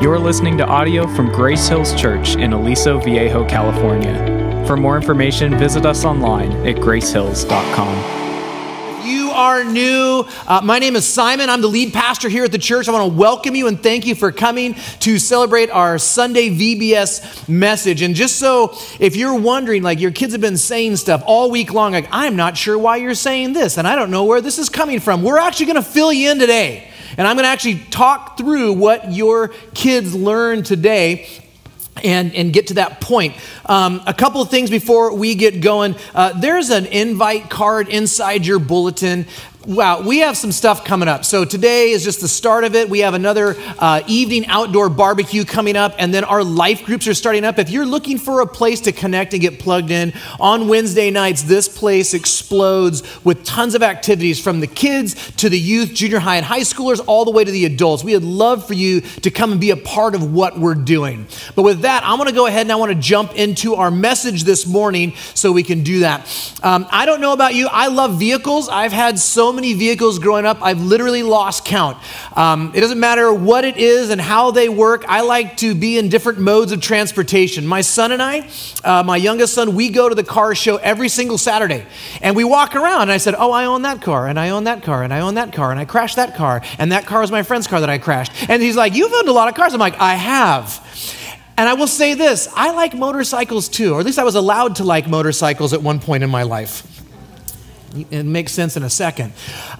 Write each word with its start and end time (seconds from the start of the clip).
You're 0.00 0.18
listening 0.18 0.56
to 0.56 0.66
audio 0.66 1.06
from 1.06 1.30
Grace 1.30 1.68
Hills 1.68 1.94
Church 1.94 2.36
in 2.36 2.54
Aliso 2.54 2.98
Viejo, 2.98 3.46
California. 3.46 4.64
For 4.66 4.74
more 4.74 4.96
information, 4.96 5.58
visit 5.58 5.84
us 5.84 6.06
online 6.06 6.52
at 6.66 6.76
gracehills.com. 6.76 9.06
You 9.06 9.30
are 9.30 9.62
new. 9.62 10.24
Uh, 10.46 10.62
my 10.64 10.78
name 10.78 10.96
is 10.96 11.06
Simon. 11.06 11.50
I'm 11.50 11.60
the 11.60 11.68
lead 11.68 11.92
pastor 11.92 12.30
here 12.30 12.44
at 12.44 12.52
the 12.52 12.56
church. 12.56 12.88
I 12.88 12.92
want 12.92 13.12
to 13.12 13.18
welcome 13.18 13.54
you 13.54 13.66
and 13.66 13.82
thank 13.82 14.06
you 14.06 14.14
for 14.14 14.32
coming 14.32 14.74
to 15.00 15.18
celebrate 15.18 15.68
our 15.68 15.98
Sunday 15.98 16.48
VBS 16.48 17.46
message. 17.46 18.00
And 18.00 18.14
just 18.14 18.38
so, 18.38 18.78
if 19.00 19.16
you're 19.16 19.38
wondering, 19.38 19.82
like 19.82 20.00
your 20.00 20.12
kids 20.12 20.32
have 20.32 20.40
been 20.40 20.56
saying 20.56 20.96
stuff 20.96 21.22
all 21.26 21.50
week 21.50 21.74
long, 21.74 21.92
like, 21.92 22.08
I'm 22.10 22.36
not 22.36 22.56
sure 22.56 22.78
why 22.78 22.96
you're 22.96 23.14
saying 23.14 23.52
this, 23.52 23.76
and 23.76 23.86
I 23.86 23.96
don't 23.96 24.10
know 24.10 24.24
where 24.24 24.40
this 24.40 24.58
is 24.58 24.70
coming 24.70 24.98
from, 24.98 25.22
we're 25.22 25.36
actually 25.36 25.66
going 25.66 25.76
to 25.76 25.82
fill 25.82 26.10
you 26.10 26.30
in 26.30 26.38
today. 26.38 26.89
And 27.16 27.26
I'm 27.26 27.36
going 27.36 27.44
to 27.44 27.50
actually 27.50 27.78
talk 27.90 28.38
through 28.38 28.74
what 28.74 29.12
your 29.12 29.48
kids 29.74 30.14
learned 30.14 30.66
today 30.66 31.28
and, 32.02 32.34
and 32.34 32.52
get 32.52 32.68
to 32.68 32.74
that 32.74 33.00
point. 33.00 33.34
Um, 33.66 34.02
a 34.06 34.14
couple 34.14 34.40
of 34.40 34.50
things 34.50 34.70
before 34.70 35.14
we 35.14 35.34
get 35.34 35.60
going. 35.60 35.96
Uh, 36.14 36.38
there's 36.38 36.70
an 36.70 36.86
invite 36.86 37.50
card 37.50 37.88
inside 37.88 38.46
your 38.46 38.58
bulletin. 38.58 39.26
Wow, 39.66 40.00
we 40.00 40.20
have 40.20 40.38
some 40.38 40.52
stuff 40.52 40.86
coming 40.86 41.06
up. 41.06 41.22
So 41.22 41.44
today 41.44 41.90
is 41.90 42.02
just 42.02 42.22
the 42.22 42.28
start 42.28 42.64
of 42.64 42.74
it. 42.74 42.88
We 42.88 43.00
have 43.00 43.12
another 43.12 43.56
uh, 43.78 44.00
evening 44.06 44.46
outdoor 44.46 44.88
barbecue 44.88 45.44
coming 45.44 45.76
up, 45.76 45.94
and 45.98 46.14
then 46.14 46.24
our 46.24 46.42
life 46.42 46.82
groups 46.82 47.06
are 47.06 47.12
starting 47.12 47.44
up. 47.44 47.58
If 47.58 47.68
you're 47.68 47.84
looking 47.84 48.16
for 48.16 48.40
a 48.40 48.46
place 48.46 48.80
to 48.82 48.92
connect 48.92 49.34
and 49.34 49.42
get 49.42 49.58
plugged 49.58 49.90
in, 49.90 50.14
on 50.40 50.66
Wednesday 50.66 51.10
nights, 51.10 51.42
this 51.42 51.68
place 51.68 52.14
explodes 52.14 53.02
with 53.22 53.44
tons 53.44 53.74
of 53.74 53.82
activities 53.82 54.40
from 54.40 54.60
the 54.60 54.66
kids 54.66 55.30
to 55.32 55.50
the 55.50 55.58
youth, 55.58 55.92
junior 55.92 56.20
high, 56.20 56.36
and 56.36 56.46
high 56.46 56.60
schoolers, 56.60 57.04
all 57.06 57.26
the 57.26 57.30
way 57.30 57.44
to 57.44 57.50
the 57.50 57.66
adults. 57.66 58.02
We 58.02 58.14
would 58.14 58.24
love 58.24 58.66
for 58.66 58.72
you 58.72 59.02
to 59.02 59.30
come 59.30 59.52
and 59.52 59.60
be 59.60 59.72
a 59.72 59.76
part 59.76 60.14
of 60.14 60.32
what 60.32 60.58
we're 60.58 60.74
doing. 60.74 61.26
But 61.54 61.64
with 61.64 61.82
that, 61.82 62.02
I 62.02 62.14
want 62.14 62.30
to 62.30 62.34
go 62.34 62.46
ahead 62.46 62.62
and 62.62 62.72
I 62.72 62.76
want 62.76 62.92
to 62.92 62.98
jump 62.98 63.34
into 63.34 63.74
our 63.74 63.90
message 63.90 64.44
this 64.44 64.66
morning 64.66 65.12
so 65.34 65.52
we 65.52 65.64
can 65.64 65.82
do 65.82 65.98
that. 65.98 66.20
Um, 66.62 66.86
I 66.90 67.04
don't 67.04 67.20
know 67.20 67.34
about 67.34 67.54
you, 67.54 67.68
I 67.70 67.88
love 67.88 68.18
vehicles. 68.18 68.70
I've 68.70 68.92
had 68.92 69.18
so 69.18 69.50
many 69.50 69.59
vehicles 69.60 70.18
growing 70.18 70.46
up, 70.46 70.58
I've 70.62 70.80
literally 70.80 71.22
lost 71.22 71.64
count. 71.64 71.96
Um, 72.36 72.72
it 72.74 72.80
doesn't 72.80 72.98
matter 72.98 73.32
what 73.32 73.64
it 73.64 73.76
is 73.76 74.10
and 74.10 74.20
how 74.20 74.50
they 74.50 74.68
work. 74.68 75.04
I 75.08 75.20
like 75.20 75.56
to 75.58 75.74
be 75.74 75.98
in 75.98 76.08
different 76.08 76.38
modes 76.38 76.72
of 76.72 76.80
transportation. 76.80 77.66
My 77.66 77.80
son 77.80 78.12
and 78.12 78.22
I, 78.22 78.48
uh, 78.84 79.02
my 79.02 79.16
youngest 79.16 79.54
son, 79.54 79.74
we 79.74 79.90
go 79.90 80.08
to 80.08 80.14
the 80.14 80.24
car 80.24 80.54
show 80.54 80.76
every 80.76 81.08
single 81.08 81.38
Saturday. 81.38 81.86
And 82.20 82.34
we 82.34 82.44
walk 82.44 82.74
around. 82.74 83.02
And 83.02 83.12
I 83.12 83.18
said, 83.18 83.34
Oh, 83.36 83.52
I 83.52 83.64
own 83.66 83.82
that 83.82 84.02
car, 84.02 84.26
and 84.26 84.38
I 84.38 84.50
own 84.50 84.64
that 84.64 84.82
car, 84.82 85.02
and 85.02 85.12
I 85.12 85.20
own 85.20 85.34
that 85.34 85.52
car, 85.52 85.70
and 85.70 85.78
I 85.78 85.84
crashed 85.84 86.16
that 86.16 86.34
car, 86.36 86.62
and 86.78 86.92
that 86.92 87.06
car 87.06 87.20
was 87.20 87.30
my 87.30 87.42
friend's 87.42 87.66
car 87.66 87.80
that 87.80 87.90
I 87.90 87.98
crashed. 87.98 88.48
And 88.48 88.62
he's 88.62 88.76
like, 88.76 88.94
You've 88.94 89.12
owned 89.12 89.28
a 89.28 89.32
lot 89.32 89.48
of 89.48 89.54
cars. 89.54 89.74
I'm 89.74 89.80
like, 89.80 89.98
I 90.00 90.14
have. 90.14 90.84
And 91.60 91.68
I 91.68 91.74
will 91.74 91.86
say 91.86 92.14
this 92.14 92.48
I 92.56 92.72
like 92.72 92.94
motorcycles 92.94 93.68
too, 93.68 93.92
or 93.92 94.00
at 94.00 94.06
least 94.06 94.18
I 94.18 94.24
was 94.24 94.34
allowed 94.34 94.76
to 94.76 94.84
like 94.84 95.06
motorcycles 95.06 95.74
at 95.74 95.82
one 95.82 96.00
point 96.00 96.22
in 96.22 96.30
my 96.30 96.44
life. 96.44 96.99
It 97.92 98.24
makes 98.24 98.52
sense 98.52 98.76
in 98.76 98.84
a 98.84 98.90
second. 98.90 99.32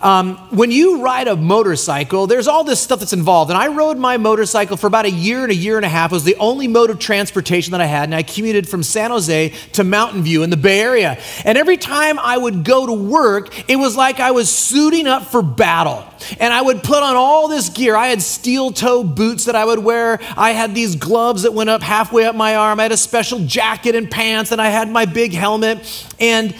Um, 0.02 0.36
when 0.50 0.72
you 0.72 1.00
ride 1.00 1.28
a 1.28 1.36
motorcycle, 1.36 2.26
there's 2.26 2.48
all 2.48 2.64
this 2.64 2.80
stuff 2.80 2.98
that's 2.98 3.12
involved. 3.12 3.52
And 3.52 3.58
I 3.58 3.68
rode 3.68 3.98
my 3.98 4.16
motorcycle 4.16 4.76
for 4.76 4.88
about 4.88 5.04
a 5.04 5.10
year 5.10 5.44
and 5.44 5.52
a 5.52 5.54
year 5.54 5.76
and 5.76 5.86
a 5.86 5.88
half. 5.88 6.10
It 6.10 6.14
was 6.14 6.24
the 6.24 6.34
only 6.36 6.66
mode 6.66 6.90
of 6.90 6.98
transportation 6.98 7.70
that 7.70 7.80
I 7.80 7.86
had. 7.86 8.04
And 8.04 8.14
I 8.14 8.24
commuted 8.24 8.68
from 8.68 8.82
San 8.82 9.12
Jose 9.12 9.50
to 9.74 9.84
Mountain 9.84 10.24
View 10.24 10.42
in 10.42 10.50
the 10.50 10.56
Bay 10.56 10.80
Area. 10.80 11.20
And 11.44 11.56
every 11.56 11.76
time 11.76 12.18
I 12.18 12.36
would 12.36 12.64
go 12.64 12.84
to 12.84 12.92
work, 12.92 13.70
it 13.70 13.76
was 13.76 13.96
like 13.96 14.18
I 14.18 14.32
was 14.32 14.50
suiting 14.50 15.06
up 15.06 15.26
for 15.26 15.40
battle. 15.40 16.04
And 16.40 16.52
I 16.52 16.62
would 16.62 16.82
put 16.82 17.04
on 17.04 17.14
all 17.14 17.46
this 17.46 17.68
gear. 17.68 17.94
I 17.94 18.08
had 18.08 18.22
steel 18.22 18.72
toe 18.72 19.04
boots 19.04 19.44
that 19.44 19.54
I 19.54 19.64
would 19.64 19.78
wear. 19.78 20.18
I 20.36 20.50
had 20.50 20.74
these 20.74 20.96
gloves 20.96 21.42
that 21.42 21.54
went 21.54 21.70
up 21.70 21.80
halfway 21.80 22.24
up 22.24 22.34
my 22.34 22.56
arm. 22.56 22.80
I 22.80 22.84
had 22.84 22.92
a 22.92 22.96
special 22.96 23.38
jacket 23.46 23.94
and 23.94 24.10
pants. 24.10 24.50
And 24.50 24.60
I 24.60 24.68
had 24.70 24.90
my 24.90 25.04
big 25.04 25.32
helmet. 25.32 26.08
And 26.18 26.52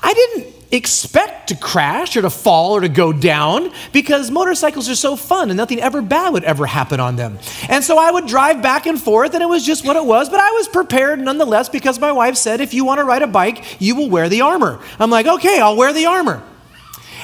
I 0.00 0.12
didn't 0.12 0.55
expect 0.76 1.48
to 1.48 1.56
crash 1.56 2.16
or 2.16 2.22
to 2.22 2.30
fall 2.30 2.72
or 2.72 2.80
to 2.80 2.88
go 2.88 3.12
down 3.12 3.72
because 3.92 4.30
motorcycles 4.30 4.88
are 4.88 4.94
so 4.94 5.16
fun 5.16 5.50
and 5.50 5.56
nothing 5.56 5.80
ever 5.80 6.00
bad 6.00 6.32
would 6.32 6.44
ever 6.44 6.66
happen 6.66 7.00
on 7.00 7.16
them. 7.16 7.38
And 7.68 7.82
so 7.82 7.98
I 7.98 8.10
would 8.10 8.26
drive 8.26 8.62
back 8.62 8.86
and 8.86 9.00
forth 9.00 9.34
and 9.34 9.42
it 9.42 9.48
was 9.48 9.64
just 9.66 9.84
what 9.84 9.96
it 9.96 10.04
was, 10.04 10.28
but 10.28 10.40
I 10.40 10.50
was 10.52 10.68
prepared 10.68 11.18
nonetheless 11.18 11.68
because 11.68 11.98
my 11.98 12.12
wife 12.12 12.36
said, 12.36 12.60
if 12.60 12.74
you 12.74 12.84
want 12.84 12.98
to 12.98 13.04
ride 13.04 13.22
a 13.22 13.26
bike, 13.26 13.80
you 13.80 13.96
will 13.96 14.08
wear 14.08 14.28
the 14.28 14.42
armor. 14.42 14.80
I'm 14.98 15.10
like, 15.10 15.26
okay, 15.26 15.60
I'll 15.60 15.76
wear 15.76 15.92
the 15.92 16.06
armor. 16.06 16.42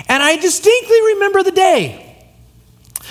And 0.09 0.23
I 0.23 0.37
distinctly 0.37 1.01
remember 1.15 1.43
the 1.43 1.53
day 1.53 2.12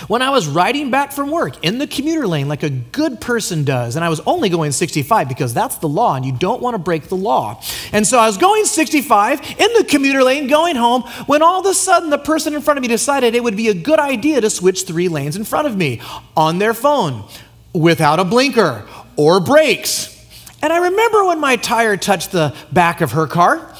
when 0.07 0.21
I 0.21 0.29
was 0.29 0.47
riding 0.47 0.91
back 0.91 1.11
from 1.11 1.31
work 1.31 1.63
in 1.63 1.77
the 1.77 1.87
commuter 1.87 2.27
lane 2.27 2.47
like 2.47 2.63
a 2.63 2.69
good 2.69 3.21
person 3.21 3.63
does, 3.63 3.95
and 3.95 4.05
I 4.05 4.09
was 4.09 4.19
only 4.21 4.49
going 4.49 4.71
65 4.71 5.27
because 5.27 5.53
that's 5.53 5.77
the 5.77 5.87
law 5.87 6.15
and 6.15 6.25
you 6.25 6.31
don't 6.31 6.61
want 6.61 6.75
to 6.75 6.79
break 6.79 7.09
the 7.09 7.15
law. 7.15 7.61
And 7.91 8.05
so 8.05 8.19
I 8.19 8.27
was 8.27 8.37
going 8.37 8.65
65 8.65 9.41
in 9.41 9.73
the 9.77 9.85
commuter 9.87 10.23
lane 10.23 10.47
going 10.47 10.75
home 10.75 11.03
when 11.25 11.41
all 11.41 11.59
of 11.59 11.65
a 11.65 11.73
sudden 11.73 12.09
the 12.09 12.17
person 12.17 12.53
in 12.53 12.61
front 12.61 12.77
of 12.77 12.81
me 12.81 12.87
decided 12.87 13.35
it 13.35 13.43
would 13.43 13.57
be 13.57 13.69
a 13.69 13.73
good 13.73 13.99
idea 13.99 14.41
to 14.41 14.49
switch 14.49 14.83
three 14.83 15.07
lanes 15.07 15.35
in 15.35 15.43
front 15.43 15.67
of 15.67 15.75
me 15.75 16.01
on 16.35 16.59
their 16.59 16.73
phone 16.73 17.23
without 17.73 18.19
a 18.19 18.25
blinker 18.25 18.87
or 19.15 19.39
brakes. 19.39 20.17
And 20.61 20.71
I 20.71 20.89
remember 20.89 21.25
when 21.25 21.39
my 21.39 21.55
tire 21.55 21.97
touched 21.97 22.31
the 22.31 22.55
back 22.71 23.01
of 23.01 23.13
her 23.13 23.27
car 23.27 23.75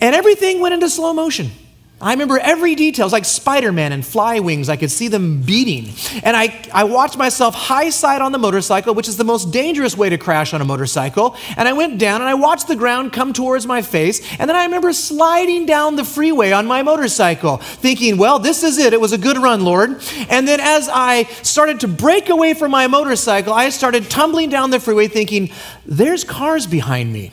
and 0.00 0.14
everything 0.14 0.60
went 0.60 0.74
into 0.74 0.88
slow 0.88 1.12
motion. 1.12 1.50
I 1.98 2.12
remember 2.12 2.38
every 2.38 2.74
detail. 2.74 3.04
It 3.04 3.06
was 3.06 3.12
like 3.14 3.24
Spider 3.24 3.72
Man 3.72 3.90
and 3.90 4.04
fly 4.04 4.38
wings. 4.40 4.68
I 4.68 4.76
could 4.76 4.90
see 4.90 5.08
them 5.08 5.40
beating. 5.40 5.94
And 6.22 6.36
I, 6.36 6.62
I 6.72 6.84
watched 6.84 7.16
myself 7.16 7.54
high 7.54 7.88
side 7.88 8.20
on 8.20 8.32
the 8.32 8.38
motorcycle, 8.38 8.94
which 8.94 9.08
is 9.08 9.16
the 9.16 9.24
most 9.24 9.50
dangerous 9.50 9.96
way 9.96 10.10
to 10.10 10.18
crash 10.18 10.52
on 10.52 10.60
a 10.60 10.64
motorcycle. 10.66 11.36
And 11.56 11.66
I 11.66 11.72
went 11.72 11.98
down 11.98 12.20
and 12.20 12.28
I 12.28 12.34
watched 12.34 12.68
the 12.68 12.76
ground 12.76 13.14
come 13.14 13.32
towards 13.32 13.66
my 13.66 13.80
face. 13.80 14.20
And 14.38 14.46
then 14.46 14.56
I 14.56 14.66
remember 14.66 14.92
sliding 14.92 15.64
down 15.64 15.96
the 15.96 16.04
freeway 16.04 16.52
on 16.52 16.66
my 16.66 16.82
motorcycle, 16.82 17.56
thinking, 17.56 18.18
well, 18.18 18.38
this 18.38 18.62
is 18.62 18.76
it. 18.76 18.92
It 18.92 19.00
was 19.00 19.12
a 19.12 19.18
good 19.18 19.38
run, 19.38 19.64
Lord. 19.64 20.02
And 20.28 20.46
then 20.46 20.60
as 20.60 20.90
I 20.92 21.22
started 21.42 21.80
to 21.80 21.88
break 21.88 22.28
away 22.28 22.52
from 22.52 22.72
my 22.72 22.88
motorcycle, 22.88 23.54
I 23.54 23.70
started 23.70 24.10
tumbling 24.10 24.50
down 24.50 24.68
the 24.68 24.80
freeway, 24.80 25.08
thinking, 25.08 25.50
there's 25.86 26.24
cars 26.24 26.66
behind 26.66 27.10
me. 27.10 27.32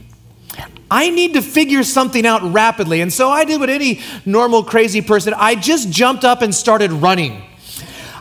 I 0.93 1.09
need 1.09 1.33
to 1.33 1.41
figure 1.41 1.81
something 1.81 2.23
out 2.23 2.43
rapidly. 2.53 3.01
And 3.01 3.11
so 3.11 3.27
I 3.27 3.45
did 3.45 3.59
what 3.59 3.71
any 3.71 3.99
normal 4.27 4.63
crazy 4.63 5.01
person, 5.01 5.33
I 5.35 5.55
just 5.55 5.89
jumped 5.89 6.23
up 6.23 6.43
and 6.43 6.53
started 6.53 6.91
running. 6.91 7.41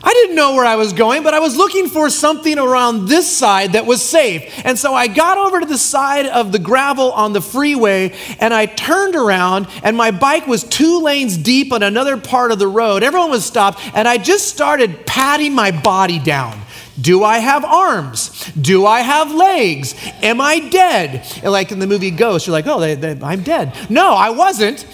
I 0.03 0.15
didn't 0.15 0.37
know 0.37 0.55
where 0.55 0.65
I 0.65 0.77
was 0.77 0.95
going, 0.95 1.23
but 1.23 1.35
I 1.35 1.39
was 1.39 1.55
looking 1.55 1.87
for 1.87 2.09
something 2.09 2.59
around 2.59 3.09
this 3.09 3.31
side 3.31 3.75
that 3.75 3.85
was 3.85 4.01
safe. 4.01 4.51
And 4.65 4.79
so 4.79 4.95
I 4.95 5.07
got 5.07 5.37
over 5.37 5.61
to 5.61 5.67
the 5.67 5.77
side 5.77 6.25
of 6.25 6.51
the 6.51 6.59
gravel 6.59 7.13
on 7.13 7.35
the 7.35 7.43
freeway 7.43 8.17
and 8.41 8.55
I 8.55 8.65
turned 8.65 9.17
around 9.17 9.69
and 9.83 9.95
my 9.95 10.11
bike 10.11 10.47
was 10.47 10.65
two 10.65 11.03
lanes 11.03 11.37
deep 11.37 11.75
on 11.75 11.83
another 11.83 12.17
part 12.17 12.53
of 12.53 12.59
the 12.59 12.69
road. 12.69 13.03
Everyone 13.03 13.31
was 13.31 13.45
stopped 13.45 13.81
and 13.95 14.09
I 14.09 14.17
just 14.17 14.49
started 14.49 15.05
patting 15.05 15.55
my 15.55 15.73
body 15.73 16.19
down. 16.19 16.59
Do 17.01 17.25
I 17.25 17.39
have 17.39 17.65
arms? 17.65 18.51
Do 18.53 18.87
I 18.87 19.01
have 19.01 19.33
legs? 19.33 19.95
Am 20.23 20.41
I 20.41 20.59
dead? 20.59 21.27
And 21.43 21.53
like 21.53 21.73
in 21.73 21.79
the 21.79 21.87
movie 21.87 22.11
Ghost, 22.11 22.47
you're 22.47 22.53
like, 22.53 22.67
oh, 22.67 22.81
they, 22.81 22.95
they, 22.95 23.19
I'm 23.23 23.43
dead. 23.43 23.75
No, 23.91 24.13
I 24.13 24.31
wasn't 24.31 24.87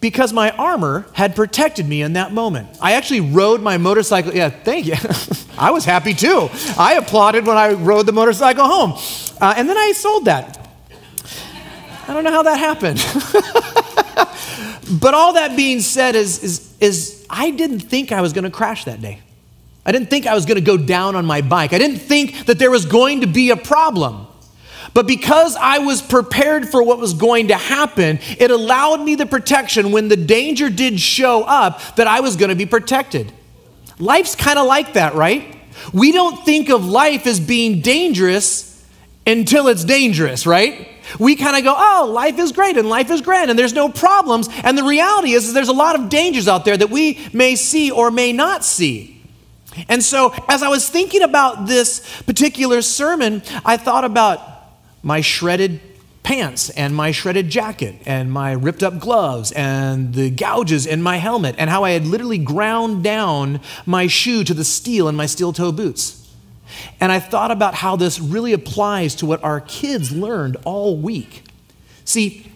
because 0.00 0.32
my 0.32 0.50
armor 0.52 1.06
had 1.12 1.34
protected 1.34 1.86
me 1.86 2.02
in 2.02 2.14
that 2.14 2.32
moment. 2.32 2.68
I 2.80 2.92
actually 2.92 3.20
rode 3.20 3.62
my 3.62 3.78
motorcycle. 3.78 4.34
Yeah, 4.34 4.50
thank 4.50 4.86
you. 4.86 4.94
I 5.58 5.70
was 5.70 5.84
happy 5.84 6.14
too. 6.14 6.48
I 6.78 6.94
applauded 6.94 7.46
when 7.46 7.56
I 7.56 7.72
rode 7.72 8.06
the 8.06 8.12
motorcycle 8.12 8.64
home. 8.64 8.92
Uh, 9.40 9.54
and 9.56 9.68
then 9.68 9.76
I 9.76 9.92
sold 9.92 10.26
that. 10.26 10.62
I 12.08 12.14
don't 12.14 12.24
know 12.24 12.30
how 12.30 12.44
that 12.44 12.58
happened. 12.58 12.98
but 15.00 15.14
all 15.14 15.32
that 15.32 15.56
being 15.56 15.80
said 15.80 16.14
is, 16.14 16.42
is, 16.42 16.76
is 16.80 17.26
I 17.28 17.50
didn't 17.50 17.80
think 17.80 18.12
I 18.12 18.20
was 18.20 18.32
going 18.32 18.44
to 18.44 18.50
crash 18.50 18.84
that 18.84 19.00
day. 19.00 19.20
I 19.86 19.92
didn't 19.92 20.10
think 20.10 20.26
I 20.26 20.34
was 20.34 20.44
going 20.44 20.56
to 20.56 20.60
go 20.60 20.76
down 20.76 21.14
on 21.14 21.24
my 21.24 21.40
bike. 21.40 21.72
I 21.72 21.78
didn't 21.78 22.00
think 22.00 22.46
that 22.46 22.58
there 22.58 22.72
was 22.72 22.84
going 22.84 23.20
to 23.20 23.28
be 23.28 23.50
a 23.50 23.56
problem. 23.56 24.26
But 24.92 25.06
because 25.06 25.56
I 25.56 25.78
was 25.78 26.02
prepared 26.02 26.68
for 26.68 26.82
what 26.82 26.98
was 26.98 27.14
going 27.14 27.48
to 27.48 27.54
happen, 27.54 28.18
it 28.38 28.50
allowed 28.50 29.00
me 29.02 29.14
the 29.14 29.26
protection 29.26 29.92
when 29.92 30.08
the 30.08 30.16
danger 30.16 30.70
did 30.70 30.98
show 30.98 31.44
up 31.44 31.80
that 31.96 32.06
I 32.08 32.20
was 32.20 32.36
going 32.36 32.48
to 32.48 32.56
be 32.56 32.66
protected. 32.66 33.32
Life's 33.98 34.34
kind 34.34 34.58
of 34.58 34.66
like 34.66 34.94
that, 34.94 35.14
right? 35.14 35.56
We 35.92 36.10
don't 36.10 36.44
think 36.44 36.68
of 36.68 36.84
life 36.84 37.26
as 37.26 37.38
being 37.38 37.80
dangerous 37.80 38.84
until 39.26 39.68
it's 39.68 39.84
dangerous, 39.84 40.46
right? 40.46 40.88
We 41.20 41.36
kind 41.36 41.56
of 41.56 41.62
go, 41.62 41.74
oh, 41.76 42.10
life 42.12 42.38
is 42.38 42.52
great 42.52 42.76
and 42.76 42.88
life 42.88 43.10
is 43.10 43.20
grand 43.20 43.50
and 43.50 43.58
there's 43.58 43.72
no 43.72 43.88
problems. 43.88 44.48
And 44.64 44.76
the 44.76 44.84
reality 44.84 45.32
is, 45.32 45.46
is 45.46 45.52
there's 45.52 45.68
a 45.68 45.74
lot 45.74 45.98
of 45.98 46.08
dangers 46.08 46.48
out 46.48 46.64
there 46.64 46.76
that 46.76 46.90
we 46.90 47.28
may 47.32 47.54
see 47.54 47.90
or 47.90 48.10
may 48.10 48.32
not 48.32 48.64
see. 48.64 49.15
And 49.88 50.02
so, 50.02 50.34
as 50.48 50.62
I 50.62 50.68
was 50.68 50.88
thinking 50.88 51.22
about 51.22 51.66
this 51.66 52.22
particular 52.22 52.82
sermon, 52.82 53.42
I 53.64 53.76
thought 53.76 54.04
about 54.04 54.40
my 55.02 55.20
shredded 55.20 55.80
pants 56.22 56.70
and 56.70 56.94
my 56.94 57.12
shredded 57.12 57.48
jacket 57.48 57.94
and 58.04 58.32
my 58.32 58.50
ripped 58.50 58.82
up 58.82 58.98
gloves 58.98 59.52
and 59.52 60.12
the 60.12 60.28
gouges 60.28 60.84
in 60.84 61.00
my 61.00 61.18
helmet 61.18 61.54
and 61.56 61.70
how 61.70 61.84
I 61.84 61.92
had 61.92 62.04
literally 62.04 62.38
ground 62.38 63.04
down 63.04 63.60
my 63.86 64.08
shoe 64.08 64.42
to 64.42 64.52
the 64.52 64.64
steel 64.64 65.06
in 65.08 65.14
my 65.14 65.26
steel 65.26 65.52
toe 65.52 65.70
boots. 65.70 66.28
And 67.00 67.12
I 67.12 67.20
thought 67.20 67.52
about 67.52 67.74
how 67.76 67.94
this 67.94 68.18
really 68.18 68.52
applies 68.52 69.14
to 69.16 69.26
what 69.26 69.42
our 69.44 69.60
kids 69.60 70.10
learned 70.10 70.56
all 70.64 70.96
week. 70.96 71.44
See, 72.04 72.50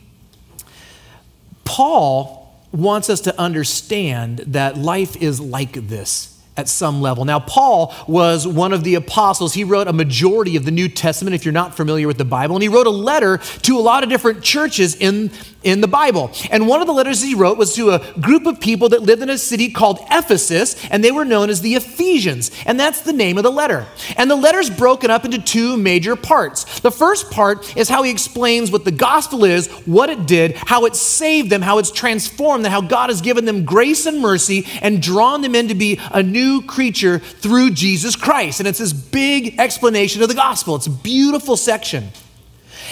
Paul 1.64 2.52
wants 2.72 3.08
us 3.08 3.20
to 3.20 3.38
understand 3.40 4.38
that 4.38 4.76
life 4.76 5.17
is 5.17 5.40
like 5.40 5.75
this 5.88 6.30
at 6.56 6.69
some 6.69 7.00
level. 7.00 7.25
Now, 7.25 7.41
Paul 7.41 7.94
was 8.06 8.47
one 8.47 8.73
of 8.73 8.85
the 8.85 8.97
apostles. 8.97 9.55
He 9.55 9.64
wrote 9.64 9.88
a 9.88 9.93
majority 9.93 10.56
of 10.56 10.64
the 10.64 10.70
New 10.70 10.88
Testament, 10.88 11.35
if 11.35 11.44
you're 11.44 11.52
not 11.52 11.76
familiar 11.76 12.06
with 12.06 12.19
the 12.19 12.25
Bible, 12.25 12.56
and 12.56 12.62
he 12.62 12.69
wrote 12.69 12.87
a 12.87 12.91
letter 12.91 13.38
to 13.38 13.79
a 13.79 13.81
lot 13.81 14.02
of 14.02 14.11
different 14.11 14.43
churches 14.43 14.97
in, 14.97 15.31
in 15.62 15.81
the 15.81 15.88
Bible. 15.88 16.31
And 16.50 16.67
one 16.67 16.81
of 16.81 16.87
the 16.87 16.93
letters 16.93 17.23
he 17.23 17.35
wrote 17.35 17.56
was 17.56 17.75
to 17.76 17.91
a 17.91 18.20
group 18.20 18.47
of 18.47 18.61
people 18.61 18.88
that 18.91 19.02
lived 19.02 19.23
in 19.23 19.31
a 19.31 19.38
city 19.38 19.70
called 19.70 20.00
Ephesus, 20.11 20.76
and 20.91 21.05
they 21.05 21.12
were 21.12 21.25
known 21.25 21.50
as 21.50 21.61
the 21.61 21.76
Ephesians. 21.76 22.50
And 22.67 22.79
that's 22.79 23.03
the 23.03 23.12
name 23.12 23.38
of 23.38 23.44
the 23.44 23.53
letter. 23.53 23.87
And 24.17 24.31
the 24.31 24.37
letter's 24.37 24.70
broken 24.70 25.11
up 25.11 25.25
into 25.25 25.41
two 25.41 25.76
major 25.76 26.17
parts. 26.17 26.81
The 26.81 26.91
first 26.91 27.31
part 27.31 27.76
is 27.76 27.88
how 27.88 28.03
he 28.03 28.11
explains 28.11 28.70
what 28.70 28.85
the 28.85 28.91
gospel 28.91 29.44
is, 29.44 29.69
what 29.87 30.11
it 30.11 30.26
did, 30.26 30.56
how 30.56 30.85
it 30.85 30.96
saved 30.96 31.49
them, 31.49 31.62
how 31.62 31.79
it's 31.79 31.93
transformed 31.93 32.64
them, 32.64 32.73
how 32.73 32.81
God 32.81 33.08
has 33.08 33.20
given 33.20 33.44
them 33.44 33.64
grace 33.64 34.05
and 34.05 34.20
mercy 34.20 34.67
and 34.82 35.00
drawn 35.00 35.41
them 35.43 35.55
in 35.55 35.69
to 35.69 35.75
be 35.75 35.99
a 36.11 36.23
new 36.23 36.39
creature 36.66 37.19
through 37.19 37.70
Jesus 37.72 38.16
Christ. 38.16 38.60
And 38.60 38.69
it's 38.69 38.78
this 38.78 38.92
big 38.92 39.58
explanation 39.58 40.22
of 40.22 40.28
the 40.28 40.34
gospel. 40.34 40.76
It's 40.76 40.87
a 40.87 40.90
beautiful 40.90 41.56
section. 41.56 42.08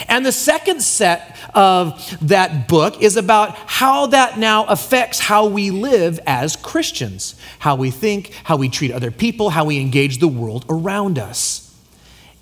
And 0.07 0.25
the 0.25 0.33
second 0.33 0.83
set 0.83 1.37
of 1.55 2.17
that 2.29 2.69
book 2.69 3.03
is 3.03 3.17
about 3.17 3.57
how 3.57 4.07
that 4.09 4.39
now 4.39 4.65
affects 4.65 5.19
how 5.19 5.47
we 5.47 5.71
live 5.71 6.21
as 6.27 6.57
Christians, 6.57 7.35
how 7.59 7.75
we 7.75 7.91
think, 7.91 8.33
how 8.45 8.57
we 8.57 8.69
treat 8.69 8.93
other 8.93 9.11
people, 9.11 9.51
how 9.51 9.65
we 9.65 9.81
engage 9.81 10.19
the 10.19 10.29
world 10.29 10.65
around 10.69 11.19
us. 11.19 11.68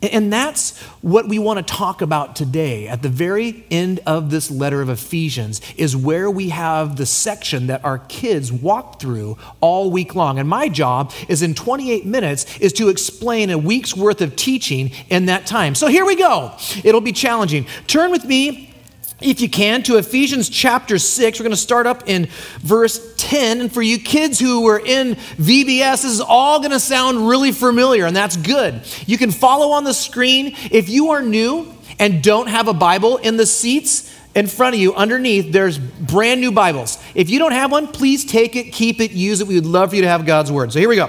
And 0.03 0.31
that's 0.31 0.79
what 1.01 1.27
we 1.27 1.39
want 1.39 1.67
to 1.67 1.75
talk 1.75 2.03
about 2.03 2.37
today. 2.37 2.87
At 2.87 3.03
the 3.03 3.09
very 3.09 3.65
end 3.71 4.01
of 4.07 4.31
this 4.31 4.51
letter 4.51 4.83
of 4.83 4.91
Ephesians 4.91 5.63
is 5.77 5.97
where 5.97 6.31
we 6.31 6.51
have 6.51 6.97
the 6.97 7.07
section 7.07 7.69
that 7.69 7.83
our 7.83 7.99
kids 8.01 8.53
walk 8.53 9.01
through 9.01 9.39
all 9.63 9.91
week 9.91 10.15
long. 10.15 10.39
And 10.39 10.49
my 10.49 10.69
job 10.69 11.13
is 11.29 11.43
in 11.43 11.55
28 11.55 12.05
minutes 12.05 12.59
is 12.59 12.75
to 12.75 12.91
explain 12.91 13.49
a 13.49 13.57
week's 13.57 13.97
worth 13.97 14.21
of 14.21 14.37
teaching 14.37 14.91
in 15.09 15.27
that 15.27 15.47
time. 15.47 15.75
So 15.75 15.87
here 15.87 16.05
we 16.05 16.15
go. 16.15 16.55
It'll 16.85 17.01
be 17.01 17.13
challenging. 17.13 17.67
Turn 17.87 18.11
with 18.11 18.25
me 18.27 18.66
if 19.21 19.41
you 19.41 19.49
can, 19.49 19.83
to 19.85 19.97
Ephesians 19.97 20.49
chapter 20.49 20.99
6. 20.99 21.39
We're 21.39 21.45
going 21.45 21.51
to 21.51 21.57
start 21.57 21.87
up 21.87 22.09
in 22.09 22.27
verse 22.59 23.15
10. 23.17 23.63
And 23.63 23.73
for 23.73 23.81
you 23.83 23.99
kids 23.99 24.39
who 24.39 24.63
were 24.63 24.79
in 24.79 25.15
VBS, 25.15 26.03
this 26.03 26.05
is 26.05 26.21
all 26.21 26.59
going 26.59 26.73
to 26.73 26.81
sound 26.81 27.27
really 27.27 27.53
familiar, 27.53 28.05
and 28.05 28.15
that's 28.15 28.37
good. 28.37 28.83
You 29.07 29.17
can 29.17 29.31
follow 29.31 29.71
on 29.71 29.85
the 29.85 29.95
screen. 29.95 30.55
If 30.71 30.89
you 30.89 31.11
are 31.13 31.23
new 31.23 31.73
and 31.99 32.23
don't 32.23 32.49
have 32.49 32.69
a 32.69 32.75
Bible 32.75 33.17
in 33.17 33.37
the 33.37 33.47
seats, 33.47 34.13
in 34.35 34.47
front 34.47 34.75
of 34.75 34.81
you, 34.81 34.95
underneath, 34.95 35.51
there's 35.51 35.79
brand 35.79 36.43
new 36.43 36.53
Bibles. 36.53 37.03
If 37.15 37.31
you 37.31 37.39
don't 37.39 37.53
have 37.53 37.73
one, 37.73 37.87
please 37.87 38.23
take 38.23 38.55
it, 38.55 38.65
keep 38.65 39.01
it, 39.01 39.13
use 39.13 39.41
it. 39.41 39.47
We 39.47 39.55
would 39.55 39.65
love 39.65 39.91
for 39.91 39.97
you 39.97 40.03
to 40.03 40.09
have 40.09 40.27
God's 40.27 40.53
Word. 40.53 40.75
So 40.75 40.79
here 40.79 40.91
we 40.91 40.97
go. 40.97 41.09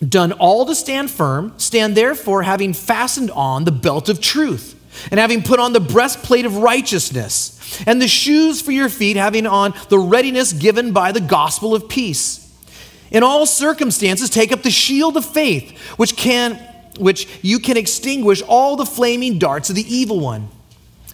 done 0.00 0.32
all 0.32 0.66
to 0.66 0.74
stand 0.74 1.10
firm, 1.10 1.54
stand 1.58 1.96
therefore, 1.96 2.42
having 2.42 2.72
fastened 2.72 3.30
on 3.30 3.64
the 3.64 3.72
belt 3.72 4.08
of 4.08 4.20
truth, 4.20 4.74
and 5.10 5.20
having 5.20 5.42
put 5.42 5.60
on 5.60 5.72
the 5.72 5.80
breastplate 5.80 6.44
of 6.44 6.58
righteousness, 6.58 7.82
and 7.86 8.00
the 8.00 8.08
shoes 8.08 8.60
for 8.60 8.72
your 8.72 8.88
feet, 8.88 9.16
having 9.16 9.46
on 9.46 9.74
the 9.88 9.98
readiness 9.98 10.52
given 10.52 10.92
by 10.92 11.12
the 11.12 11.20
gospel 11.20 11.74
of 11.74 11.88
peace. 11.88 12.42
In 13.10 13.22
all 13.22 13.46
circumstances, 13.46 14.30
take 14.30 14.52
up 14.52 14.62
the 14.62 14.70
shield 14.70 15.16
of 15.16 15.24
faith, 15.24 15.78
which 15.96 16.16
can 16.16 16.60
which 16.98 17.28
you 17.42 17.58
can 17.58 17.76
extinguish 17.76 18.40
all 18.40 18.74
the 18.76 18.86
flaming 18.86 19.38
darts 19.38 19.68
of 19.68 19.76
the 19.76 19.94
evil 19.94 20.18
one 20.18 20.48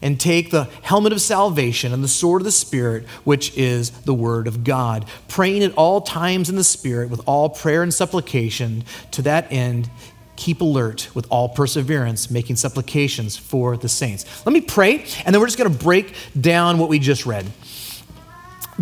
and 0.02 0.20
take 0.20 0.50
the 0.50 0.64
helmet 0.82 1.12
of 1.12 1.20
salvation 1.20 1.92
and 1.92 2.04
the 2.04 2.08
sword 2.08 2.42
of 2.42 2.44
the 2.44 2.52
Spirit, 2.52 3.06
which 3.24 3.56
is 3.56 3.90
the 3.90 4.12
Word 4.12 4.46
of 4.46 4.64
God, 4.64 5.06
praying 5.28 5.62
at 5.62 5.72
all 5.74 6.00
times 6.00 6.50
in 6.50 6.56
the 6.56 6.64
Spirit 6.64 7.08
with 7.08 7.20
all 7.26 7.48
prayer 7.48 7.82
and 7.82 7.94
supplication. 7.94 8.84
To 9.12 9.22
that 9.22 9.50
end, 9.50 9.88
keep 10.36 10.60
alert 10.60 11.08
with 11.14 11.26
all 11.30 11.48
perseverance, 11.48 12.30
making 12.30 12.56
supplications 12.56 13.36
for 13.36 13.76
the 13.76 13.88
saints. 13.88 14.44
Let 14.44 14.52
me 14.52 14.60
pray, 14.60 15.04
and 15.24 15.34
then 15.34 15.40
we're 15.40 15.46
just 15.46 15.58
going 15.58 15.72
to 15.72 15.78
break 15.84 16.14
down 16.38 16.78
what 16.78 16.88
we 16.88 16.98
just 16.98 17.24
read. 17.24 17.46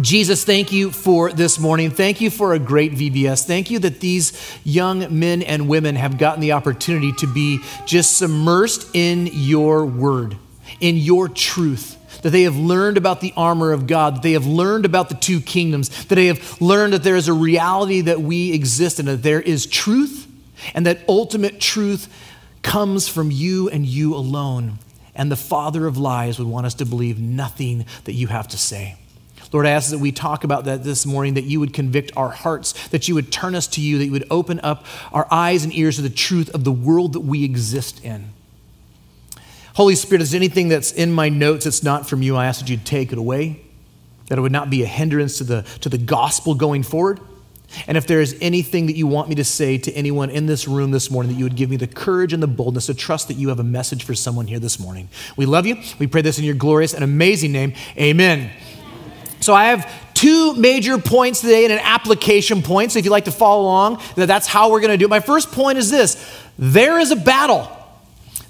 Jesus, 0.00 0.44
thank 0.44 0.73
you 0.73 0.93
for 0.93 1.32
this 1.32 1.58
morning. 1.58 1.90
Thank 1.90 2.20
you 2.20 2.31
for 2.31 2.55
a 2.55 2.58
great 2.58 2.93
VBS. 2.93 3.44
Thank 3.44 3.70
you 3.70 3.81
that 3.81 4.00
these 4.00 4.32
young 4.64 5.19
men 5.19 5.43
and 5.43 5.69
women 5.69 5.96
have 5.96 6.16
gotten 6.16 6.40
the 6.40 6.52
opportunity 6.52 7.12
to 7.14 7.26
be 7.26 7.58
just 7.87 8.23
submersed 8.23 8.88
in 8.94 9.28
your 9.32 9.84
word 9.84 10.37
in 10.81 10.96
your 10.96 11.28
truth. 11.28 11.96
That 12.22 12.31
they 12.31 12.43
have 12.43 12.56
learned 12.56 12.99
about 12.99 13.20
the 13.20 13.32
armor 13.37 13.72
of 13.72 13.87
God, 13.87 14.17
that 14.17 14.22
they 14.22 14.32
have 14.32 14.46
learned 14.46 14.84
about 14.84 15.08
the 15.08 15.14
two 15.14 15.40
kingdoms, 15.40 15.88
that 16.06 16.14
they 16.14 16.26
have 16.26 16.61
learned 16.61 16.93
that 16.93 17.02
there 17.02 17.17
is 17.17 17.28
a 17.28 17.32
reality 17.32 18.02
that 18.02 18.20
we 18.20 18.52
exist 18.52 19.00
in, 19.00 19.06
that 19.06 19.22
there 19.22 19.40
is 19.40 19.64
truth, 19.64 20.26
and 20.75 20.84
that 20.87 21.00
ultimate 21.08 21.61
truth 21.61 22.12
comes 22.62 23.08
from 23.08 23.31
you 23.31 23.70
and 23.70 23.87
you 23.87 24.14
alone. 24.14 24.78
And 25.14 25.31
the 25.31 25.37
father 25.37 25.87
of 25.87 25.96
lies 25.96 26.38
would 26.38 26.49
want 26.49 26.67
us 26.67 26.75
to 26.75 26.84
believe 26.84 27.19
nothing 27.19 27.87
that 28.05 28.12
you 28.12 28.26
have 28.26 28.49
to 28.49 28.58
say. 28.58 28.96
Lord, 29.52 29.66
I 29.66 29.70
ask 29.70 29.90
that 29.90 29.99
we 29.99 30.12
talk 30.12 30.44
about 30.44 30.66
that 30.66 30.84
this 30.84 31.05
morning, 31.05 31.34
that 31.34 31.44
you 31.44 31.58
would 31.58 31.73
convict 31.73 32.12
our 32.16 32.28
hearts, 32.28 32.88
that 32.88 33.08
you 33.08 33.16
would 33.16 33.32
turn 33.32 33.55
us 33.55 33.66
to 33.69 33.81
you, 33.81 33.99
that 33.99 34.05
you 34.05 34.12
would 34.12 34.26
open 34.31 34.61
up 34.61 34.84
our 35.12 35.26
eyes 35.31 35.64
and 35.64 35.75
ears 35.75 35.96
to 35.96 36.02
the 36.02 36.11
truth 36.11 36.50
of 36.50 36.62
the 36.62 36.73
world 36.73 37.14
that 37.14 37.20
we 37.20 37.44
exist 37.44 38.05
in. 38.05 38.31
Holy 39.75 39.95
Spirit, 39.95 40.23
is 40.23 40.35
anything 40.35 40.69
that's 40.69 40.93
in 40.93 41.12
my 41.12 41.29
notes 41.29 41.65
that's 41.65 41.83
not 41.83 42.09
from 42.09 42.23
you, 42.23 42.37
I 42.37 42.47
ask 42.47 42.61
that 42.61 42.69
you'd 42.69 42.85
take 42.85 43.12
it 43.12 43.19
away, 43.19 43.61
that 44.29 44.39
it 44.39 44.41
would 44.41 44.53
not 44.53 44.71
be 44.71 44.83
a 44.83 44.87
hindrance 44.87 45.39
to 45.39 45.45
the, 45.45 45.62
to 45.81 45.89
the 45.89 45.99
gospel 45.99 46.55
going 46.55 46.83
forward. 46.83 47.21
And 47.87 47.97
if 47.97 48.07
there 48.07 48.21
is 48.21 48.37
anything 48.41 48.87
that 48.87 48.97
you 48.97 49.07
want 49.07 49.29
me 49.29 49.37
to 49.37 49.45
say 49.45 49.79
to 49.79 49.93
anyone 49.93 50.29
in 50.29 50.47
this 50.47 50.67
room 50.67 50.91
this 50.91 51.11
morning, 51.11 51.33
that 51.33 51.39
you 51.39 51.45
would 51.45 51.55
give 51.55 51.71
me 51.71 51.77
the 51.77 51.87
courage 51.87 52.33
and 52.33 52.43
the 52.43 52.49
boldness 52.49 52.87
to 52.87 52.95
trust 52.95 53.29
that 53.29 53.35
you 53.35 53.49
have 53.49 53.61
a 53.61 53.65
message 53.65 54.03
for 54.03 54.15
someone 54.15 54.49
here 54.49 54.59
this 54.59 54.81
morning. 54.81 55.09
We 55.37 55.47
love 55.47 55.67
you. 55.67 55.77
We 55.99 56.09
pray 56.09 56.23
this 56.23 56.39
in 56.39 56.45
your 56.45 56.57
glorious 56.57 56.95
and 56.95 57.05
amazing 57.05 57.53
name. 57.53 57.75
Amen. 57.97 58.50
So 59.39 59.55
I 59.55 59.67
have 59.67 59.91
two 60.15 60.55
major 60.55 60.99
points 60.99 61.41
today 61.41 61.65
and 61.65 61.73
an 61.73 61.79
application 61.79 62.62
point. 62.62 62.93
So 62.93 62.99
if 62.99 63.05
you'd 63.05 63.12
like 63.12 63.25
to 63.27 63.33
follow 63.33 63.62
along, 63.62 64.03
that's 64.17 64.47
how 64.47 64.71
we're 64.71 64.81
going 64.81 64.91
to 64.91 64.99
do 64.99 65.07
it. 65.07 65.09
My 65.09 65.21
first 65.21 65.53
point 65.53 65.79
is 65.79 65.91
this 65.91 66.17
there 66.59 66.99
is 66.99 67.11
a 67.11 67.17
battle. 67.17 67.71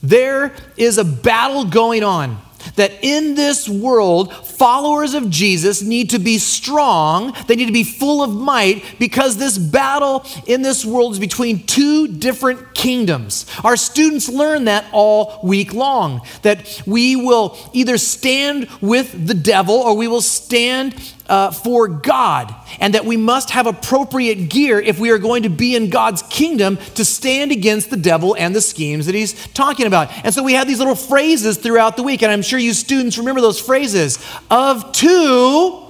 There 0.03 0.55
is 0.77 0.99
a 0.99 1.05
battle 1.05 1.65
going 1.65 2.03
on 2.03 2.39
that 2.77 2.93
in 3.03 3.35
this 3.35 3.69
world, 3.69 4.35
followers 4.35 5.15
of 5.15 5.31
Jesus 5.31 5.83
need 5.83 6.11
to 6.11 6.19
be 6.19 6.39
strong. 6.39 7.35
They 7.47 7.57
need 7.57 7.67
to 7.67 7.73
be 7.73 7.85
full 7.85 8.23
of 8.23 8.35
might 8.35 8.99
because 8.99 9.37
this 9.37 9.59
battle 9.59 10.25
in 10.47 10.63
this 10.63 10.85
world 10.85 11.13
is 11.13 11.19
between 11.19 11.67
two 11.67 12.09
different 12.09 12.75
kingdoms. 12.75 13.47
Our 13.65 13.77
students 13.77 14.29
learn 14.29 14.65
that 14.65 14.87
all 14.93 15.41
week 15.43 15.73
long 15.73 16.23
that 16.43 16.83
we 16.87 17.17
will 17.17 17.57
either 17.73 17.99
stand 17.99 18.69
with 18.81 19.27
the 19.27 19.35
devil 19.35 19.75
or 19.75 19.97
we 19.97 20.09
will 20.09 20.21
stand 20.23 20.95
uh, 21.31 21.53
for 21.53 21.87
God, 21.87 22.53
and 22.81 22.95
that 22.95 23.05
we 23.05 23.17
must 23.17 23.51
have 23.51 23.69
appropriate 23.69 24.51
gear 24.51 24.81
if 24.81 24.99
we 24.99 25.11
are 25.11 25.19
going 25.19 25.45
to 25.45 25.49
be 25.49 25.77
in 25.77 25.89
God's 25.89 26.23
kingdom 26.25 26.77
to 26.97 27.05
stand 27.05 27.53
against 27.53 27.89
the 27.89 27.97
devil 27.97 28.35
and 28.37 28.55
the 28.55 28.61
schemes 28.61 29.07
that 29.07 29.15
he's 29.15 29.47
talking 29.49 29.87
about. 29.87 30.11
And 30.25 30.35
so 30.35 30.43
we 30.43 30.55
have 30.55 30.67
these 30.67 30.81
little 30.81 30.97
phrases 30.97 31.57
throughout 31.57 31.97
the 31.97 32.03
week, 32.03 32.23
and 32.23 32.33
I'm 32.33 32.43
sure 32.43 32.59
you 32.59 32.75
students 32.75 33.17
remember 33.17 33.41
those 33.41 33.61
phrases. 33.61 34.19
Of 34.51 34.91
two, 34.91 35.87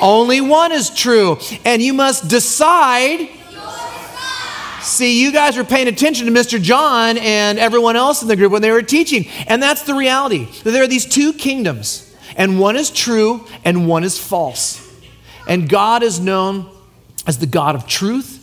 only 0.00 0.40
one 0.40 0.72
is 0.72 0.88
true, 0.88 1.38
and 1.66 1.82
you 1.82 1.92
must 1.92 2.28
decide. 2.28 3.28
See, 4.80 5.22
you 5.22 5.32
guys 5.32 5.56
were 5.56 5.64
paying 5.64 5.88
attention 5.88 6.26
to 6.26 6.32
Mr. 6.32 6.60
John 6.60 7.16
and 7.18 7.58
everyone 7.58 7.96
else 7.96 8.22
in 8.22 8.28
the 8.28 8.36
group 8.36 8.52
when 8.52 8.60
they 8.60 8.70
were 8.70 8.82
teaching. 8.82 9.26
And 9.46 9.62
that's 9.62 9.82
the 9.82 9.94
reality 9.94 10.46
that 10.62 10.70
there 10.72 10.82
are 10.82 10.86
these 10.86 11.06
two 11.06 11.32
kingdoms 11.32 12.13
and 12.36 12.58
one 12.58 12.76
is 12.76 12.90
true 12.90 13.46
and 13.64 13.88
one 13.88 14.04
is 14.04 14.18
false. 14.18 14.80
And 15.46 15.68
God 15.68 16.02
is 16.02 16.20
known 16.20 16.70
as 17.26 17.38
the 17.38 17.46
God 17.46 17.74
of 17.74 17.86
truth 17.86 18.40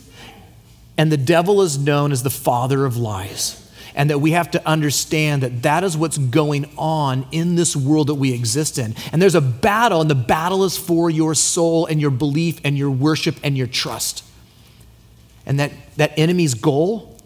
And 1.02 1.12
the 1.12 1.18
devil 1.18 1.64
is 1.64 1.80
known 1.80 2.12
as 2.12 2.22
the 2.22 2.30
father 2.30 2.86
of 2.86 2.96
lies. 2.96 3.58
And 3.96 4.12
that 4.12 4.20
we 4.20 4.32
have 4.32 4.52
to 4.52 4.68
understand 4.68 5.42
that 5.42 5.64
that 5.64 5.84
is 5.84 5.98
what's 5.98 6.20
going 6.20 6.70
on 6.78 7.26
in 7.32 7.56
this 7.56 7.76
world 7.76 8.08
that 8.08 8.16
we 8.16 8.34
exist 8.34 8.78
in. 8.78 8.94
And 9.12 9.20
there's 9.20 9.34
a 9.34 9.42
battle, 9.42 10.00
and 10.02 10.10
the 10.10 10.16
battle 10.16 10.64
is 10.64 10.78
for 10.78 11.10
your 11.10 11.34
soul 11.34 11.88
and 11.88 12.00
your 12.00 12.12
belief 12.12 12.62
and 12.64 12.78
your 12.78 12.92
worship 12.92 13.36
and 13.44 13.58
your 13.58 13.66
trust. 13.66 14.24
And 15.46 15.60
that, 15.60 15.72
that 15.98 16.14
enemy's 16.18 16.54
goal 16.54 17.18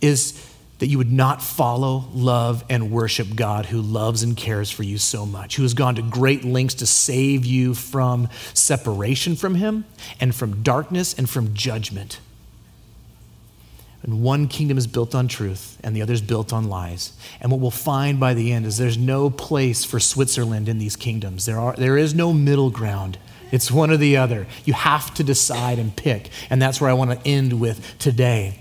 is 0.00 0.32
that 0.78 0.88
you 0.88 0.98
would 0.98 1.12
not 1.12 1.42
follow, 1.42 2.04
love, 2.12 2.64
and 2.68 2.90
worship 2.90 3.34
God 3.34 3.66
who 3.66 3.80
loves 3.80 4.22
and 4.22 4.36
cares 4.36 4.70
for 4.70 4.82
you 4.82 4.98
so 4.98 5.24
much, 5.24 5.56
who 5.56 5.62
has 5.62 5.74
gone 5.74 5.94
to 5.94 6.02
great 6.02 6.44
lengths 6.44 6.74
to 6.76 6.86
save 6.86 7.44
you 7.44 7.74
from 7.74 8.28
separation 8.54 9.36
from 9.36 9.54
Him 9.54 9.84
and 10.20 10.34
from 10.34 10.62
darkness 10.62 11.14
and 11.14 11.30
from 11.30 11.54
judgment. 11.54 12.18
And 14.02 14.22
one 14.22 14.48
kingdom 14.48 14.76
is 14.76 14.86
built 14.86 15.14
on 15.14 15.28
truth, 15.28 15.78
and 15.82 15.96
the 15.96 16.02
other 16.02 16.12
is 16.12 16.20
built 16.20 16.52
on 16.52 16.68
lies. 16.68 17.14
And 17.40 17.50
what 17.50 17.60
we'll 17.60 17.70
find 17.70 18.20
by 18.20 18.34
the 18.34 18.52
end 18.52 18.66
is 18.66 18.76
there's 18.76 18.98
no 18.98 19.30
place 19.30 19.82
for 19.82 19.98
Switzerland 19.98 20.68
in 20.68 20.76
these 20.78 20.94
kingdoms. 20.94 21.46
There, 21.46 21.58
are, 21.58 21.74
there 21.74 21.96
is 21.96 22.14
no 22.14 22.34
middle 22.34 22.68
ground. 22.68 23.16
It's 23.50 23.70
one 23.70 23.90
or 23.90 23.96
the 23.96 24.18
other. 24.18 24.46
You 24.66 24.74
have 24.74 25.14
to 25.14 25.24
decide 25.24 25.78
and 25.78 25.96
pick. 25.96 26.28
And 26.50 26.60
that's 26.60 26.82
where 26.82 26.90
I 26.90 26.92
want 26.92 27.12
to 27.12 27.26
end 27.26 27.58
with 27.60 27.98
today. 27.98 28.60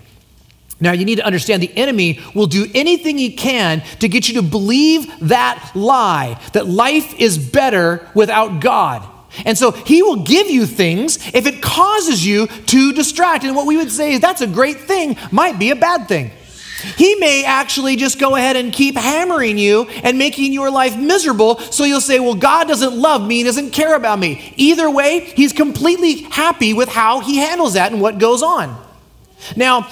Now, 0.83 0.91
you 0.91 1.05
need 1.05 1.15
to 1.15 1.25
understand 1.25 1.63
the 1.63 1.75
enemy 1.77 2.19
will 2.35 2.45
do 2.45 2.69
anything 2.75 3.17
he 3.17 3.31
can 3.31 3.81
to 3.99 4.09
get 4.09 4.27
you 4.27 4.35
to 4.35 4.41
believe 4.41 5.07
that 5.29 5.71
lie, 5.73 6.37
that 6.51 6.67
life 6.67 7.17
is 7.17 7.37
better 7.37 8.05
without 8.13 8.59
God. 8.59 9.07
And 9.45 9.57
so 9.57 9.71
he 9.71 10.03
will 10.03 10.23
give 10.23 10.49
you 10.49 10.65
things 10.65 11.25
if 11.33 11.45
it 11.45 11.61
causes 11.61 12.25
you 12.25 12.47
to 12.47 12.91
distract. 12.91 13.45
And 13.45 13.55
what 13.55 13.65
we 13.65 13.77
would 13.77 13.91
say 13.91 14.11
is 14.11 14.19
that's 14.19 14.41
a 14.41 14.47
great 14.47 14.81
thing, 14.81 15.15
might 15.31 15.57
be 15.57 15.69
a 15.69 15.75
bad 15.77 16.09
thing. 16.09 16.31
He 16.97 17.15
may 17.15 17.45
actually 17.45 17.95
just 17.95 18.19
go 18.19 18.35
ahead 18.35 18.57
and 18.57 18.73
keep 18.73 18.97
hammering 18.97 19.57
you 19.57 19.85
and 20.03 20.17
making 20.17 20.51
your 20.51 20.69
life 20.69 20.97
miserable. 20.97 21.59
So 21.59 21.85
you'll 21.85 22.01
say, 22.01 22.19
Well, 22.19 22.35
God 22.35 22.67
doesn't 22.67 22.93
love 22.93 23.25
me, 23.25 23.37
He 23.37 23.43
doesn't 23.43 23.71
care 23.71 23.95
about 23.95 24.19
me. 24.19 24.53
Either 24.57 24.91
way, 24.91 25.21
He's 25.21 25.53
completely 25.53 26.23
happy 26.23 26.73
with 26.73 26.89
how 26.89 27.21
He 27.21 27.37
handles 27.37 27.75
that 27.75 27.93
and 27.93 28.01
what 28.01 28.17
goes 28.17 28.43
on. 28.43 28.77
Now, 29.55 29.87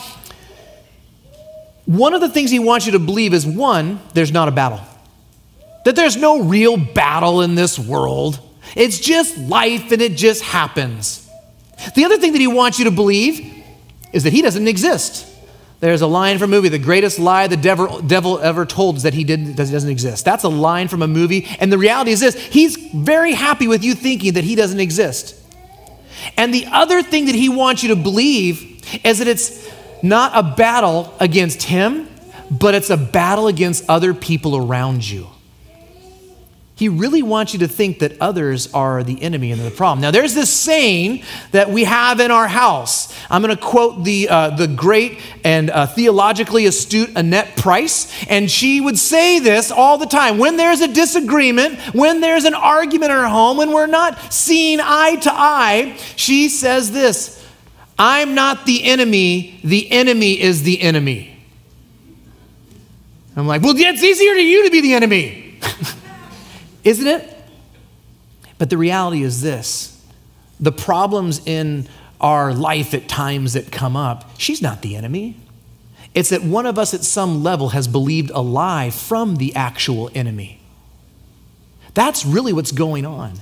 one 1.97 2.13
of 2.13 2.21
the 2.21 2.29
things 2.29 2.51
He 2.51 2.59
wants 2.59 2.85
you 2.85 2.93
to 2.93 2.99
believe 2.99 3.33
is 3.33 3.45
one, 3.45 3.99
there's 4.13 4.31
not 4.31 4.47
a 4.47 4.51
battle, 4.51 4.81
that 5.85 5.95
there's 5.95 6.15
no 6.15 6.43
real 6.43 6.77
battle 6.77 7.41
in 7.41 7.55
this 7.55 7.77
world. 7.77 8.39
It's 8.75 8.99
just 8.99 9.37
life 9.37 9.91
and 9.91 10.01
it 10.01 10.15
just 10.15 10.43
happens. 10.43 11.27
The 11.95 12.05
other 12.05 12.17
thing 12.17 12.33
that 12.33 12.39
he 12.39 12.47
wants 12.47 12.77
you 12.77 12.85
to 12.85 12.91
believe 12.91 13.63
is 14.13 14.23
that 14.23 14.31
he 14.31 14.41
doesn't 14.41 14.67
exist. 14.67 15.27
There's 15.79 16.01
a 16.01 16.07
line 16.07 16.37
from 16.37 16.51
a 16.51 16.55
movie, 16.55 16.69
the 16.69 16.77
greatest 16.77 17.17
lie 17.17 17.47
the 17.47 17.57
devil, 17.57 18.01
devil 18.01 18.37
ever 18.39 18.67
told 18.67 18.97
is 18.97 19.03
that 19.03 19.15
he 19.15 19.23
didn't, 19.23 19.55
doesn't 19.55 19.89
exist. 19.89 20.23
That's 20.23 20.43
a 20.43 20.49
line 20.49 20.87
from 20.87 21.01
a 21.01 21.07
movie. 21.07 21.47
And 21.59 21.73
the 21.73 21.77
reality 21.79 22.11
is 22.11 22.19
this 22.19 22.35
he's 22.35 22.77
very 22.77 23.33
happy 23.33 23.67
with 23.67 23.83
you 23.83 23.95
thinking 23.95 24.33
that 24.33 24.43
he 24.43 24.53
doesn't 24.53 24.79
exist. 24.79 25.35
And 26.37 26.53
the 26.53 26.67
other 26.67 27.01
thing 27.01 27.25
that 27.25 27.35
he 27.35 27.49
wants 27.49 27.81
you 27.81 27.89
to 27.89 27.95
believe 27.95 28.85
is 29.03 29.17
that 29.17 29.27
it's 29.27 29.67
not 30.03 30.31
a 30.35 30.55
battle 30.55 31.13
against 31.19 31.63
him, 31.63 32.07
but 32.49 32.75
it's 32.75 32.89
a 32.89 32.97
battle 32.97 33.47
against 33.47 33.85
other 33.89 34.13
people 34.13 34.55
around 34.57 35.07
you. 35.07 35.27
He 36.81 36.89
really 36.89 37.21
wants 37.21 37.53
you 37.53 37.59
to 37.59 37.67
think 37.67 37.99
that 37.99 38.19
others 38.19 38.73
are 38.73 39.03
the 39.03 39.21
enemy 39.21 39.51
and 39.51 39.61
the 39.61 39.69
problem. 39.69 40.01
Now, 40.01 40.09
there's 40.09 40.33
this 40.33 40.51
saying 40.51 41.23
that 41.51 41.69
we 41.69 41.83
have 41.83 42.19
in 42.19 42.31
our 42.31 42.47
house. 42.47 43.15
I'm 43.29 43.43
going 43.43 43.55
to 43.55 43.61
quote 43.61 44.03
the, 44.03 44.27
uh, 44.27 44.49
the 44.55 44.65
great 44.65 45.19
and 45.43 45.69
uh, 45.69 45.85
theologically 45.85 46.65
astute 46.65 47.11
Annette 47.15 47.55
Price, 47.55 48.25
and 48.27 48.49
she 48.49 48.81
would 48.81 48.97
say 48.97 49.37
this 49.37 49.69
all 49.69 49.99
the 49.99 50.07
time. 50.07 50.39
When 50.39 50.57
there's 50.57 50.81
a 50.81 50.87
disagreement, 50.87 51.77
when 51.93 52.19
there's 52.19 52.45
an 52.45 52.55
argument 52.55 53.11
in 53.11 53.17
our 53.19 53.29
home, 53.29 53.57
when 53.57 53.71
we're 53.71 53.85
not 53.85 54.33
seeing 54.33 54.79
eye 54.81 55.17
to 55.17 55.31
eye, 55.31 55.95
she 56.15 56.49
says 56.49 56.91
this 56.91 57.45
I'm 58.03 58.33
not 58.33 58.65
the 58.65 58.83
enemy, 58.83 59.59
the 59.63 59.91
enemy 59.91 60.41
is 60.41 60.63
the 60.63 60.81
enemy. 60.81 61.37
I'm 63.35 63.45
like, 63.45 63.61
well, 63.61 63.75
it's 63.77 64.01
easier 64.01 64.33
to 64.33 64.41
you 64.41 64.63
to 64.65 64.71
be 64.71 64.81
the 64.81 64.95
enemy. 64.95 65.59
Isn't 66.83 67.05
it? 67.05 67.31
But 68.57 68.71
the 68.71 68.77
reality 68.79 69.21
is 69.21 69.43
this 69.43 70.03
the 70.59 70.71
problems 70.71 71.45
in 71.45 71.87
our 72.19 72.55
life 72.55 72.95
at 72.95 73.07
times 73.07 73.53
that 73.53 73.71
come 73.71 73.95
up, 73.95 74.31
she's 74.39 74.63
not 74.63 74.81
the 74.81 74.95
enemy. 74.95 75.37
It's 76.15 76.29
that 76.29 76.41
one 76.41 76.65
of 76.65 76.79
us 76.79 76.95
at 76.95 77.03
some 77.03 77.43
level 77.43 77.69
has 77.69 77.87
believed 77.87 78.31
a 78.31 78.41
lie 78.41 78.89
from 78.89 79.35
the 79.35 79.55
actual 79.55 80.09
enemy. 80.15 80.59
That's 81.93 82.25
really 82.25 82.51
what's 82.51 82.71
going 82.71 83.05
on. 83.05 83.33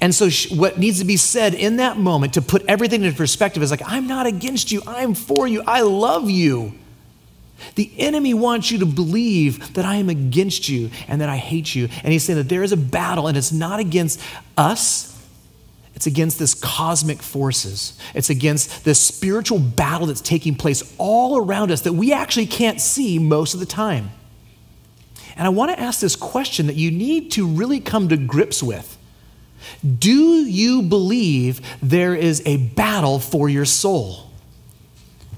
And 0.00 0.14
so, 0.14 0.30
what 0.54 0.78
needs 0.78 0.98
to 1.00 1.04
be 1.04 1.16
said 1.16 1.54
in 1.54 1.76
that 1.76 1.98
moment 1.98 2.34
to 2.34 2.42
put 2.42 2.64
everything 2.66 3.02
into 3.02 3.16
perspective 3.16 3.62
is 3.62 3.70
like, 3.70 3.82
I'm 3.84 4.06
not 4.06 4.26
against 4.26 4.72
you, 4.72 4.82
I'm 4.86 5.14
for 5.14 5.46
you, 5.46 5.62
I 5.66 5.82
love 5.82 6.30
you. 6.30 6.72
The 7.74 7.90
enemy 7.98 8.34
wants 8.34 8.70
you 8.70 8.78
to 8.78 8.86
believe 8.86 9.74
that 9.74 9.84
I 9.84 9.96
am 9.96 10.08
against 10.08 10.68
you 10.68 10.90
and 11.08 11.20
that 11.20 11.28
I 11.28 11.36
hate 11.36 11.74
you. 11.74 11.88
And 12.02 12.12
he's 12.12 12.22
saying 12.22 12.38
that 12.38 12.48
there 12.48 12.62
is 12.62 12.72
a 12.72 12.76
battle, 12.76 13.28
and 13.28 13.36
it's 13.36 13.52
not 13.52 13.80
against 13.80 14.20
us, 14.56 15.12
it's 15.94 16.06
against 16.06 16.38
this 16.38 16.54
cosmic 16.54 17.22
forces. 17.22 17.98
It's 18.14 18.28
against 18.28 18.84
this 18.84 19.00
spiritual 19.00 19.58
battle 19.58 20.06
that's 20.06 20.20
taking 20.20 20.54
place 20.54 20.94
all 20.98 21.38
around 21.38 21.70
us 21.70 21.80
that 21.82 21.94
we 21.94 22.12
actually 22.12 22.46
can't 22.46 22.82
see 22.82 23.18
most 23.18 23.54
of 23.54 23.60
the 23.60 23.66
time. 23.66 24.10
And 25.36 25.46
I 25.46 25.48
want 25.48 25.70
to 25.70 25.80
ask 25.80 26.00
this 26.00 26.14
question 26.14 26.66
that 26.66 26.76
you 26.76 26.90
need 26.90 27.32
to 27.32 27.46
really 27.46 27.80
come 27.80 28.10
to 28.10 28.16
grips 28.18 28.62
with. 28.62 28.95
Do 29.98 30.44
you 30.44 30.82
believe 30.82 31.60
there 31.82 32.14
is 32.14 32.42
a 32.46 32.56
battle 32.56 33.18
for 33.18 33.48
your 33.48 33.64
soul? 33.64 34.30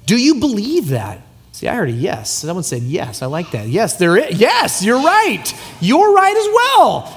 Do 0.06 0.16
you 0.16 0.36
believe 0.36 0.88
that? 0.88 1.20
See, 1.52 1.66
I 1.68 1.74
heard 1.74 1.88
a 1.88 1.92
yes. 1.92 2.30
Someone 2.30 2.62
said 2.62 2.82
yes. 2.82 3.20
I 3.20 3.26
like 3.26 3.50
that. 3.50 3.68
Yes, 3.68 3.96
there 3.96 4.16
is. 4.16 4.40
Yes, 4.40 4.82
you're 4.82 5.02
right. 5.02 5.44
You're 5.80 6.14
right 6.14 6.36
as 6.36 6.46
well. 6.46 7.14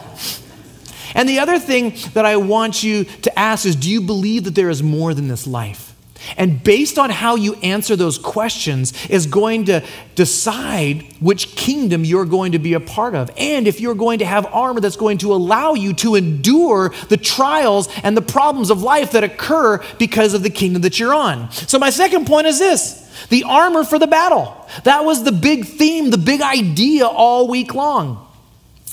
And 1.13 1.29
the 1.29 1.39
other 1.39 1.59
thing 1.59 1.93
that 2.13 2.25
I 2.25 2.37
want 2.37 2.83
you 2.83 3.03
to 3.03 3.39
ask 3.39 3.65
is 3.65 3.75
do 3.75 3.89
you 3.89 4.01
believe 4.01 4.45
that 4.45 4.55
there 4.55 4.69
is 4.69 4.81
more 4.81 5.13
than 5.13 5.27
this 5.27 5.45
life? 5.45 5.90
And 6.37 6.63
based 6.63 6.97
on 6.97 7.09
how 7.09 7.35
you 7.35 7.55
answer 7.55 7.95
those 7.95 8.17
questions 8.17 8.93
is 9.07 9.25
going 9.25 9.65
to 9.65 9.83
decide 10.15 11.03
which 11.19 11.55
kingdom 11.55 12.05
you're 12.05 12.25
going 12.25 12.53
to 12.53 12.59
be 12.59 12.73
a 12.73 12.79
part 12.79 13.15
of. 13.15 13.31
And 13.37 13.67
if 13.67 13.79
you're 13.79 13.95
going 13.95 14.19
to 14.19 14.25
have 14.25 14.45
armor 14.47 14.79
that's 14.79 14.95
going 14.95 15.19
to 15.19 15.33
allow 15.33 15.73
you 15.73 15.93
to 15.95 16.15
endure 16.15 16.93
the 17.09 17.17
trials 17.17 17.89
and 18.03 18.15
the 18.15 18.21
problems 18.21 18.69
of 18.69 18.81
life 18.81 19.11
that 19.11 19.23
occur 19.23 19.83
because 19.99 20.33
of 20.33 20.43
the 20.43 20.49
kingdom 20.49 20.81
that 20.83 20.99
you're 20.99 21.13
on. 21.13 21.51
So, 21.51 21.79
my 21.79 21.89
second 21.89 22.27
point 22.27 22.47
is 22.47 22.59
this 22.59 23.01
the 23.29 23.43
armor 23.43 23.83
for 23.83 23.99
the 23.99 24.07
battle. 24.07 24.55
That 24.83 25.05
was 25.05 25.23
the 25.23 25.31
big 25.31 25.65
theme, 25.65 26.09
the 26.09 26.17
big 26.17 26.41
idea 26.41 27.05
all 27.05 27.47
week 27.47 27.73
long. 27.73 28.30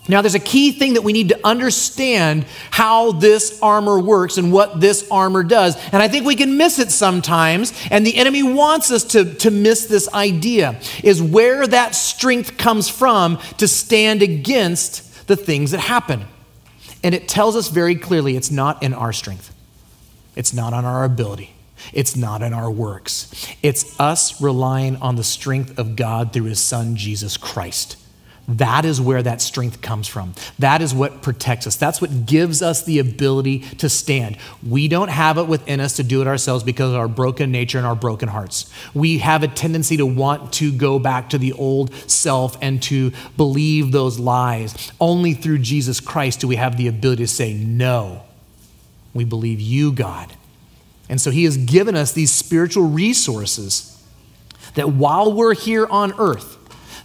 Now, 0.09 0.23
there's 0.23 0.35
a 0.35 0.41
key 0.41 0.73
thing 0.73 0.95
that 0.95 1.03
we 1.03 1.13
need 1.13 1.29
to 1.29 1.41
understand 1.47 2.47
how 2.71 3.13
this 3.13 3.59
armor 3.61 4.01
works 4.01 4.39
and 4.39 4.51
what 4.51 4.81
this 4.81 5.07
armor 5.11 5.43
does. 5.43 5.77
And 5.93 6.03
I 6.03 6.09
think 6.09 6.25
we 6.25 6.35
can 6.35 6.57
miss 6.57 6.79
it 6.79 6.91
sometimes, 6.91 7.75
and 7.91 8.07
the 8.07 8.17
enemy 8.17 8.43
wants 8.43 8.91
us 8.91 9.05
to, 9.05 9.35
to 9.35 9.51
miss 9.51 9.87
this 9.87 10.13
idea 10.15 10.81
is 11.05 11.23
where 11.23 11.67
that 11.67 11.95
strength 11.95 12.57
comes 12.57 12.89
from 12.89 13.39
to 13.59 13.69
stand 13.69 14.23
against 14.23 15.27
the 15.27 15.37
things 15.37 15.73
that 15.73 15.81
happen. 15.81 16.25
And 17.05 17.15
it 17.15 17.29
tells 17.29 17.55
us 17.55 17.69
very 17.69 17.95
clearly 17.95 18.35
it's 18.35 18.51
not 18.51 18.83
in 18.83 18.95
our 18.95 19.13
strength, 19.13 19.55
it's 20.35 20.55
not 20.55 20.73
on 20.73 20.85
our 20.85 21.05
ability. 21.05 21.55
It's 21.93 22.17
not 22.17 22.43
in 22.43 22.53
our 22.53 22.71
works. 22.71 23.31
It's 23.63 23.99
us 24.01 24.43
relying 24.43 24.97
on 24.97 25.15
the 25.15 25.23
strength 25.23 25.79
of 25.79 25.95
God 25.95 26.33
through 26.33 26.47
his 26.47 26.61
son, 26.61 26.97
Jesus 26.97 27.37
Christ. 27.37 27.97
That 28.49 28.87
is 28.87 28.99
where 28.99 29.23
that 29.23 29.43
strength 29.43 29.83
comes 29.83 30.09
from. 30.09 30.33
That 30.59 30.81
is 30.81 30.95
what 30.95 31.21
protects 31.21 31.67
us. 31.67 31.77
That's 31.77 32.01
what 32.01 32.25
gives 32.25 32.63
us 32.63 32.83
the 32.83 32.99
ability 32.99 33.61
to 33.77 33.91
stand. 33.91 34.39
We 34.67 34.89
don't 34.89 35.11
have 35.11 35.37
it 35.37 35.47
within 35.47 35.81
us 35.81 35.97
to 35.97 36.03
do 36.03 36.23
it 36.23 36.27
ourselves 36.27 36.65
because 36.65 36.93
of 36.93 36.97
our 36.97 37.09
broken 37.09 37.53
nature 37.53 37.77
and 37.77 37.87
our 37.87 37.95
broken 37.95 38.31
hearts. 38.31 38.73
We 38.95 39.19
have 39.19 39.43
a 39.43 39.49
tendency 39.49 39.99
to 39.99 40.07
want 40.07 40.55
to 40.55 40.73
go 40.73 40.99
back 40.99 41.29
to 41.31 41.39
the 41.39 41.53
old 41.53 41.93
self 42.11 42.57
and 42.63 42.83
to 42.85 43.13
believe 43.37 43.93
those 43.93 44.19
lies. 44.19 44.93
Only 44.99 45.35
through 45.35 45.59
Jesus 45.59 46.01
Christ 46.01 46.41
do 46.41 46.49
we 46.49 46.57
have 46.57 46.79
the 46.79 46.89
ability 46.89 47.25
to 47.25 47.29
say, 47.29 47.53
No, 47.53 48.23
we 49.13 49.25
believe 49.25 49.61
you, 49.61 49.93
God. 49.93 50.33
And 51.11 51.21
so 51.21 51.31
he 51.31 51.45
has 51.45 51.59
given 51.59 51.95
us 51.95 52.13
these 52.13 52.33
spiritual 52.33 52.89
resources 52.89 53.95
that 54.75 54.91
while 54.91 55.33
we're 55.33 55.55
here 55.55 55.87
on 55.87 56.15
earth, 56.19 56.58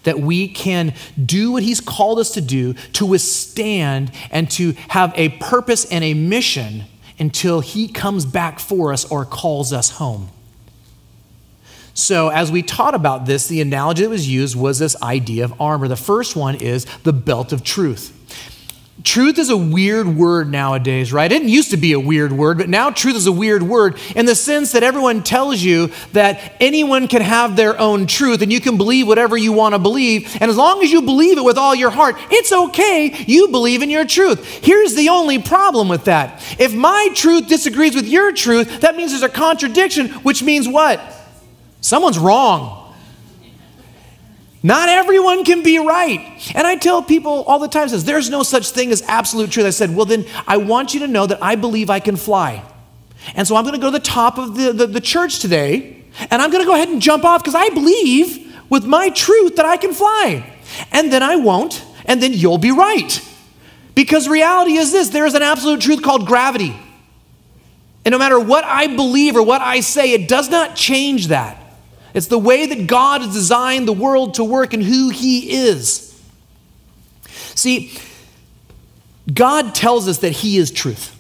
that 0.04 0.20
we 0.20 0.48
can 0.48 0.94
do 1.24 1.52
what 1.52 1.64
he's 1.64 1.82
called 1.82 2.20
us 2.20 2.32
to 2.32 2.42
do 2.42 2.74
to 2.94 3.06
withstand 3.06 4.12
and 4.32 4.50
to 4.52 4.74
have 4.90 5.14
a 5.16 5.30
purpose 5.30 5.86
and 5.86 6.04
a 6.04 6.14
mission 6.14 6.86
until 7.20 7.60
he 7.60 7.88
comes 7.88 8.26
back 8.26 8.60
for 8.60 8.92
us 8.92 9.10
or 9.10 9.26
calls 9.26 9.72
us 9.72 9.92
home. 9.92 10.30
So, 11.96 12.30
as 12.30 12.52
we 12.52 12.64
taught 12.64 12.96
about 12.96 13.28
this, 13.28 13.48
the 13.48 13.62
analogy 13.62 14.04
that 14.04 14.10
was 14.10 14.28
used 14.28 14.56
was 14.56 14.80
this 14.80 15.00
idea 15.02 15.46
of 15.46 15.62
armor. 15.62 15.88
The 15.88 15.96
first 15.96 16.36
one 16.36 16.56
is 16.56 16.86
the 17.04 17.14
belt 17.14 17.54
of 17.54 17.64
truth. 17.64 18.20
Truth 19.02 19.40
is 19.40 19.50
a 19.50 19.58
weird 19.58 20.08
word 20.08 20.52
nowadays, 20.52 21.12
right? 21.12 21.26
It 21.26 21.36
didn't 21.36 21.50
used 21.50 21.72
to 21.72 21.78
be 21.78 21.94
a 21.94 22.00
weird 22.00 22.32
word, 22.32 22.60
but 22.60 22.70
now 22.70 22.92
truth 22.92 23.16
is 23.16 23.26
a 23.26 23.32
weird 23.32 23.64
word 23.64 24.00
in 24.16 24.28
the 24.28 24.36
sense 24.36 24.74
that 24.74 24.84
everyone 24.84 25.24
tells 25.24 25.64
you 25.64 25.92
that 26.12 26.54
anyone 26.60 27.08
can 27.08 27.24
have 27.24 27.56
their 27.56 27.78
own 27.80 28.06
truth 28.06 28.44
and 28.44 28.54
you 28.54 28.62
can 28.62 28.78
believe 28.78 29.08
whatever 29.08 29.36
you 29.36 29.52
want 29.52 29.74
to 29.74 29.80
believe. 29.80 30.38
And 30.40 30.50
as 30.50 30.58
long 30.58 30.84
as 30.84 30.92
you 30.92 31.02
believe 31.02 31.40
it 31.40 31.44
with 31.44 31.58
all 31.58 31.74
your 31.74 31.90
heart, 31.90 32.18
it's 32.30 32.52
okay. 32.52 33.26
You 33.26 33.48
believe 33.48 33.82
in 33.82 33.90
your 33.90 34.06
truth. 34.06 34.46
Here's 34.64 34.94
the 34.94 35.10
only 35.10 35.42
problem 35.42 35.90
with 35.90 36.06
that. 36.06 36.44
If 36.60 36.76
my 36.76 37.10
truth 37.16 37.48
disagrees 37.48 37.96
with 37.96 38.08
your 38.08 38.32
truth, 38.32 38.82
that 38.82 38.96
means 38.96 39.10
there's 39.10 39.24
a 39.24 39.30
contradiction, 39.30 40.10
which 40.22 40.44
means 40.44 40.68
what? 40.68 41.02
Someone's 41.82 42.20
wrong. 42.20 42.83
Not 44.66 44.88
everyone 44.88 45.44
can 45.44 45.62
be 45.62 45.78
right. 45.78 46.52
And 46.56 46.66
I 46.66 46.78
tell 46.78 47.04
people 47.04 47.44
all 47.44 47.60
the 47.60 47.68
time, 47.68 47.90
says, 47.90 48.06
there's 48.06 48.30
no 48.30 48.44
such 48.44 48.70
thing 48.70 48.92
as 48.92 49.02
absolute 49.04 49.52
truth. 49.52 49.66
I 49.66 49.72
said, 49.72 49.94
well, 49.94 50.06
then 50.06 50.26
I 50.48 50.56
want 50.56 50.94
you 50.94 51.02
to 51.02 51.08
know 51.08 51.28
that 51.28 51.44
I 51.44 51.56
believe 51.56 51.90
I 51.90 52.00
can 52.00 52.16
fly. 52.16 52.64
And 53.36 53.46
so 53.46 53.58
I'm 53.58 53.66
going 53.66 53.76
to 53.76 53.82
go 53.82 53.92
to 53.92 53.98
the 53.98 54.04
top 54.04 54.38
of 54.38 54.56
the, 54.56 54.72
the, 54.72 54.88
the 54.88 55.02
church 55.02 55.40
today, 55.40 56.04
and 56.32 56.42
I'm 56.42 56.50
going 56.50 56.64
to 56.64 56.68
go 56.68 56.76
ahead 56.76 56.88
and 56.88 57.02
jump 57.02 57.26
off 57.26 57.44
because 57.44 57.56
I 57.56 57.70
believe 57.70 58.56
with 58.70 58.86
my 58.86 59.10
truth 59.10 59.58
that 59.58 59.66
I 59.66 59.76
can 59.76 59.94
fly. 59.94 60.50
And 60.92 61.12
then 61.12 61.24
I 61.24 61.36
won't, 61.36 61.84
and 62.06 62.24
then 62.24 62.34
you'll 62.34 62.58
be 62.58 62.72
right. 62.72 63.22
Because 63.96 64.28
reality 64.28 64.74
is 64.74 64.92
this 64.92 65.10
there 65.10 65.26
is 65.26 65.34
an 65.34 65.42
absolute 65.44 65.82
truth 65.82 66.02
called 66.02 66.26
gravity. 66.26 66.76
And 68.06 68.12
no 68.12 68.18
matter 68.18 68.40
what 68.40 68.64
I 68.64 68.88
believe 68.88 69.36
or 69.36 69.44
what 69.44 69.62
I 69.62 69.82
say, 69.82 70.14
it 70.14 70.28
does 70.28 70.50
not 70.50 70.76
change 70.76 71.28
that. 71.28 71.63
It's 72.14 72.28
the 72.28 72.40
way 72.40 72.66
that 72.68 72.88
God 72.88 73.22
has 73.22 73.34
designed 73.34 73.88
the 73.88 73.94
world 73.94 74.36
to 74.36 74.44
work 74.44 74.74
and 74.74 74.84
who 74.84 75.10
He 75.10 75.52
is. 75.68 76.10
See, 77.56 77.98
God 79.32 79.74
tells 79.74 80.08
us 80.08 80.20
that 80.20 80.32
He 80.32 80.58
is 80.58 80.72
truth 80.72 81.16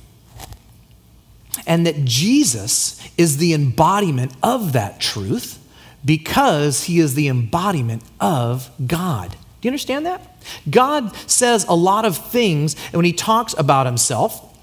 and 1.65 1.85
that 1.85 2.05
Jesus 2.05 2.99
is 3.17 3.37
the 3.37 3.53
embodiment 3.53 4.33
of 4.41 4.73
that 4.73 4.99
truth 4.99 5.59
because 6.03 6.83
He 6.83 6.99
is 6.99 7.15
the 7.15 7.27
embodiment 7.27 8.03
of 8.19 8.69
God. 8.85 9.31
Do 9.31 9.67
you 9.67 9.69
understand 9.69 10.05
that? 10.05 10.35
God 10.69 11.15
says 11.29 11.65
a 11.69 11.75
lot 11.75 12.05
of 12.05 12.17
things, 12.17 12.75
and 12.87 12.95
when 12.95 13.05
He 13.05 13.13
talks 13.13 13.55
about 13.57 13.85
Himself, 13.85 14.53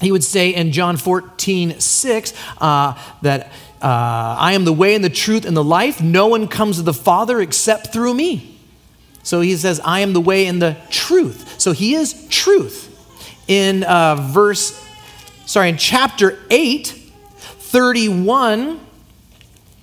He 0.00 0.10
would 0.10 0.24
say 0.24 0.50
in 0.50 0.72
John 0.72 0.96
14, 0.96 1.78
6, 1.78 2.32
uh, 2.58 3.00
that 3.22 3.52
uh, 3.82 4.36
I 4.38 4.52
am 4.52 4.64
the 4.64 4.72
way 4.72 4.94
and 4.94 5.04
the 5.04 5.10
truth 5.10 5.44
and 5.44 5.56
the 5.56 5.64
life. 5.64 6.00
No 6.00 6.28
one 6.28 6.46
comes 6.46 6.76
to 6.76 6.82
the 6.82 6.94
Father 6.94 7.40
except 7.40 7.92
through 7.92 8.14
me. 8.14 8.58
So 9.24 9.40
he 9.40 9.56
says, 9.56 9.80
I 9.84 10.00
am 10.00 10.12
the 10.12 10.20
way 10.20 10.46
and 10.46 10.62
the 10.62 10.76
truth. 10.88 11.60
So 11.60 11.72
he 11.72 11.94
is 11.94 12.26
truth. 12.28 12.88
In 13.48 13.82
uh, 13.82 14.14
verse, 14.16 14.80
sorry, 15.46 15.70
in 15.70 15.76
chapter 15.76 16.38
8, 16.50 16.86
31 16.88 18.80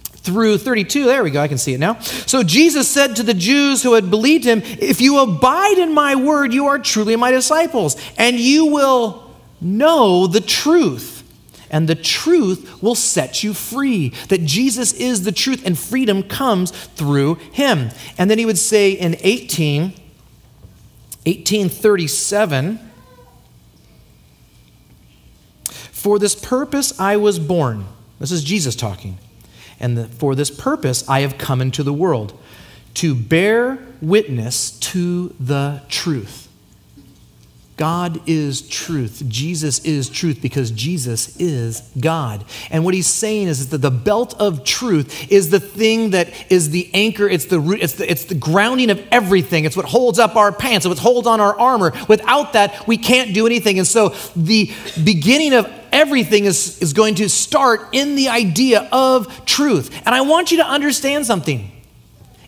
through 0.08 0.58
32, 0.58 1.06
there 1.06 1.24
we 1.24 1.32
go, 1.32 1.42
I 1.42 1.48
can 1.48 1.58
see 1.58 1.74
it 1.74 1.80
now. 1.80 2.00
So 2.00 2.44
Jesus 2.44 2.88
said 2.88 3.18
to 3.18 3.24
the 3.24 3.34
Jews 3.34 3.84
who 3.84 3.94
had 3.94 4.10
believed 4.10 4.46
him, 4.46 4.62
If 4.64 5.02
you 5.02 5.20
abide 5.20 5.78
in 5.78 5.94
my 5.94 6.16
word, 6.16 6.54
you 6.54 6.68
are 6.68 6.80
truly 6.80 7.16
my 7.16 7.32
disciples, 7.32 7.98
and 8.18 8.38
you 8.38 8.68
will 8.68 9.30
know 9.60 10.28
the 10.28 10.42
truth 10.42 11.19
and 11.70 11.88
the 11.88 11.96
truth 11.96 12.82
will 12.82 12.96
set 12.96 13.44
you 13.44 13.54
free. 13.54 14.10
That 14.30 14.44
Jesus 14.46 14.94
is 14.94 15.24
the 15.24 15.32
truth, 15.32 15.66
and 15.66 15.78
freedom 15.78 16.24
comes 16.24 16.72
through 16.72 17.36
him. 17.36 17.90
And 18.18 18.30
then 18.30 18.40
he 18.40 18.46
would 18.46 18.58
say 18.58 18.92
in 18.92 19.16
18, 19.22 19.94
1837, 21.26 22.80
For 25.92 26.18
this 26.18 26.36
purpose 26.36 27.00
I 27.00 27.18
was 27.18 27.40
born. 27.40 27.86
This 28.20 28.32
is 28.32 28.44
Jesus 28.44 28.76
talking. 28.76 29.18
And 29.80 29.98
the, 29.98 30.08
for 30.08 30.36
this 30.36 30.52
purpose 30.52 31.08
I 31.08 31.22
have 31.22 31.38
come 31.38 31.62
into 31.62 31.84
the 31.84 31.94
world 31.94 32.38
to 32.96 33.16
bear 33.16 33.80
witness 34.02 34.72
to 34.72 35.36
the 35.40 35.82
truth. 35.88 36.49
God 37.80 38.20
is 38.28 38.68
truth. 38.68 39.24
Jesus 39.30 39.80
is 39.86 40.10
truth 40.10 40.42
because 40.42 40.70
Jesus 40.70 41.38
is 41.38 41.80
God. 41.98 42.44
And 42.72 42.84
what 42.84 42.94
he's 42.94 43.08
saying 43.08 43.48
is 43.48 43.70
that 43.70 43.78
the 43.78 43.90
belt 43.90 44.36
of 44.38 44.66
truth 44.66 45.32
is 45.32 45.50
the 45.50 45.62
thing 45.62 46.10
that 46.10 46.28
is 46.52 46.72
the 46.72 46.90
anchor, 46.94 47.26
it's 47.30 47.46
the 47.46 47.58
root, 47.58 47.80
it's 47.82 47.94
the, 47.94 48.12
it's 48.12 48.26
the 48.26 48.36
grounding 48.36 48.90
of 48.90 49.02
everything. 49.14 49.64
It's 49.64 49.78
what 49.78 49.86
holds 49.86 50.20
up 50.20 50.36
our 50.36 50.52
pants, 50.52 50.86
it's 50.86 50.94
what 50.94 51.02
holds 51.02 51.26
on 51.26 51.40
our 51.40 51.58
armor. 51.58 51.94
Without 52.10 52.52
that, 52.52 52.86
we 52.86 52.98
can't 52.98 53.34
do 53.34 53.46
anything. 53.46 53.78
And 53.78 53.88
so 53.88 54.10
the 54.36 54.70
beginning 55.02 55.54
of 55.54 55.72
everything 55.94 56.44
is, 56.44 56.82
is 56.82 56.92
going 56.92 57.16
to 57.16 57.30
start 57.30 57.80
in 57.94 58.16
the 58.16 58.28
idea 58.28 58.90
of 58.92 59.46
truth. 59.46 59.90
And 60.06 60.14
I 60.14 60.20
want 60.20 60.52
you 60.52 60.58
to 60.58 60.66
understand 60.66 61.26
something. 61.26 61.72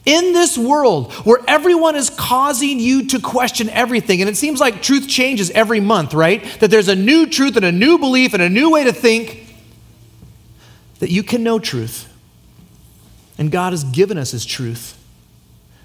In 0.04 0.34
this 0.34 0.58
world 0.58 1.12
where 1.14 1.40
everyone 1.48 1.96
is 1.96 2.10
causing 2.10 2.80
you 2.80 3.08
to 3.10 3.20
question 3.20 3.70
everything, 3.70 4.22
and 4.22 4.30
it 4.30 4.36
seems 4.36 4.60
like 4.60 4.82
truth 4.82 5.08
changes 5.08 5.52
every 5.52 5.80
month, 5.80 6.14
right? 6.16 6.44
That 6.60 6.72
there's 6.72 6.88
a 6.88 6.96
new 6.96 7.28
truth 7.28 7.56
and 7.56 7.66
a 7.66 7.72
new 7.72 8.00
belief 8.00 8.34
and 8.34 8.42
a 8.42 8.50
new 8.50 8.72
way 8.72 8.84
to 8.84 8.94
think, 8.94 9.56
that 11.00 11.12
you 11.12 11.22
can 11.22 11.44
know 11.44 11.60
truth. 11.60 12.08
And 13.38 13.52
God 13.52 13.74
has 13.74 13.84
given 13.84 14.18
us 14.18 14.32
His 14.32 14.46
truth. 14.46 14.98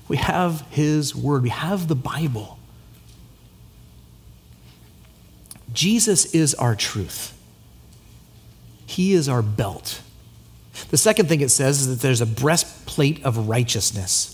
We 0.08 0.16
have 0.16 0.62
His 0.70 1.14
Word, 1.14 1.42
we 1.42 1.50
have 1.50 1.88
the 1.88 1.94
Bible. 1.94 2.58
Jesus 5.74 6.34
is 6.34 6.54
our 6.54 6.74
truth, 6.74 7.36
He 8.86 9.12
is 9.12 9.28
our 9.28 9.42
belt. 9.42 10.00
The 10.88 10.96
second 10.96 11.28
thing 11.28 11.42
it 11.42 11.50
says 11.50 11.80
is 11.80 11.88
that 11.88 12.00
there's 12.00 12.20
a 12.22 12.26
breastplate 12.96 13.24
of 13.24 13.48
righteousness. 13.48 14.32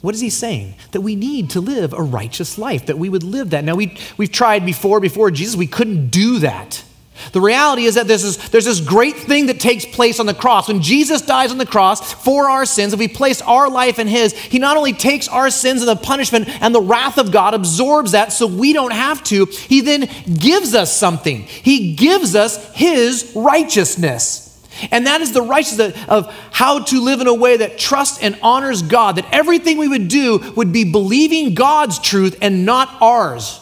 What 0.00 0.14
is 0.14 0.20
he 0.20 0.30
saying? 0.30 0.74
That 0.92 1.02
we 1.02 1.14
need 1.14 1.50
to 1.50 1.60
live 1.60 1.92
a 1.92 2.02
righteous 2.02 2.58
life, 2.58 2.86
that 2.86 2.98
we 2.98 3.08
would 3.08 3.22
live 3.22 3.50
that. 3.50 3.62
Now, 3.62 3.76
we, 3.76 3.96
we've 4.16 4.32
tried 4.32 4.66
before, 4.66 5.00
before 5.00 5.30
Jesus, 5.30 5.54
we 5.54 5.68
couldn't 5.68 6.08
do 6.08 6.40
that. 6.40 6.82
The 7.30 7.40
reality 7.40 7.84
is 7.84 7.94
that 7.94 8.08
there's 8.08 8.22
this, 8.22 8.48
there's 8.48 8.64
this 8.64 8.80
great 8.80 9.14
thing 9.14 9.46
that 9.46 9.60
takes 9.60 9.84
place 9.84 10.18
on 10.18 10.26
the 10.26 10.34
cross. 10.34 10.66
When 10.66 10.82
Jesus 10.82 11.22
dies 11.22 11.52
on 11.52 11.58
the 11.58 11.66
cross 11.66 12.12
for 12.14 12.50
our 12.50 12.64
sins, 12.64 12.94
if 12.94 12.98
we 12.98 13.06
place 13.06 13.40
our 13.42 13.70
life 13.70 14.00
in 14.00 14.08
His, 14.08 14.32
He 14.32 14.58
not 14.58 14.76
only 14.76 14.92
takes 14.92 15.28
our 15.28 15.50
sins 15.50 15.82
and 15.82 15.88
the 15.88 16.02
punishment 16.02 16.48
and 16.62 16.74
the 16.74 16.80
wrath 16.80 17.18
of 17.18 17.30
God, 17.30 17.54
absorbs 17.54 18.12
that 18.12 18.32
so 18.32 18.48
we 18.48 18.72
don't 18.72 18.92
have 18.92 19.22
to, 19.24 19.44
He 19.44 19.82
then 19.82 20.08
gives 20.36 20.74
us 20.74 20.96
something. 20.96 21.42
He 21.42 21.94
gives 21.94 22.34
us 22.34 22.74
His 22.74 23.30
righteousness. 23.36 24.41
And 24.90 25.06
that 25.06 25.20
is 25.20 25.32
the 25.32 25.42
righteousness 25.42 25.96
of 26.08 26.32
how 26.50 26.84
to 26.84 27.00
live 27.00 27.20
in 27.20 27.26
a 27.26 27.34
way 27.34 27.58
that 27.58 27.78
trusts 27.78 28.22
and 28.22 28.38
honors 28.42 28.82
God, 28.82 29.16
that 29.16 29.26
everything 29.32 29.78
we 29.78 29.88
would 29.88 30.08
do 30.08 30.52
would 30.56 30.72
be 30.72 30.84
believing 30.84 31.54
God's 31.54 31.98
truth 31.98 32.38
and 32.40 32.64
not 32.64 32.88
ours. 33.00 33.60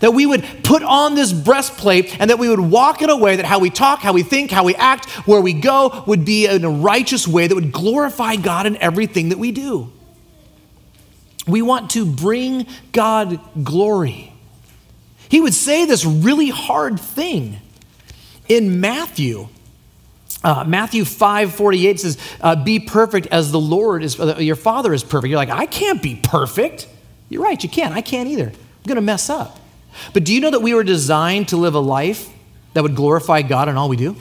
That 0.00 0.14
we 0.14 0.24
would 0.24 0.44
put 0.62 0.82
on 0.82 1.14
this 1.14 1.32
breastplate 1.32 2.18
and 2.20 2.30
that 2.30 2.38
we 2.38 2.48
would 2.48 2.60
walk 2.60 3.02
in 3.02 3.10
a 3.10 3.16
way 3.16 3.36
that 3.36 3.44
how 3.44 3.58
we 3.58 3.70
talk, 3.70 4.00
how 4.00 4.12
we 4.12 4.22
think, 4.22 4.50
how 4.50 4.64
we 4.64 4.74
act, 4.74 5.08
where 5.26 5.40
we 5.40 5.52
go 5.52 6.04
would 6.06 6.24
be 6.24 6.46
in 6.46 6.64
a 6.64 6.70
righteous 6.70 7.28
way 7.28 7.46
that 7.46 7.54
would 7.54 7.72
glorify 7.72 8.36
God 8.36 8.66
in 8.66 8.76
everything 8.78 9.28
that 9.30 9.38
we 9.38 9.52
do. 9.52 9.92
We 11.46 11.60
want 11.60 11.90
to 11.90 12.06
bring 12.06 12.66
God 12.92 13.40
glory. 13.62 14.32
He 15.28 15.40
would 15.40 15.54
say 15.54 15.86
this 15.86 16.04
really 16.04 16.48
hard 16.48 17.00
thing 17.00 17.58
in 18.48 18.80
Matthew 18.80 19.48
uh, 20.44 20.64
Matthew 20.66 21.04
5 21.04 21.54
48 21.54 22.00
says, 22.00 22.18
uh, 22.40 22.56
Be 22.56 22.80
perfect 22.80 23.28
as 23.28 23.52
the 23.52 23.60
Lord 23.60 24.02
is, 24.02 24.18
uh, 24.18 24.38
your 24.38 24.56
Father 24.56 24.92
is 24.92 25.04
perfect. 25.04 25.30
You're 25.30 25.38
like, 25.38 25.50
I 25.50 25.66
can't 25.66 26.02
be 26.02 26.16
perfect. 26.16 26.88
You're 27.28 27.42
right, 27.42 27.62
you 27.62 27.68
can't. 27.68 27.94
I 27.94 28.00
can't 28.00 28.28
either. 28.28 28.48
I'm 28.48 28.86
going 28.86 28.96
to 28.96 29.02
mess 29.02 29.30
up. 29.30 29.58
But 30.12 30.24
do 30.24 30.34
you 30.34 30.40
know 30.40 30.50
that 30.50 30.60
we 30.60 30.74
were 30.74 30.84
designed 30.84 31.48
to 31.48 31.56
live 31.56 31.74
a 31.74 31.80
life 31.80 32.28
that 32.74 32.82
would 32.82 32.96
glorify 32.96 33.42
God 33.42 33.68
in 33.68 33.76
all 33.76 33.88
we 33.88 33.96
do? 33.96 34.16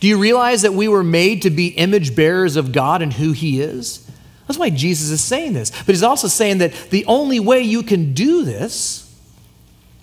Do 0.00 0.06
you 0.06 0.18
realize 0.18 0.62
that 0.62 0.74
we 0.74 0.88
were 0.88 1.04
made 1.04 1.42
to 1.42 1.50
be 1.50 1.68
image 1.68 2.14
bearers 2.14 2.56
of 2.56 2.72
God 2.72 3.02
and 3.02 3.12
who 3.12 3.32
He 3.32 3.60
is? 3.60 4.08
That's 4.46 4.58
why 4.58 4.70
Jesus 4.70 5.10
is 5.10 5.22
saying 5.22 5.52
this. 5.52 5.70
But 5.70 5.88
He's 5.88 6.02
also 6.02 6.28
saying 6.28 6.58
that 6.58 6.72
the 6.90 7.04
only 7.06 7.40
way 7.40 7.60
you 7.60 7.82
can 7.82 8.14
do 8.14 8.44
this 8.44 9.04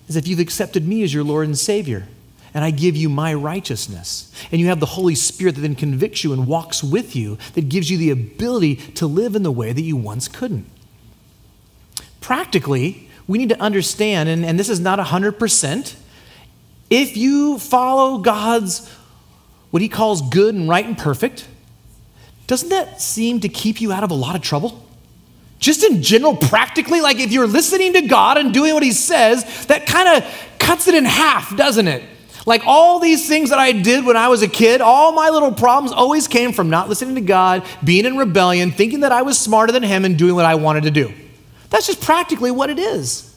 is 0.08 0.16
if 0.16 0.28
you've 0.28 0.40
accepted 0.40 0.86
me 0.86 1.02
as 1.02 1.12
your 1.12 1.24
Lord 1.24 1.46
and 1.46 1.58
Savior 1.58 2.06
and 2.56 2.64
I 2.64 2.70
give 2.70 2.96
you 2.96 3.10
my 3.10 3.34
righteousness. 3.34 4.32
And 4.50 4.58
you 4.58 4.68
have 4.68 4.80
the 4.80 4.86
Holy 4.86 5.14
Spirit 5.14 5.56
that 5.56 5.60
then 5.60 5.74
convicts 5.74 6.24
you 6.24 6.32
and 6.32 6.46
walks 6.46 6.82
with 6.82 7.14
you, 7.14 7.36
that 7.52 7.68
gives 7.68 7.90
you 7.90 7.98
the 7.98 8.08
ability 8.08 8.76
to 8.94 9.06
live 9.06 9.36
in 9.36 9.42
the 9.42 9.52
way 9.52 9.74
that 9.74 9.82
you 9.82 9.94
once 9.94 10.26
couldn't. 10.26 10.64
Practically, 12.22 13.10
we 13.26 13.36
need 13.36 13.50
to 13.50 13.60
understand, 13.60 14.30
and, 14.30 14.42
and 14.42 14.58
this 14.58 14.70
is 14.70 14.80
not 14.80 14.98
100%, 14.98 15.96
if 16.88 17.14
you 17.14 17.58
follow 17.58 18.20
God's, 18.20 18.90
what 19.70 19.82
he 19.82 19.90
calls 19.90 20.22
good 20.30 20.54
and 20.54 20.66
right 20.66 20.86
and 20.86 20.96
perfect, 20.96 21.46
doesn't 22.46 22.70
that 22.70 23.02
seem 23.02 23.40
to 23.40 23.50
keep 23.50 23.82
you 23.82 23.92
out 23.92 24.02
of 24.02 24.10
a 24.10 24.14
lot 24.14 24.34
of 24.34 24.40
trouble? 24.40 24.82
Just 25.58 25.84
in 25.84 26.02
general, 26.02 26.34
practically, 26.34 27.02
like 27.02 27.18
if 27.18 27.32
you're 27.32 27.46
listening 27.46 27.92
to 27.92 28.00
God 28.00 28.38
and 28.38 28.54
doing 28.54 28.72
what 28.72 28.82
He 28.82 28.92
says, 28.92 29.66
that 29.66 29.84
kind 29.84 30.08
of 30.08 30.58
cuts 30.58 30.88
it 30.88 30.94
in 30.94 31.04
half, 31.04 31.54
doesn't 31.54 31.88
it? 31.88 32.02
Like 32.46 32.62
all 32.64 33.00
these 33.00 33.28
things 33.28 33.50
that 33.50 33.58
I 33.58 33.72
did 33.72 34.06
when 34.06 34.16
I 34.16 34.28
was 34.28 34.40
a 34.42 34.48
kid, 34.48 34.80
all 34.80 35.10
my 35.10 35.30
little 35.30 35.52
problems 35.52 35.92
always 35.92 36.28
came 36.28 36.52
from 36.52 36.70
not 36.70 36.88
listening 36.88 37.16
to 37.16 37.20
God, 37.20 37.66
being 37.82 38.06
in 38.06 38.16
rebellion, 38.16 38.70
thinking 38.70 39.00
that 39.00 39.10
I 39.10 39.22
was 39.22 39.36
smarter 39.36 39.72
than 39.72 39.82
Him, 39.82 40.04
and 40.04 40.16
doing 40.16 40.36
what 40.36 40.44
I 40.44 40.54
wanted 40.54 40.84
to 40.84 40.92
do. 40.92 41.12
That's 41.70 41.88
just 41.88 42.00
practically 42.00 42.52
what 42.52 42.70
it 42.70 42.78
is. 42.78 43.34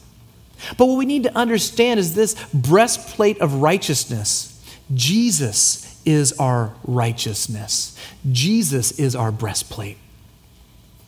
But 0.78 0.86
what 0.86 0.96
we 0.96 1.06
need 1.06 1.24
to 1.24 1.36
understand 1.36 1.98
is 1.98 2.14
this 2.14 2.36
breastplate 2.54 3.40
of 3.40 3.54
righteousness. 3.54 4.46
Jesus 4.94 6.00
is 6.06 6.32
our 6.34 6.72
righteousness, 6.84 7.98
Jesus 8.30 8.92
is 8.92 9.16
our 9.16 9.32
breastplate. 9.32 9.98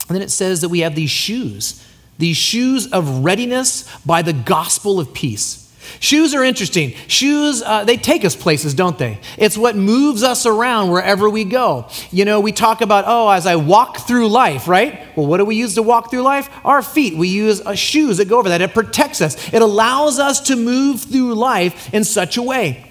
And 0.08 0.16
then 0.16 0.22
it 0.22 0.30
says 0.30 0.60
that 0.60 0.68
we 0.68 0.80
have 0.80 0.94
these 0.94 1.10
shoes, 1.10 1.86
these 2.18 2.36
shoes 2.36 2.88
of 2.88 3.24
readiness 3.24 3.88
by 4.04 4.22
the 4.22 4.32
gospel 4.32 4.98
of 4.98 5.14
peace. 5.14 5.71
Shoes 6.00 6.34
are 6.34 6.44
interesting. 6.44 6.94
Shoes, 7.06 7.62
uh, 7.62 7.84
they 7.84 7.96
take 7.96 8.24
us 8.24 8.34
places, 8.34 8.74
don't 8.74 8.98
they? 8.98 9.18
It's 9.38 9.56
what 9.56 9.76
moves 9.76 10.22
us 10.22 10.46
around 10.46 10.90
wherever 10.90 11.28
we 11.28 11.44
go. 11.44 11.88
You 12.10 12.24
know, 12.24 12.40
we 12.40 12.52
talk 12.52 12.80
about, 12.80 13.04
oh, 13.06 13.28
as 13.28 13.46
I 13.46 13.56
walk 13.56 14.06
through 14.06 14.28
life, 14.28 14.68
right? 14.68 15.16
Well, 15.16 15.26
what 15.26 15.38
do 15.38 15.44
we 15.44 15.56
use 15.56 15.74
to 15.74 15.82
walk 15.82 16.10
through 16.10 16.22
life? 16.22 16.48
Our 16.64 16.82
feet. 16.82 17.16
We 17.16 17.28
use 17.28 17.60
uh, 17.60 17.74
shoes 17.74 18.18
that 18.18 18.28
go 18.28 18.38
over 18.38 18.48
that. 18.48 18.60
It 18.60 18.74
protects 18.74 19.20
us, 19.20 19.52
it 19.52 19.62
allows 19.62 20.18
us 20.18 20.40
to 20.48 20.56
move 20.56 21.02
through 21.02 21.34
life 21.34 21.92
in 21.92 22.04
such 22.04 22.36
a 22.36 22.42
way. 22.42 22.90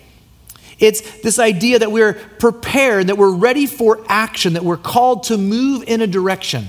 It's 0.79 1.21
this 1.21 1.37
idea 1.37 1.79
that 1.79 1.91
we're 1.91 2.13
prepared, 2.13 3.07
that 3.07 3.17
we're 3.17 3.35
ready 3.35 3.67
for 3.67 4.03
action, 4.07 4.53
that 4.53 4.63
we're 4.63 4.77
called 4.77 5.23
to 5.25 5.37
move 5.37 5.83
in 5.85 6.01
a 6.01 6.07
direction. 6.07 6.65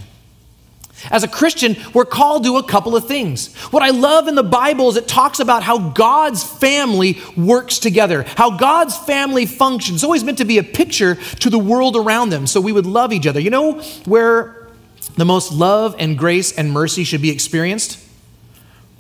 As 1.11 1.25
a 1.25 1.29
Christian, 1.29 1.77
we're 1.93 2.05
called 2.05 2.45
to 2.45 2.57
a 2.57 2.63
couple 2.63 2.95
of 2.97 3.07
things. 3.07 3.55
What 3.71 3.83
I 3.83 3.91
love 3.91 4.29
in 4.29 4.35
the 4.35 4.43
Bible 4.43 4.89
is 4.89 4.97
it 4.97 5.09
talks 5.09 5.41
about 5.41 5.63
how 5.63 5.91
God's 5.91 6.45
family 6.45 7.21
works 7.37 7.79
together, 7.79 8.25
how 8.37 8.57
God's 8.57 8.97
family 8.97 9.47
functions. 9.47 9.97
It's 9.97 10.05
always 10.05 10.25
meant 10.25 10.39
to 10.39 10.45
be 10.45 10.59
a 10.59 10.63
picture 10.63 11.17
to 11.17 11.51
the 11.51 11.59
world 11.59 11.97
around 11.97 12.31
them 12.31 12.47
so 12.47 12.61
we 12.61 12.73
would 12.73 12.87
love 12.87 13.13
each 13.13 13.27
other. 13.27 13.41
You 13.41 13.51
know 13.51 13.81
where 14.05 14.69
the 15.17 15.25
most 15.25 15.53
love 15.53 15.97
and 15.99 16.17
grace 16.17 16.53
and 16.53 16.71
mercy 16.71 17.05
should 17.05 17.23
be 17.23 17.31
experienced? 17.31 17.99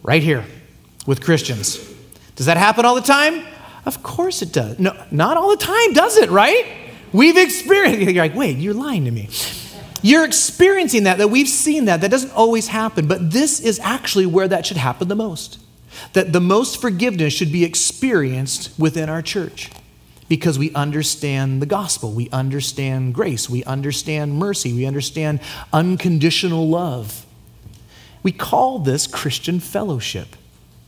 Right 0.02 0.22
here 0.22 0.44
with 1.06 1.22
Christians. 1.22 1.78
Does 2.34 2.46
that 2.46 2.56
happen 2.56 2.84
all 2.84 2.94
the 2.94 3.00
time? 3.00 3.46
Of 3.84 4.02
course 4.02 4.42
it 4.42 4.52
does. 4.52 4.78
No, 4.78 5.00
not 5.10 5.36
all 5.36 5.50
the 5.50 5.56
time, 5.56 5.92
does 5.92 6.16
it, 6.16 6.30
right? 6.30 6.66
We've 7.12 7.36
experienced, 7.36 8.00
you're 8.00 8.24
like, 8.24 8.34
wait, 8.34 8.58
you're 8.58 8.74
lying 8.74 9.04
to 9.04 9.10
me. 9.10 9.28
You're 10.02 10.24
experiencing 10.24 11.04
that, 11.04 11.18
that 11.18 11.28
we've 11.28 11.48
seen 11.48 11.84
that. 11.86 12.00
That 12.00 12.10
doesn't 12.10 12.32
always 12.32 12.68
happen, 12.68 13.06
but 13.06 13.30
this 13.30 13.60
is 13.60 13.78
actually 13.80 14.26
where 14.26 14.48
that 14.48 14.66
should 14.66 14.76
happen 14.76 15.08
the 15.08 15.14
most. 15.14 15.60
That 16.12 16.32
the 16.32 16.40
most 16.40 16.80
forgiveness 16.80 17.32
should 17.32 17.52
be 17.52 17.64
experienced 17.64 18.78
within 18.78 19.08
our 19.08 19.22
church 19.22 19.70
because 20.28 20.58
we 20.58 20.72
understand 20.72 21.60
the 21.60 21.66
gospel, 21.66 22.10
we 22.10 22.28
understand 22.30 23.14
grace, 23.14 23.50
we 23.50 23.62
understand 23.64 24.34
mercy, 24.34 24.72
we 24.72 24.86
understand 24.86 25.40
unconditional 25.72 26.68
love. 26.68 27.26
We 28.22 28.32
call 28.32 28.78
this 28.78 29.06
Christian 29.06 29.60
fellowship. 29.60 30.36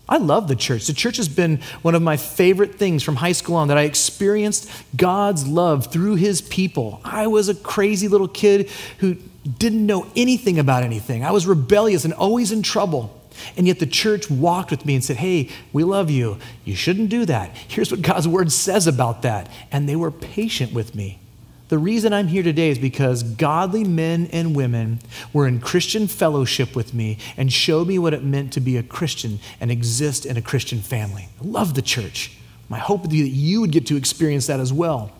I 0.09 0.19
love 0.19 0.49
the 0.49 0.57
church. 0.57 0.87
The 0.87 0.93
church 0.93 1.17
has 1.17 1.29
been 1.29 1.61
one 1.83 1.95
of 1.95 2.03
my 2.03 2.17
favorite 2.17 2.75
things 2.75 3.03
from 3.03 3.17
high 3.17 3.33
school 3.33 3.57
on 3.57 3.69
that 3.69 3.79
I 3.79 3.83
experienced 3.83 4.71
God's 4.95 5.47
love 5.47 5.91
through 5.91 6.17
his 6.17 6.43
people. 6.43 7.01
I 7.05 7.27
was 7.27 7.49
a 7.49 7.55
crazy 7.55 8.09
little 8.09 8.29
kid 8.29 8.69
who 8.99 9.17
didn't 9.59 9.87
know 9.87 10.07
anything 10.15 10.59
about 10.59 10.83
anything. 10.83 11.25
I 11.25 11.31
was 11.31 11.47
rebellious 11.47 12.05
and 12.05 12.13
always 12.13 12.53
in 12.53 12.63
trouble. 12.63 13.19
And 13.57 13.67
yet 13.67 13.79
the 13.79 13.87
church 13.87 14.31
walked 14.31 14.71
with 14.71 14.87
me 14.87 14.95
and 14.95 15.03
said, 15.03 15.17
Hey, 15.17 15.51
we 15.73 15.85
love 15.85 16.11
you. 16.11 16.39
You 16.65 16.77
shouldn't 16.77 17.09
do 17.09 17.25
that. 17.25 17.51
Here's 17.69 17.91
what 17.91 18.03
God's 18.03 18.29
word 18.29 18.53
says 18.53 18.87
about 18.87 19.23
that. 19.23 19.51
And 19.73 19.89
they 19.89 19.97
were 19.97 20.11
patient 20.11 20.73
with 20.73 20.95
me. 20.95 21.19
The 21.69 21.79
reason 21.79 22.13
I'm 22.13 22.29
here 22.29 22.43
today 22.43 22.69
is 22.69 22.79
because 22.79 23.23
godly 23.23 23.85
men 23.85 24.29
and 24.33 24.55
women 24.55 24.99
were 25.33 25.47
in 25.47 25.61
Christian 25.61 26.07
fellowship 26.07 26.77
with 26.77 26.93
me 26.93 27.17
and 27.39 27.51
showed 27.51 27.89
me 27.89 27.99
what 27.99 28.13
it 28.13 28.23
meant 28.23 28.53
to 28.53 28.61
be 28.61 28.77
a 28.77 28.83
Christian 28.83 29.41
and 29.61 29.71
exist 29.71 30.27
in 30.27 30.37
a 30.37 30.43
Christian 30.43 30.81
family. 30.81 31.29
I 31.41 31.45
love 31.45 31.75
the 31.75 31.83
church. 31.83 32.37
My 32.69 32.79
hope 32.79 33.03
would 33.03 33.11
be 33.11 33.23
that 33.23 33.29
you 33.29 33.63
would 33.63 33.73
get 33.73 33.87
to 33.87 33.97
experience 33.97 34.47
that 34.49 34.61
as 34.61 34.73
well. 34.73 35.11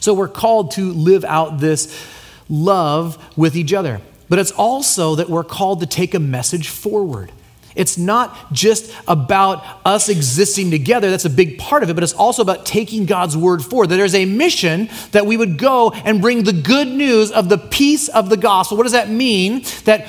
So 0.00 0.14
we're 0.14 0.28
called 0.28 0.70
to 0.72 0.92
live 0.92 1.24
out 1.24 1.58
this 1.58 2.06
love 2.48 3.18
with 3.36 3.56
each 3.56 3.72
other, 3.72 4.00
but 4.28 4.38
it's 4.38 4.52
also 4.52 5.16
that 5.16 5.28
we're 5.28 5.44
called 5.44 5.80
to 5.80 5.86
take 5.86 6.14
a 6.14 6.20
message 6.20 6.68
forward. 6.68 7.32
It's 7.74 7.96
not 7.96 8.52
just 8.52 8.94
about 9.08 9.64
us 9.84 10.08
existing 10.08 10.70
together, 10.70 11.10
that's 11.10 11.24
a 11.24 11.30
big 11.30 11.58
part 11.58 11.82
of 11.82 11.90
it, 11.90 11.94
but 11.94 12.02
it's 12.02 12.12
also 12.12 12.42
about 12.42 12.66
taking 12.66 13.06
God's 13.06 13.36
word 13.36 13.64
forward. 13.64 13.88
That 13.88 13.96
there's 13.96 14.14
a 14.14 14.24
mission 14.24 14.88
that 15.12 15.26
we 15.26 15.36
would 15.36 15.58
go 15.58 15.90
and 15.90 16.20
bring 16.20 16.44
the 16.44 16.52
good 16.52 16.88
news 16.88 17.30
of 17.30 17.48
the 17.48 17.58
peace 17.58 18.08
of 18.08 18.28
the 18.28 18.36
gospel. 18.36 18.76
What 18.76 18.84
does 18.84 18.92
that 18.92 19.10
mean? 19.10 19.64
That 19.84 20.06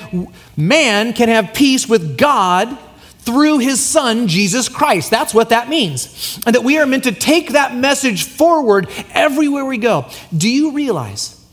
man 0.56 1.12
can 1.12 1.28
have 1.28 1.54
peace 1.54 1.88
with 1.88 2.18
God 2.18 2.78
through 3.20 3.58
his 3.58 3.82
son, 3.82 4.28
Jesus 4.28 4.68
Christ. 4.68 5.10
That's 5.10 5.32
what 5.32 5.48
that 5.48 5.68
means. 5.68 6.38
And 6.46 6.54
that 6.54 6.62
we 6.62 6.78
are 6.78 6.86
meant 6.86 7.04
to 7.04 7.12
take 7.12 7.52
that 7.52 7.74
message 7.74 8.24
forward 8.24 8.88
everywhere 9.12 9.64
we 9.64 9.78
go. 9.78 10.06
Do 10.36 10.50
you 10.50 10.72
realize? 10.72 11.43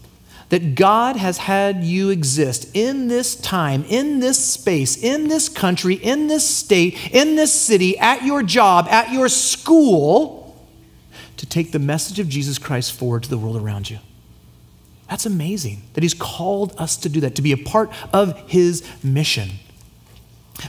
That 0.52 0.76
God 0.76 1.16
has 1.16 1.38
had 1.38 1.82
you 1.82 2.10
exist 2.10 2.70
in 2.74 3.08
this 3.08 3.36
time, 3.38 3.86
in 3.86 4.20
this 4.20 4.38
space, 4.38 5.02
in 5.02 5.30
this 5.30 5.48
country, 5.48 5.96
in 5.96 6.28
this 6.28 6.46
state, 6.46 7.14
in 7.14 7.38
this 7.38 7.54
city, 7.54 7.98
at 7.98 8.26
your 8.26 8.44
job, 8.44 8.86
at 8.90 9.14
your 9.14 9.30
school, 9.30 10.68
to 11.38 11.46
take 11.46 11.72
the 11.72 11.80
message 11.80 12.20
of 12.20 12.28
Jesus 12.28 12.58
Christ 12.58 12.92
forward 12.92 13.24
to 13.24 13.30
the 13.30 13.38
world 13.38 13.56
around 13.56 13.90
you. 13.90 14.00
That's 15.10 15.26
amazing 15.26 15.84
that 15.94 16.04
He's 16.04 16.14
called 16.14 16.76
us 16.78 16.98
to 16.98 17.08
do 17.08 17.22
that, 17.22 17.36
to 17.36 17.42
be 17.42 17.54
a 17.54 17.58
part 17.58 17.90
of 18.12 18.38
His 18.50 18.84
mission. 19.02 19.52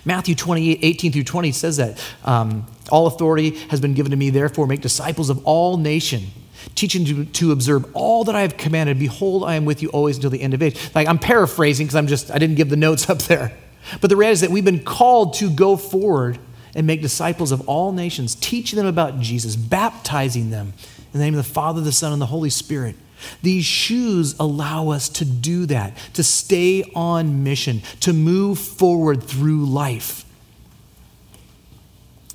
Matthew 0.05 0.37
28, 0.37 0.79
18 0.81 1.11
through 1.11 1.25
20 1.25 1.51
says 1.51 1.79
that 1.79 2.01
um, 2.25 2.67
all 2.89 3.09
authority 3.09 3.51
has 3.71 3.81
been 3.81 3.95
given 3.95 4.11
to 4.13 4.17
me, 4.17 4.31
therefore, 4.31 4.69
make 4.69 4.81
disciples 4.81 5.29
of 5.29 5.45
all 5.45 5.77
nations 5.77 6.31
teaching 6.75 7.05
to, 7.05 7.25
to 7.25 7.53
observe 7.53 7.85
all 7.95 8.25
that 8.25 8.35
I 8.35 8.43
have 8.43 8.57
commanded. 8.57 8.99
Behold, 8.99 9.45
I 9.45 9.55
am 9.55 9.65
with 9.65 9.83
you 9.83 9.89
always 9.91 10.17
until 10.17 10.31
the 10.31 10.43
end 10.43 10.55
of 10.55 10.63
age. 10.63 10.79
Like 10.95 11.09
I'm 11.09 11.19
paraphrasing 11.19 11.87
because 11.87 11.97
I'm 11.97 12.07
just, 12.07 12.31
I 12.31 12.39
didn't 12.39 12.57
give 12.57 12.69
the 12.69 12.77
notes 12.77 13.09
up 13.11 13.19
there. 13.23 13.57
But 14.01 14.11
the 14.11 14.17
reality 14.17 14.35
is 14.35 14.41
that 14.43 14.51
we've 14.51 14.65
been 14.65 14.85
called 14.85 15.35
to 15.35 15.51
go 15.51 15.77
forward 15.77 16.39
and 16.75 16.87
make 16.87 17.03
disciples 17.03 17.53
of 17.53 17.69
all 17.69 17.93
nations, 17.93 18.35
teaching 18.35 18.77
them 18.77 18.87
about 18.87 19.21
Jesus, 19.21 19.57
baptizing 19.57 20.51
them 20.51 20.73
in 21.13 21.19
the 21.19 21.25
name 21.25 21.35
of 21.35 21.45
the 21.45 21.53
Father, 21.53 21.81
the 21.81 21.93
Son, 21.93 22.13
and 22.13 22.23
the 22.23 22.27
Holy 22.27 22.51
Spirit. 22.51 22.97
These 23.43 23.65
shoes 23.65 24.35
allow 24.41 24.89
us 24.89 25.09
to 25.11 25.25
do 25.25 25.67
that, 25.67 25.97
to 26.15 26.23
stay 26.23 26.91
on 26.95 27.45
mission, 27.45 27.83
to 28.01 28.13
move 28.13 28.59
forward 28.59 29.23
through 29.23 29.67
life. 29.67 30.25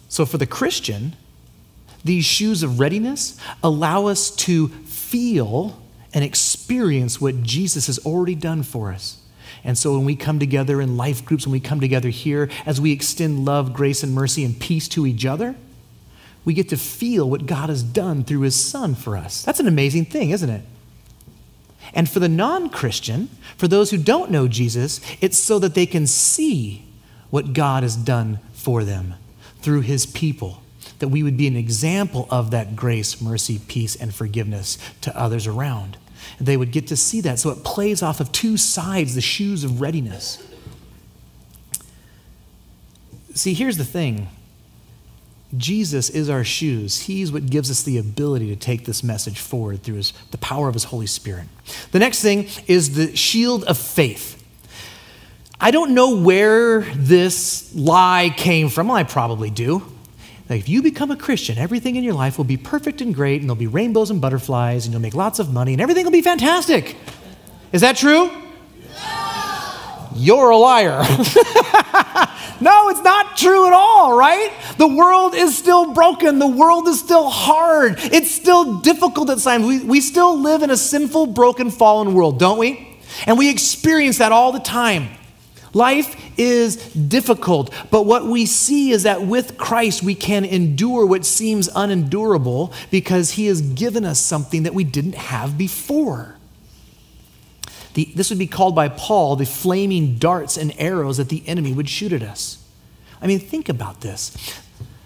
So 0.08 0.26
for 0.26 0.38
the 0.38 0.46
Christian, 0.46 1.16
these 2.08 2.26
shoes 2.26 2.63
of 2.63 2.80
readiness 2.80 3.39
allow 3.63 4.08
us 4.08 4.32
to 4.32 4.70
feel 4.70 5.82
and 6.13 6.24
experience 6.24 7.22
what 7.22 7.43
Jesus 7.43 7.88
has 7.88 8.00
already 8.00 8.36
done 8.36 8.63
for 8.63 8.91
us. 8.91 9.22
And 9.63 9.78
so 9.78 9.93
when 9.96 10.06
we 10.06 10.15
come 10.15 10.39
together 10.39 10.82
in 10.82 10.98
life 10.98 11.26
groups, 11.26 11.46
when 11.46 11.52
we 11.52 11.60
come 11.60 11.80
together 11.80 12.10
here, 12.10 12.50
as 12.65 12.82
we 12.82 12.91
extend 12.91 13.46
love, 13.46 13.74
grace, 13.74 14.04
and 14.04 14.13
mercy 14.13 14.43
and 14.43 14.60
peace 14.60 14.88
to 14.89 15.06
each 15.06 15.26
other, 15.26 15.56
we 16.46 16.54
get 16.54 16.70
to 16.70 16.78
feel 16.78 17.30
what 17.30 17.46
God 17.46 17.70
has 17.70 17.84
done 17.84 18.24
through 18.24 18.41
his 18.41 18.56
son 18.56 18.96
for 18.96 19.17
us. 19.17 19.43
That's 19.43 19.60
an 19.60 19.67
amazing 19.67 20.06
thing, 20.06 20.30
isn't 20.30 20.50
it? 20.50 20.62
And 21.93 22.10
for 22.10 22.20
the 22.20 22.30
non 22.30 22.70
Christian, 22.70 23.30
for 23.58 23.67
those 23.67 23.91
who 23.91 23.98
don't 23.98 24.32
know 24.32 24.48
Jesus, 24.48 25.02
it's 25.22 25.38
so 25.38 25.60
that 25.60 25.74
they 25.74 25.86
can 25.86 26.08
see 26.08 26.86
what 27.30 27.54
God 27.54 27.84
has 27.84 27.96
done 27.96 28.39
for 28.54 28.84
them 28.84 29.15
through 29.60 29.82
his 29.82 30.06
people 30.06 30.62
that 31.00 31.10
we 31.10 31.24
would 31.24 31.38
be 31.38 31.48
an 31.48 31.56
example 31.56 32.28
of 32.30 32.52
that 32.52 32.76
grace, 32.76 33.22
mercy, 33.22 33.60
peace, 33.68 33.96
and 33.96 34.14
forgiveness 34.14 34.78
to 35.02 35.18
others 35.18 35.48
around. 35.48 35.98
They 36.40 36.58
would 36.58 36.72
get 36.72 36.88
to 36.88 36.98
see 36.98 37.22
that. 37.22 37.40
So 37.40 37.50
it 37.50 37.64
plays 37.64 38.02
off 38.02 38.20
of 38.20 38.32
two 38.32 38.58
sides, 38.58 39.16
the 39.16 39.22
shoes 39.22 39.64
of 39.64 39.82
readiness. 39.82 40.44
See, 43.34 43.54
here's 43.54 43.78
the 43.78 43.86
thing 43.86 44.30
Jesus 45.56 46.10
is 46.10 46.30
our 46.30 46.44
shoes. 46.44 47.02
He's 47.02 47.32
what 47.32 47.46
gives 47.46 47.72
us 47.72 47.84
the 47.84 47.98
ability 47.98 48.48
to 48.48 48.56
take 48.56 48.86
this 48.86 49.04
message 49.04 49.40
forward 49.40 49.84
through 49.84 49.96
his, 49.96 50.12
the 50.32 50.38
power 50.38 50.68
of 50.68 50.74
His 50.74 50.86
Holy 50.86 51.08
Spirit. 51.08 51.48
The 51.92 52.00
next 52.00 52.22
thing 52.22 52.48
is 52.68 52.96
the 52.96 53.16
shield 53.16 53.64
of 53.64 53.78
faith. 53.78 54.34
I 55.60 55.72
don't 55.72 55.96
know 55.96 56.18
where 56.18 56.82
this 56.82 57.74
lie 57.74 58.32
came 58.36 58.70
from. 58.70 58.92
I 58.92 59.04
probably 59.04 59.50
do. 59.50 59.84
Like 60.50 60.60
if 60.62 60.70
you 60.70 60.82
become 60.82 61.12
a 61.12 61.18
Christian, 61.18 61.58
everything 61.58 61.96
in 61.98 62.04
your 62.04 62.14
life 62.14 62.38
will 62.38 62.46
be 62.46 62.58
perfect 62.58 63.02
and 63.02 63.14
great, 63.14 63.42
and 63.42 63.50
there'll 63.50 63.60
be 63.60 63.68
rainbows 63.68 64.10
and 64.10 64.22
butterflies, 64.22 64.86
and 64.86 64.94
you'll 64.94 65.02
make 65.02 65.16
lots 65.16 65.40
of 65.40 65.52
money, 65.52 65.74
and 65.74 65.82
everything 65.82 66.06
will 66.06 66.12
be 66.12 66.22
fantastic. 66.22 66.96
Is 67.74 67.82
that 67.82 67.98
true? 67.98 68.30
No. 68.30 70.10
You're 70.16 70.50
a 70.52 70.58
liar. 70.58 71.00
no, 72.62 72.90
it's 72.90 73.04
not 73.04 73.38
true 73.38 73.68
at 73.68 73.74
all, 73.74 74.18
right? 74.18 74.52
The 74.78 74.88
world 74.88 75.36
is 75.36 75.58
still 75.58 75.94
broken. 75.94 76.40
The 76.40 76.48
world 76.48 76.88
is 76.88 77.00
still 77.00 77.30
hard. 77.30 77.96
It's 78.00 78.32
still 78.32 78.80
difficult 78.80 79.30
at 79.30 79.40
times. 79.40 79.66
We, 79.66 79.84
we 79.84 80.02
still 80.02 80.40
live 80.40 80.64
in 80.64 80.72
a 80.72 80.78
sinful, 80.78 81.28
broken, 81.28 81.70
fallen 81.70 82.14
world, 82.14 82.40
don't 82.40 82.58
we? 82.58 82.98
And 83.26 83.38
we 83.38 83.50
experience 83.50 84.20
that 84.20 84.32
all 84.32 84.52
the 84.52 84.60
time. 84.60 85.10
Life 85.74 86.40
is 86.40 86.78
difficult, 86.94 87.74
but 87.92 88.06
what 88.06 88.26
we 88.26 88.46
see 88.46 88.92
is 88.92 89.04
that 89.04 89.24
with 89.24 89.58
Christ 89.58 90.02
we 90.02 90.16
can 90.16 90.46
endure 90.46 91.06
what 91.06 91.26
seems 91.26 91.70
unendurable 91.76 92.74
because 92.90 93.32
he 93.32 93.48
has 93.48 93.62
given 93.62 94.06
us 94.06 94.20
something 94.20 94.64
that 94.64 94.74
we 94.74 94.84
didn't 94.84 95.16
have 95.16 95.58
before. 95.58 96.36
The, 97.94 98.06
this 98.16 98.30
would 98.30 98.40
be 98.40 98.48
called 98.48 98.76
by 98.76 98.90
Paul 98.90 99.36
the 99.36 99.46
flaming 99.46 100.18
darts 100.18 100.56
and 100.56 100.74
arrows 100.78 101.18
that 101.18 101.30
the 101.30 101.44
enemy 101.48 101.74
would 101.74 101.90
shoot 101.90 102.14
at 102.14 102.22
us. 102.22 102.64
I 103.22 103.28
mean, 103.28 103.40
think 103.40 103.70
about 103.70 104.02
this. 104.02 104.38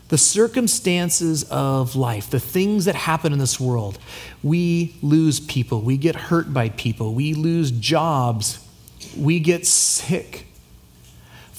The 0.09 0.17
circumstances 0.17 1.43
of 1.45 1.95
life, 1.95 2.29
the 2.29 2.39
things 2.39 2.83
that 2.85 2.95
happen 2.95 3.31
in 3.31 3.39
this 3.39 3.61
world, 3.61 3.97
we 4.43 4.97
lose 5.01 5.39
people, 5.39 5.79
we 5.79 5.95
get 5.95 6.17
hurt 6.17 6.53
by 6.53 6.67
people, 6.67 7.13
we 7.13 7.33
lose 7.33 7.71
jobs, 7.71 8.59
we 9.17 9.39
get 9.39 9.65
sick. 9.65 10.50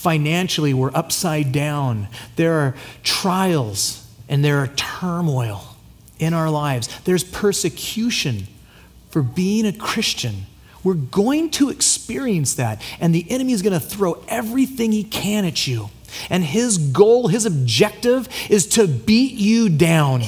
Financially, 0.03 0.75
we're 0.75 0.91
upside 0.97 1.53
down. 1.53 2.09
There 2.35 2.55
are 2.55 2.75
trials 3.05 4.05
and 4.29 4.45
there 4.45 4.59
are 4.59 4.67
turmoil 4.67 5.77
in 6.19 6.35
our 6.35 6.51
lives. 6.51 6.89
There's 7.05 7.23
persecution 7.23 8.49
for 9.11 9.23
being 9.23 9.65
a 9.65 9.73
Christian. 9.73 10.47
We're 10.83 10.95
going 10.95 11.51
to 11.53 11.71
experience 11.71 12.55
that, 12.55 12.83
and 12.99 13.15
the 13.15 13.31
enemy 13.31 13.53
is 13.53 13.63
going 13.63 13.79
to 13.79 13.87
throw 13.87 14.25
everything 14.27 14.91
he 14.91 15.05
can 15.05 15.45
at 15.45 15.69
you. 15.69 15.91
And 16.29 16.43
his 16.43 16.79
goal, 16.79 17.29
his 17.29 17.47
objective 17.47 18.29
is 18.51 18.67
to 18.71 18.89
beat 18.89 19.35
you 19.35 19.69
down. 19.69 20.23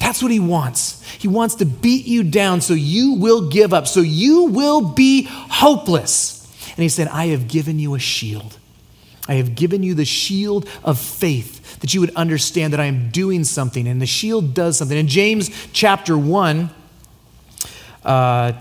That's 0.00 0.22
what 0.22 0.32
he 0.32 0.40
wants. 0.40 1.06
He 1.18 1.28
wants 1.28 1.56
to 1.56 1.66
beat 1.66 2.06
you 2.06 2.22
down 2.22 2.62
so 2.62 2.72
you 2.72 3.12
will 3.12 3.50
give 3.50 3.74
up, 3.74 3.86
so 3.86 4.00
you 4.00 4.44
will 4.44 4.80
be 4.80 5.24
hopeless. 5.28 6.41
And 6.76 6.82
he 6.82 6.88
said, 6.88 7.08
I 7.08 7.26
have 7.26 7.48
given 7.48 7.78
you 7.78 7.94
a 7.94 7.98
shield. 7.98 8.58
I 9.28 9.34
have 9.34 9.54
given 9.54 9.82
you 9.82 9.94
the 9.94 10.04
shield 10.04 10.68
of 10.82 10.98
faith 10.98 11.80
that 11.80 11.94
you 11.94 12.00
would 12.00 12.14
understand 12.16 12.72
that 12.72 12.80
I 12.80 12.86
am 12.86 13.10
doing 13.10 13.44
something. 13.44 13.86
And 13.86 14.02
the 14.02 14.06
shield 14.06 14.54
does 14.54 14.78
something. 14.78 14.96
In 14.96 15.06
James 15.06 15.50
chapter 15.72 16.18
1, 16.18 16.70
uh, 18.04 18.52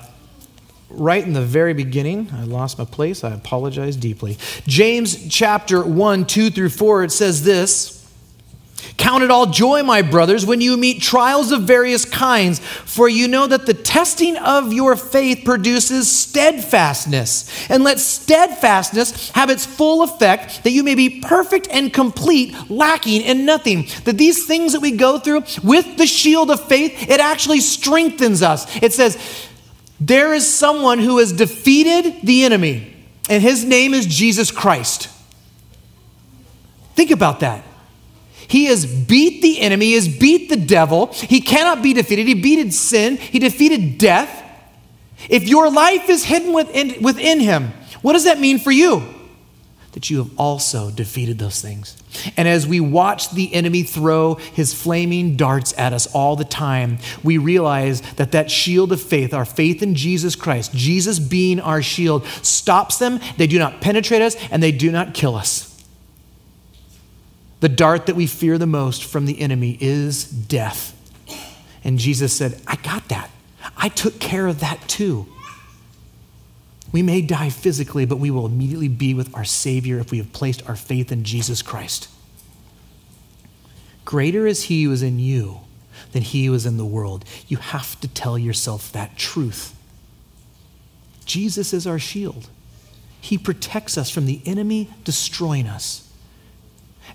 right 0.89 1.24
in 1.24 1.34
the 1.34 1.41
very 1.41 1.74
beginning. 1.74 2.30
I 2.34 2.43
lost 2.43 2.78
my 2.78 2.86
place. 2.86 3.24
I 3.24 3.34
apologize 3.34 3.95
deeply. 3.95 4.38
James 4.67 5.28
chapter 5.30 5.84
1, 5.84 6.26
2 6.26 6.50
through 6.50 6.69
4, 6.69 7.06
it 7.06 7.12
says 7.12 7.43
this 7.43 8.01
Count 8.98 9.24
it 9.24 9.32
all 9.32 9.48
joy, 9.48 9.84
my 9.84 10.02
brothers, 10.02 10.46
when 10.46 10.62
you 10.62 10.78
meet 10.78 11.02
trials 11.02 11.52
of 11.52 11.63
various 11.63 12.06
kinds, 12.06 12.60
for 12.60 13.10
you 13.10 13.28
know 13.28 13.48
that 13.48 13.65
the 13.65 13.74
testing 13.74 14.38
of 14.38 14.74
your 14.74 14.96
faith 14.96 15.44
produces 15.44 16.12
steadfastness. 16.12 17.70
And 17.70 17.84
let 17.84 18.00
steadfastness 18.00 19.32
have 19.32 19.50
its 19.50 19.65
full 19.65 20.04
effect, 20.04 20.63
that 20.63 20.72
you 20.72 20.84
may 20.84 20.96
be 20.96 21.22
perfect 21.22 21.67
and 21.72 21.94
complete, 21.94 22.56
lacking 22.70 23.22
in 23.22 23.46
nothing. 23.46 23.88
That 24.04 24.17
these 24.17 24.46
things 24.46 24.74
that 24.74 24.82
we 24.82 24.91
go 24.91 25.17
through 25.20 25.44
with 25.63 25.98
the 25.98 26.08
shield 26.08 26.52
of 26.52 26.63
faith, 26.67 27.10
it 27.10 27.20
actually 27.20 27.62
strengthens 27.62 28.41
us. 28.41 28.67
It 28.84 28.94
says, 28.94 29.17
there 30.00 30.34
is 30.34 30.52
someone 30.52 31.00
who 31.00 31.20
has 31.20 31.32
defeated 31.32 32.22
the 32.24 32.44
enemy, 32.44 32.96
and 33.30 33.41
his 33.41 33.63
name 33.63 33.94
is 33.94 34.06
Jesus 34.06 34.52
Christ. 34.52 35.10
Think 36.96 37.12
about 37.12 37.39
that. 37.41 37.63
He 38.52 38.66
has 38.66 38.86
beat 38.86 39.42
the 39.42 39.62
enemy, 39.62 39.86
he 39.86 39.94
has 39.94 40.10
beat 40.10 40.50
the 40.50 40.58
devil. 40.58 41.08
He 41.14 41.40
cannot 41.40 41.82
be 41.82 41.94
defeated. 41.94 42.28
He 42.28 42.34
beated 42.34 42.74
sin, 42.74 43.16
he 43.16 43.40
defeated 43.40 43.98
death. 43.98 44.40
If 45.30 45.48
your 45.48 45.72
life 45.72 46.10
is 46.10 46.26
hidden 46.26 46.52
within, 46.52 47.02
within 47.02 47.40
him, 47.40 47.72
what 48.02 48.12
does 48.12 48.26
that 48.26 48.42
mean 48.42 48.60
for 48.60 48.72
you? 48.72 49.04
that 49.94 50.10
you 50.10 50.20
have 50.20 50.32
also 50.40 50.90
defeated 50.90 51.38
those 51.38 51.62
things. 51.62 52.02
And 52.38 52.48
as 52.48 52.66
we 52.66 52.80
watch 52.80 53.32
the 53.32 53.54
enemy 53.54 53.84
throw 53.84 54.36
his 54.36 54.74
flaming 54.74 55.36
darts 55.36 55.74
at 55.78 55.92
us 55.92 56.08
all 56.14 56.38
the 56.38 56.46
time, 56.46 56.98
we 57.24 57.38
realize 57.38 58.00
that 58.16 58.32
that 58.32 58.50
shield 58.50 58.94
of 58.94 59.02
faith, 59.02 59.34
our 59.34 59.44
faith 59.44 59.84
in 59.84 59.96
Jesus 59.96 60.36
Christ, 60.36 60.74
Jesus 60.74 61.20
being 61.20 61.60
our 61.60 61.82
shield, 61.82 62.26
stops 62.42 63.00
them. 63.00 63.20
They 63.36 63.48
do 63.48 63.60
not 63.60 63.82
penetrate 63.82 64.22
us 64.22 64.38
and 64.50 64.64
they 64.64 64.72
do 64.72 64.92
not 64.92 65.14
kill 65.14 65.36
us. 65.36 65.71
The 67.62 67.69
dart 67.69 68.08
that 68.08 68.15
we 68.15 68.26
fear 68.26 68.58
the 68.58 68.65
most 68.65 69.06
from 69.06 69.28
the 69.28 69.39
enemy 69.39 69.78
is 69.80 70.26
death. 70.26 70.97
And 71.84 72.00
Jesus 72.00 72.34
said, 72.34 72.60
I 72.67 72.76
got 72.78 73.08
that. 73.10 73.30
I 73.78 73.88
took 73.88 74.19
care 74.19 74.47
of 74.47 74.60
that 74.60 74.88
too. 74.88 75.28
We 76.91 77.04
may 77.04 77.21
die 77.21 77.50
physically, 77.50 78.06
but 78.06 78.17
we 78.17 78.32
will 78.32 78.47
immediately 78.47 78.88
be 78.88 79.13
with 79.13 79.34
our 79.36 79.45
Savior 79.45 80.00
if 80.00 80.12
we 80.12 80.17
have 80.17 80.34
placed 80.34 80.67
our 80.67 80.76
faith 80.76 81.12
in 81.12 81.24
Jesus 81.24 81.62
Christ. 81.62 82.10
Greater 84.06 84.47
is 84.47 84.63
He 84.63 84.84
who 84.84 84.91
is 84.91 85.04
in 85.04 85.19
you 85.19 85.60
than 86.13 86.24
He 86.24 86.45
who 86.45 86.56
is 86.56 86.65
in 86.65 86.78
the 86.78 86.86
world. 86.86 87.24
You 87.47 87.58
have 87.58 88.00
to 88.02 88.08
tell 88.08 88.39
yourself 88.39 88.91
that 88.91 89.17
truth. 89.17 89.76
Jesus 91.26 91.74
is 91.74 91.86
our 91.86 92.00
shield, 92.00 92.50
He 93.21 93.38
protects 93.38 94.00
us 94.00 94.10
from 94.10 94.26
the 94.26 94.41
enemy 94.47 94.89
destroying 95.04 95.67
us 95.67 96.11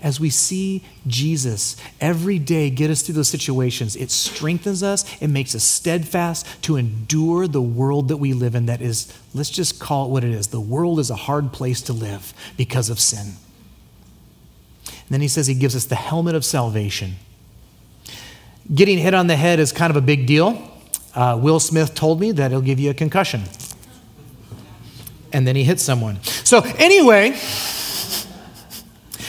as 0.03 0.21
we 0.21 0.31
see 0.31 0.85
Jesus 1.07 1.77
every 2.01 2.39
day 2.39 2.71
get 2.71 2.91
us 2.91 3.03
through 3.03 3.15
those 3.15 3.29
situations, 3.29 3.97
it 3.97 4.11
strengthens 4.11 4.83
us, 4.83 5.05
it 5.21 5.29
makes 5.29 5.55
us 5.55 5.65
steadfast 5.65 6.47
to 6.63 6.77
endure 6.77 7.47
the 7.47 7.63
world 7.63 8.09
that 8.09 8.17
we 8.19 8.33
live 8.33 8.55
in 8.55 8.67
that 8.67 8.81
is, 8.81 9.13
let's 9.35 9.51
just 9.51 9.81
call 9.81 10.07
it 10.07 10.11
what 10.11 10.25
it 10.25 10.31
is. 10.31 10.49
The 10.49 10.61
world 10.61 10.99
is 10.99 11.11
a 11.11 11.17
hard 11.17 11.53
place 11.53 11.81
to 11.83 11.93
live 11.93 12.33
because 12.57 12.91
of 12.91 13.01
sin. 13.01 13.35
And 14.87 15.11
then 15.11 15.21
he 15.21 15.29
says 15.29 15.47
he 15.47 15.55
gives 15.55 15.77
us 15.77 15.85
the 15.85 15.95
helmet 15.95 16.35
of 16.35 16.45
salvation. 16.45 17.17
Getting 18.75 18.99
hit 18.99 19.15
on 19.15 19.29
the 19.29 19.37
head 19.37 19.61
is 19.61 19.73
kind 19.73 19.91
of 19.91 19.97
a 19.97 20.01
big 20.01 20.27
deal. 20.27 20.71
Uh, 21.15 21.39
Will 21.41 21.61
Smith 21.61 21.95
told 21.95 22.21
me 22.21 22.33
that 22.33 22.51
it'll 22.51 22.61
give 22.61 22.81
you 22.81 22.91
a 22.91 22.95
concussion. 22.95 23.45
And 25.33 25.47
then 25.47 25.55
he 25.55 25.65
hit 25.65 25.81
someone. 25.81 26.23
So, 26.23 26.61
anyway. 26.79 27.39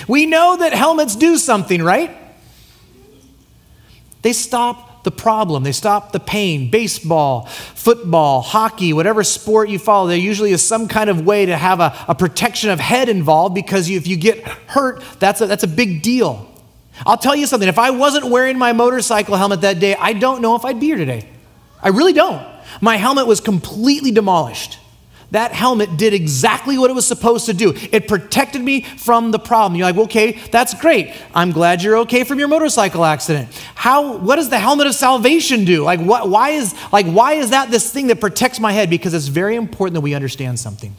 We 0.07 0.25
know 0.25 0.57
that 0.57 0.73
helmets 0.73 1.15
do 1.15 1.37
something, 1.37 1.81
right? 1.83 2.15
They 4.21 4.33
stop 4.33 5.03
the 5.03 5.11
problem, 5.11 5.63
they 5.63 5.71
stop 5.71 6.11
the 6.11 6.19
pain. 6.19 6.69
Baseball, 6.69 7.45
football, 7.45 8.41
hockey, 8.41 8.91
whatever 8.91 9.23
sport 9.23 9.69
you 9.69 9.79
follow, 9.79 10.07
there 10.07 10.17
usually 10.17 10.51
is 10.51 10.65
some 10.65 10.87
kind 10.87 11.09
of 11.09 11.25
way 11.25 11.45
to 11.45 11.55
have 11.55 11.79
a, 11.79 11.95
a 12.09 12.15
protection 12.15 12.69
of 12.69 12.79
head 12.79 13.07
involved 13.07 13.55
because 13.55 13.89
you, 13.89 13.97
if 13.97 14.05
you 14.05 14.17
get 14.17 14.39
hurt, 14.39 15.01
that's 15.19 15.39
a, 15.39 15.47
that's 15.47 15.63
a 15.63 15.67
big 15.67 16.01
deal. 16.01 16.49
I'll 17.05 17.17
tell 17.17 17.35
you 17.35 17.45
something 17.45 17.69
if 17.69 17.79
I 17.79 17.91
wasn't 17.91 18.25
wearing 18.25 18.57
my 18.57 18.73
motorcycle 18.73 19.35
helmet 19.35 19.61
that 19.61 19.79
day, 19.79 19.95
I 19.95 20.13
don't 20.13 20.41
know 20.41 20.55
if 20.55 20.65
I'd 20.65 20.79
be 20.79 20.87
here 20.87 20.97
today. 20.97 21.29
I 21.81 21.89
really 21.89 22.13
don't. 22.13 22.45
My 22.81 22.97
helmet 22.97 23.27
was 23.27 23.39
completely 23.39 24.11
demolished. 24.11 24.79
That 25.31 25.51
helmet 25.51 25.97
did 25.97 26.13
exactly 26.13 26.77
what 26.77 26.89
it 26.89 26.93
was 26.93 27.05
supposed 27.05 27.47
to 27.47 27.53
do. 27.53 27.73
It 27.91 28.07
protected 28.07 28.61
me 28.61 28.81
from 28.81 29.31
the 29.31 29.39
problem. 29.39 29.77
You're 29.77 29.91
like, 29.91 29.97
okay, 30.07 30.39
that's 30.51 30.73
great. 30.73 31.13
I'm 31.35 31.51
glad 31.51 31.83
you're 31.83 31.97
okay 31.99 32.23
from 32.23 32.39
your 32.39 32.47
motorcycle 32.47 33.03
accident. 33.03 33.49
How 33.75 34.17
what 34.17 34.37
does 34.37 34.49
the 34.49 34.59
helmet 34.59 34.87
of 34.87 34.95
salvation 34.95 35.65
do? 35.65 35.83
Like 35.83 35.99
what 35.99 36.29
why 36.29 36.51
is 36.51 36.73
like 36.93 37.05
why 37.07 37.33
is 37.33 37.49
that 37.49 37.71
this 37.71 37.91
thing 37.91 38.07
that 38.07 38.21
protects 38.21 38.59
my 38.59 38.71
head? 38.71 38.89
Because 38.89 39.13
it's 39.13 39.27
very 39.27 39.57
important 39.57 39.95
that 39.95 40.01
we 40.01 40.13
understand 40.13 40.59
something. 40.59 40.95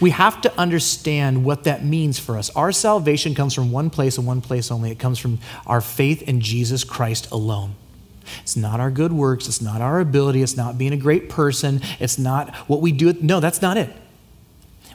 We 0.00 0.10
have 0.10 0.40
to 0.42 0.60
understand 0.60 1.44
what 1.44 1.64
that 1.64 1.84
means 1.84 2.18
for 2.18 2.36
us. 2.36 2.50
Our 2.50 2.70
salvation 2.70 3.34
comes 3.34 3.54
from 3.54 3.72
one 3.72 3.90
place 3.90 4.18
and 4.18 4.26
one 4.26 4.40
place 4.40 4.70
only. 4.70 4.90
It 4.90 4.98
comes 4.98 5.18
from 5.18 5.38
our 5.66 5.80
faith 5.80 6.22
in 6.22 6.40
Jesus 6.40 6.84
Christ 6.84 7.30
alone. 7.32 7.74
It's 8.42 8.56
not 8.56 8.80
our 8.80 8.90
good 8.90 9.12
works. 9.12 9.48
It's 9.48 9.62
not 9.62 9.80
our 9.80 10.00
ability. 10.00 10.42
It's 10.42 10.56
not 10.56 10.78
being 10.78 10.92
a 10.92 10.96
great 10.96 11.28
person. 11.28 11.80
It's 11.98 12.18
not 12.18 12.54
what 12.68 12.80
we 12.80 12.92
do. 12.92 13.14
No, 13.20 13.40
that's 13.40 13.62
not 13.62 13.76
it. 13.76 13.90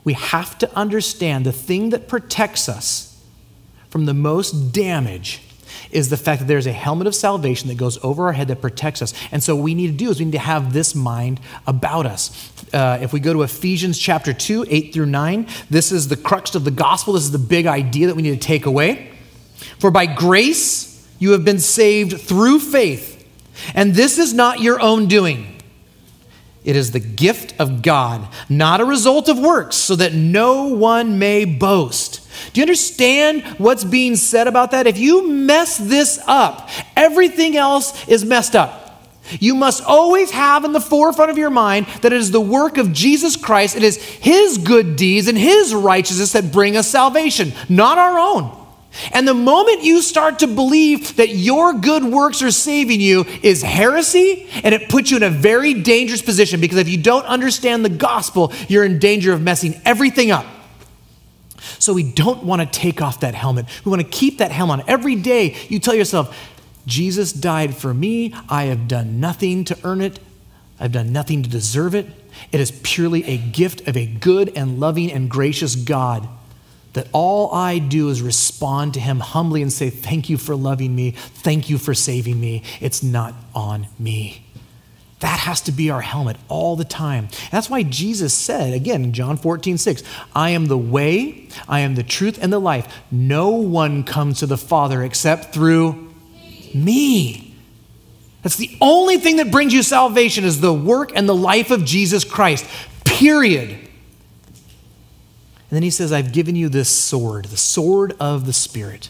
We 0.04 0.14
have 0.14 0.58
to 0.60 0.76
understand 0.76 1.46
the 1.46 1.52
thing 1.52 1.92
that 1.92 2.08
protects 2.08 2.68
us 2.68 3.22
from 3.90 4.06
the 4.06 4.14
most 4.14 4.74
damage 4.74 5.42
is 5.92 6.10
the 6.10 6.18
fact 6.18 6.42
that 6.42 6.48
there's 6.48 6.68
a 6.68 6.72
helmet 6.72 7.08
of 7.08 7.16
salvation 7.16 7.70
that 7.70 7.76
goes 7.76 8.04
over 8.04 8.26
our 8.26 8.34
head 8.34 8.48
that 8.48 8.62
protects 8.62 9.02
us. 9.02 9.14
And 9.32 9.42
so 9.42 9.56
what 9.56 9.64
we 9.64 9.76
need 9.76 9.88
to 9.88 9.94
do 9.94 10.10
is 10.10 10.20
we 10.20 10.26
need 10.26 10.32
to 10.32 10.40
have 10.40 10.74
this 10.74 10.96
mind 10.96 11.40
about 11.68 12.06
us. 12.06 12.52
Uh, 12.74 12.98
if 13.02 13.14
we 13.14 13.20
go 13.20 13.34
to 13.34 13.44
Ephesians 13.44 14.00
chapter 14.00 14.34
2, 14.34 14.66
8 14.68 14.94
through 14.94 15.06
9, 15.06 15.48
this 15.70 15.92
is 15.92 16.08
the 16.08 16.18
crux 16.18 16.56
of 16.56 16.64
the 16.64 16.72
gospel. 16.72 17.14
This 17.14 17.24
is 17.24 17.32
the 17.32 17.38
big 17.38 17.68
idea 17.68 18.08
that 18.08 18.16
we 18.16 18.24
need 18.24 18.42
to 18.42 18.48
take 18.48 18.66
away. 18.66 19.12
For 19.80 19.92
by 19.92 20.08
grace 20.08 21.08
you 21.20 21.32
have 21.32 21.46
been 21.46 21.60
saved 21.60 22.20
through 22.20 22.60
faith 22.60 23.13
and 23.74 23.94
this 23.94 24.18
is 24.18 24.34
not 24.34 24.60
your 24.60 24.80
own 24.80 25.08
doing. 25.08 25.54
It 26.64 26.76
is 26.78 26.92
the 26.92 27.00
gift 27.00 27.54
of 27.60 27.82
God, 27.82 28.28
not 28.48 28.80
a 28.80 28.86
result 28.86 29.28
of 29.28 29.38
works, 29.38 29.76
so 29.76 29.96
that 29.98 30.14
no 30.14 30.68
one 30.68 31.20
may 31.20 31.44
boast. 31.44 32.22
Do 32.54 32.62
you 32.62 32.64
understand 32.64 33.44
what's 33.58 33.84
being 33.84 34.16
said 34.16 34.48
about 34.48 34.72
that? 34.72 34.88
If 34.88 34.98
you 34.98 35.28
mess 35.30 35.78
this 35.78 36.20
up, 36.26 36.70
everything 36.96 37.58
else 37.58 38.08
is 38.08 38.24
messed 38.24 38.56
up. 38.56 38.80
You 39.40 39.56
must 39.56 39.84
always 39.84 40.32
have 40.32 40.64
in 40.64 40.74
the 40.74 40.82
forefront 40.82 41.32
of 41.32 41.38
your 41.38 41.50
mind 41.50 41.88
that 42.02 42.14
it 42.14 42.20
is 42.20 42.32
the 42.32 42.42
work 42.42 42.78
of 42.78 42.94
Jesus 42.94 43.36
Christ, 43.36 43.76
it 43.76 43.84
is 43.84 43.98
His 43.98 44.58
good 44.58 44.96
deeds 44.96 45.28
and 45.28 45.38
His 45.38 45.74
righteousness 45.74 46.34
that 46.34 46.52
bring 46.52 46.78
us 46.78 46.88
salvation, 46.88 47.54
not 47.68 47.98
our 47.98 48.18
own. 48.18 48.63
And 49.12 49.28
the 49.28 49.34
moment 49.34 49.84
you 49.84 50.02
start 50.02 50.40
to 50.40 50.48
believe 50.48 51.16
that 51.16 51.30
your 51.30 51.74
good 51.74 52.04
works 52.04 52.42
are 52.42 52.52
saving 52.52 53.02
you 53.02 53.26
is 53.42 53.62
heresy, 53.62 54.48
and 54.64 54.76
it 54.76 54.90
puts 54.90 55.10
you 55.10 55.18
in 55.18 55.24
a 55.24 55.30
very 55.30 55.74
dangerous 55.74 56.22
position 56.22 56.62
because 56.62 56.78
if 56.78 56.88
you 56.88 56.98
don't 56.98 57.26
understand 57.26 57.84
the 57.84 57.90
gospel, 57.90 58.54
you're 58.68 58.84
in 58.84 59.00
danger 59.00 59.34
of 59.34 59.42
messing 59.42 59.82
everything 59.84 60.32
up. 60.32 60.46
So 61.80 61.94
we 61.94 62.04
don't 62.04 62.44
want 62.44 62.62
to 62.62 62.68
take 62.68 63.02
off 63.02 63.22
that 63.22 63.36
helmet. 63.36 63.66
We 63.84 63.90
want 63.90 64.02
to 64.02 64.08
keep 64.08 64.38
that 64.38 64.52
helmet 64.52 64.82
on. 64.82 64.90
Every 64.90 65.16
day 65.16 65.56
you 65.70 65.80
tell 65.80 65.96
yourself, 65.96 66.52
Jesus 66.86 67.34
died 67.34 67.76
for 67.76 67.94
me. 67.94 68.34
I 68.50 68.66
have 68.66 68.88
done 68.88 69.20
nothing 69.20 69.64
to 69.66 69.78
earn 69.84 70.02
it. 70.02 70.20
I've 70.80 70.92
done 70.92 71.14
nothing 71.14 71.44
to 71.44 71.50
deserve 71.50 71.96
it. 71.96 72.08
It 72.52 72.60
is 72.60 72.72
purely 72.84 73.24
a 73.26 73.38
gift 73.38 73.88
of 73.88 73.96
a 73.96 74.06
good 74.06 74.52
and 74.56 74.80
loving 74.80 75.12
and 75.12 75.30
gracious 75.30 75.76
God 75.76 76.28
that 76.94 77.08
all 77.12 77.54
I 77.54 77.80
do 77.80 78.10
is 78.10 78.22
respond 78.22 78.94
to 78.94 79.00
Him 79.00 79.20
humbly 79.20 79.62
and 79.62 79.74
say, 79.74 79.90
Thank 79.90 80.30
you 80.30 80.38
for 80.38 80.56
loving 80.56 80.96
me. 80.96 81.12
Thank 81.12 81.70
you 81.70 81.78
for 81.78 81.94
saving 81.94 82.40
me. 82.40 82.64
It's 82.80 83.04
not 83.04 83.34
on 83.54 83.88
me. 84.00 84.44
That 85.24 85.40
has 85.40 85.62
to 85.62 85.72
be 85.72 85.90
our 85.90 86.02
helmet 86.02 86.36
all 86.50 86.76
the 86.76 86.84
time. 86.84 87.30
That's 87.50 87.70
why 87.70 87.84
Jesus 87.84 88.34
said, 88.34 88.74
again, 88.74 89.14
John 89.14 89.38
14, 89.38 89.78
6, 89.78 90.04
I 90.36 90.50
am 90.50 90.66
the 90.66 90.78
way, 90.78 91.48
I 91.66 91.80
am 91.80 91.96
the 91.96 92.04
truth, 92.04 92.38
and 92.42 92.52
the 92.52 92.60
life. 92.60 92.94
No 93.10 93.52
one 93.52 94.04
comes 94.04 94.40
to 94.40 94.46
the 94.46 94.58
Father 94.58 95.02
except 95.02 95.54
through 95.54 96.14
me. 96.74 97.56
That's 98.42 98.58
the 98.58 98.76
only 98.82 99.18
thing 99.18 99.38
that 99.38 99.50
brings 99.50 99.74
you 99.74 99.82
salvation 99.82 100.44
is 100.44 100.60
the 100.60 100.74
work 100.74 101.14
and 101.16 101.28
the 101.28 101.34
life 101.34 101.72
of 101.72 101.86
Jesus 101.86 102.26
Christ. 102.26 102.66
Period. 103.06 103.83
And 105.74 105.78
then 105.78 105.84
he 105.86 105.90
says, 105.90 106.12
I've 106.12 106.32
given 106.32 106.56
you 106.56 106.70
this 106.70 106.88
sword, 106.88 107.46
the 107.46 107.58
sword 107.58 108.14
of 108.20 108.46
the 108.46 108.54
Spirit. 108.54 109.10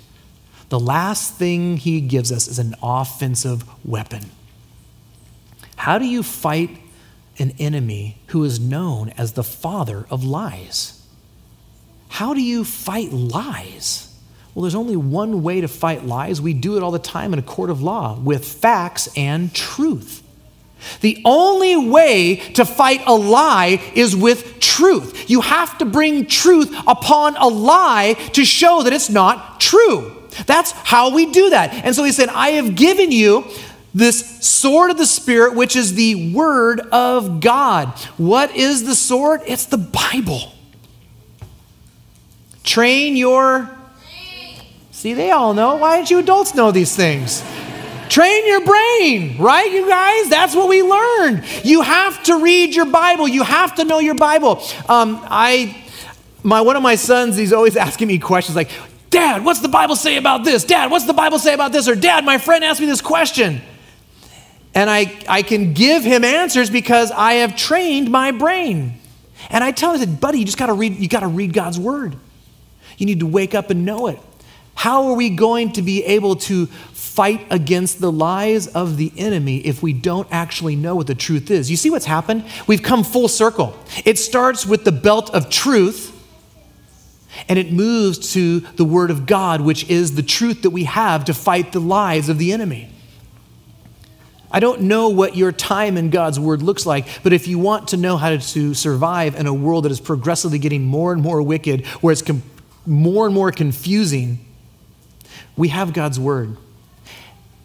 The 0.70 0.80
last 0.80 1.34
thing 1.34 1.76
he 1.76 2.00
gives 2.00 2.32
us 2.32 2.48
is 2.48 2.58
an 2.58 2.74
offensive 2.82 3.66
weapon. 3.84 4.32
How 5.76 5.98
do 5.98 6.06
you 6.06 6.24
fight 6.24 6.70
an 7.38 7.52
enemy 7.60 8.18
who 8.28 8.46
is 8.46 8.62
known 8.62 9.10
as 9.18 9.34
the 9.34 9.44
father 9.44 10.06
of 10.10 10.24
lies? 10.24 11.06
How 12.08 12.34
do 12.34 12.42
you 12.42 12.64
fight 12.64 13.12
lies? 13.12 14.18
Well, 14.56 14.64
there's 14.64 14.74
only 14.74 14.96
one 14.96 15.44
way 15.44 15.60
to 15.60 15.68
fight 15.68 16.06
lies. 16.06 16.40
We 16.40 16.54
do 16.54 16.78
it 16.78 16.82
all 16.82 16.92
the 16.92 16.98
time 16.98 17.34
in 17.34 17.40
a 17.40 17.42
court 17.44 17.72
of 17.72 17.82
law 17.82 18.18
with 18.18 18.46
facts 18.46 19.10
and 19.18 19.54
truth. 19.54 20.23
The 21.02 21.22
only 21.26 21.76
way 21.76 22.38
to 22.54 22.66
fight 22.66 23.02
a 23.06 23.14
lie 23.14 23.82
is 23.96 24.16
with 24.16 24.60
truth. 24.60 25.30
You 25.30 25.42
have 25.42 25.78
to 25.80 25.86
bring 25.86 26.26
truth 26.26 26.74
upon 26.88 27.36
a 27.38 27.48
lie 27.48 28.14
to 28.34 28.46
show 28.46 28.84
that 28.84 28.94
it's 28.94 29.10
not 29.10 29.60
true. 29.60 30.24
That's 30.46 30.72
how 30.72 31.14
we 31.14 31.32
do 31.32 31.52
that. 31.52 31.74
And 31.74 31.96
so 31.96 32.04
he 32.04 32.12
said, 32.12 32.30
I 32.30 32.52
have 32.52 32.76
given 32.76 33.12
you 33.12 33.46
this 33.94 34.44
sword 34.46 34.90
of 34.90 34.98
the 34.98 35.06
Spirit, 35.06 35.56
which 35.56 35.76
is 35.76 35.94
the 35.94 36.34
Word 36.34 36.80
of 36.92 37.40
God. 37.40 37.90
What 38.18 38.56
is 38.56 38.86
the 38.86 38.96
sword? 38.96 39.42
It's 39.46 39.66
the 39.66 39.78
Bible. 39.78 40.54
Train 42.64 43.16
your. 43.16 43.70
See, 44.92 45.14
they 45.14 45.32
all 45.32 45.54
know. 45.54 45.76
Why 45.76 45.98
don't 45.98 46.10
you 46.10 46.20
adults 46.20 46.56
know 46.56 46.72
these 46.72 46.96
things? 46.96 47.44
Train 48.14 48.46
your 48.46 48.64
brain, 48.64 49.40
right, 49.40 49.72
you 49.72 49.90
guys? 49.90 50.30
That's 50.30 50.56
what 50.56 50.70
we 50.70 50.84
learned. 50.84 51.44
You 51.64 51.82
have 51.82 52.22
to 52.26 52.44
read 52.44 52.76
your 52.76 52.86
Bible. 52.86 53.28
You 53.28 53.42
have 53.42 53.74
to 53.78 53.86
know 53.86 53.98
your 53.98 54.14
Bible. 54.14 54.62
Um, 54.88 55.20
I, 55.24 55.84
my 56.44 56.62
one 56.62 56.76
of 56.76 56.84
my 56.84 56.94
sons, 56.94 57.36
he's 57.38 57.52
always 57.52 57.76
asking 57.76 58.10
me 58.10 58.20
questions 58.20 58.56
like, 58.56 58.70
"Dad, 59.10 59.44
what's 59.44 59.62
the 59.62 59.68
Bible 59.68 59.96
say 59.96 60.18
about 60.18 60.44
this? 60.44 60.64
Dad, 60.64 60.92
what's 60.92 61.06
the 61.06 61.14
Bible 61.14 61.40
say 61.40 61.56
about 61.56 61.72
this?" 61.72 61.88
Or, 61.88 61.96
"Dad, 61.96 62.24
my 62.24 62.38
friend 62.38 62.64
asked 62.64 62.80
me 62.80 62.86
this 62.86 63.02
question." 63.02 63.64
And 64.76 64.92
I, 64.92 65.20
I 65.28 65.42
can 65.42 65.74
give 65.74 66.04
him 66.04 66.24
answers 66.24 66.70
because 66.70 67.10
I 67.10 67.34
have 67.34 67.56
trained 67.56 68.12
my 68.12 68.30
brain. 68.30 68.94
And 69.50 69.64
I 69.64 69.72
tell 69.72 69.90
him, 69.90 70.02
I 70.02 70.06
said, 70.06 70.22
buddy, 70.22 70.38
you 70.38 70.46
just 70.46 70.60
gotta 70.60 70.74
read, 70.74 70.98
you 70.98 71.08
gotta 71.08 71.26
read 71.26 71.52
God's 71.52 71.80
word. 71.80 72.16
You 73.00 73.08
need 73.08 73.22
to 73.22 73.26
wake 73.26 73.56
up 73.56 73.72
and 73.72 73.86
know 73.86 74.06
it. 74.06 74.20
How 74.76 75.08
are 75.08 75.14
we 75.14 75.30
going 75.30 75.74
to 75.74 75.82
be 75.82 76.04
able 76.04 76.36
to 76.36 76.68
fight 77.14 77.46
against 77.52 78.02
the 78.02 78.12
lies 78.12 78.66
of 78.68 78.98
the 78.98 79.12
enemy 79.18 79.58
if 79.58 79.84
we 79.84 79.94
don't 79.94 80.28
actually 80.32 80.76
know 80.76 80.96
what 80.96 81.06
the 81.06 81.14
truth 81.14 81.52
is? 81.52 81.70
You 81.70 81.78
see 81.78 81.92
what's 81.92 82.06
happened? 82.06 82.44
We've 82.66 82.82
come 82.82 83.04
full 83.04 83.28
circle. 83.28 83.78
It 84.04 84.18
starts 84.18 84.66
with 84.66 84.84
the 84.84 84.92
belt 84.92 85.30
of 85.32 85.48
truth, 85.48 86.12
and 87.48 87.60
it 87.60 87.72
moves 87.72 88.34
to 88.34 88.62
the 88.62 88.84
word 88.84 89.12
of 89.12 89.28
God, 89.28 89.62
which 89.62 89.88
is 89.92 90.16
the 90.16 90.24
truth 90.24 90.64
that 90.64 90.72
we 90.72 90.86
have 90.86 91.26
to 91.26 91.36
fight 91.36 91.72
the 91.72 91.80
lies 91.80 92.30
of 92.30 92.40
the 92.40 92.52
enemy. 92.52 92.90
I 94.50 94.60
don't 94.60 94.82
know 94.82 95.10
what 95.10 95.36
your 95.36 95.52
time 95.52 95.98
in 95.98 96.12
God's 96.12 96.40
Word 96.40 96.62
looks 96.62 96.86
like, 96.86 97.08
but 97.24 97.34
if 97.34 97.48
you 97.48 97.58
want 97.58 97.88
to 97.88 97.98
know 97.98 98.18
how 98.18 98.30
to 98.38 98.74
survive 98.76 99.36
in 99.36 99.48
a 99.48 99.54
world 99.54 99.86
that 99.86 99.92
is 99.92 100.00
progressively 100.00 100.60
getting 100.60 100.84
more 100.84 101.12
and 101.12 101.24
more 101.24 101.42
wicked, 101.42 101.88
where 102.02 102.12
it's 102.12 102.22
com- 102.22 102.44
more 102.86 103.26
and 103.26 103.34
more 103.34 103.52
confusing, 103.52 104.46
we 105.56 105.70
have 105.70 105.94
God's 105.94 106.20
Word. 106.20 106.58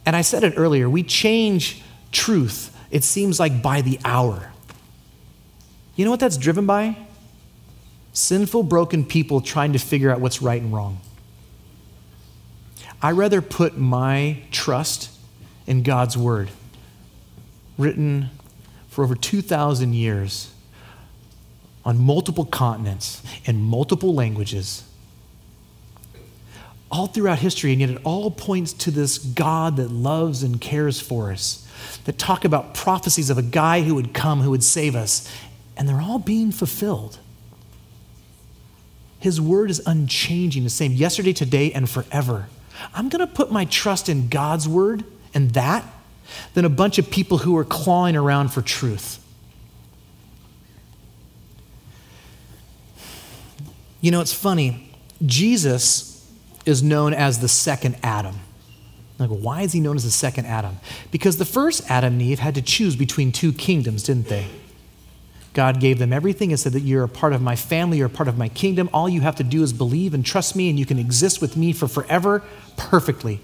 And 0.09 0.17
I 0.17 0.23
said 0.23 0.43
it 0.43 0.55
earlier, 0.57 0.89
we 0.89 1.03
change 1.03 1.83
truth, 2.13 2.75
it 2.91 3.05
seems 3.05 3.39
like 3.39 3.61
by 3.61 3.83
the 3.83 4.01
hour. 4.07 4.51
You 5.97 6.07
know 6.07 6.11
what 6.11 6.19
that's 6.19 6.39
driven 6.39 6.65
by? 6.65 6.97
Sinful, 8.15 8.63
broken 8.63 9.05
people 9.05 9.43
trying 9.43 9.75
to 9.75 9.79
figure 9.79 10.11
out 10.11 10.23
what's 10.23 10.41
right 10.41 10.63
and 10.63 10.73
wrong. 10.73 11.03
I 13.03 13.11
rather 13.11 13.43
put 13.43 13.77
my 13.77 14.39
trust 14.51 15.11
in 15.67 15.83
God's 15.83 16.17
Word 16.17 16.49
written 17.77 18.31
for 18.89 19.05
over 19.05 19.15
2,000 19.15 19.93
years 19.93 20.51
on 21.85 21.99
multiple 21.99 22.47
continents 22.47 23.23
in 23.45 23.61
multiple 23.61 24.15
languages, 24.15 24.85
all 26.91 27.07
throughout 27.07 27.39
history, 27.39 27.73
and 27.73 27.81
yet 27.81 27.91
it 27.91 28.01
all 28.05 28.31
points 28.31 28.73
to 28.73 28.91
this 28.91 29.19
God 29.19 29.77
that 29.77 29.91
loves 29.91 30.43
and 30.43 30.61
cares 30.61 31.01
for 31.01 31.31
us, 31.33 31.67
that 32.05 32.19
talk 32.19 32.45
about 32.45 32.75
prophecies 32.75 33.31
of 33.31 33.39
a 33.39 33.43
guy 33.43 33.83
who 33.83 33.95
would 33.95 34.15
come, 34.15 34.41
who 34.41 34.51
would 34.51 34.65
save 34.65 34.97
us, 34.97 35.31
and 35.77 35.89
they're 35.89 36.01
all 36.01 36.19
being 36.19 36.51
fulfilled. 36.51 37.19
His 39.21 39.41
word 39.41 39.71
is 39.71 39.83
unchanging, 39.85 40.65
the 40.65 40.71
same 40.71 40.93
yesterday, 40.93 41.33
today, 41.33 41.73
and 41.73 41.91
forever. 41.91 42.49
I'm 42.95 43.09
going 43.09 43.21
to 43.21 43.27
put 43.27 43.51
my 43.51 43.65
trust 43.65 44.09
in 44.09 44.29
God's 44.29 44.69
word 44.69 45.05
and 45.35 45.51
that 45.53 45.85
than 46.55 46.65
a 46.65 46.69
bunch 46.69 46.99
of 46.99 47.11
people 47.11 47.39
who 47.39 47.57
are 47.57 47.65
clawing 47.65 48.17
around 48.17 48.49
for 48.49 48.63
truth. 48.63 49.25
You 54.01 54.13
know, 54.13 54.21
it's 54.21 54.33
funny. 54.33 54.93
Jesus 55.27 56.08
is 56.67 56.83
known 56.83 57.15
as 57.15 57.41
the 57.41 57.49
second 57.49 57.97
Adam. 58.03 58.37
Like, 59.19 59.31
why 59.31 59.63
is 59.63 59.73
he 59.73 59.81
known 59.81 59.97
as 59.97 60.05
the 60.05 60.11
second 60.11 60.47
Adam? 60.47 60.77
Because 61.11 61.39
the 61.39 61.45
first 61.45 61.91
Adam 61.91 62.15
and 62.15 62.23
Eve 62.23 62.39
had 62.39 62.55
to 62.55 62.63
choose 62.63 62.95
between 62.95 63.33
two 63.33 63.53
kingdoms, 63.53 64.05
didn't 64.05 64.29
they? 64.29 64.47
God 65.55 65.81
gave 65.81 65.99
them 65.99 66.13
everything 66.13 66.53
and 66.53 66.61
said 66.61 66.73
that 66.75 66.83
you're 66.83 67.03
a 67.03 67.09
part 67.09 67.33
of 67.33 67.43
my 67.43 67.57
family, 67.57 67.99
you're 67.99 68.07
a 68.07 68.11
part 68.11 68.29
of 68.29 68.39
my 68.39 68.49
kingdom. 68.49 68.89
All 68.93 69.09
you 69.09 69.23
have 69.23 69.35
to 69.37 69.43
do 69.45 69.63
is 69.65 69.73
believe 69.73 70.15
and 70.15 70.25
trust 70.25 70.55
me, 70.55 70.71
and 70.71 70.79
you 70.79 70.87
can 70.87 71.01
exist 71.01 71.41
with 71.41 71.57
me 71.57 71.73
for 71.73 71.89
forever 71.89 72.45
perfectly. 72.77 73.41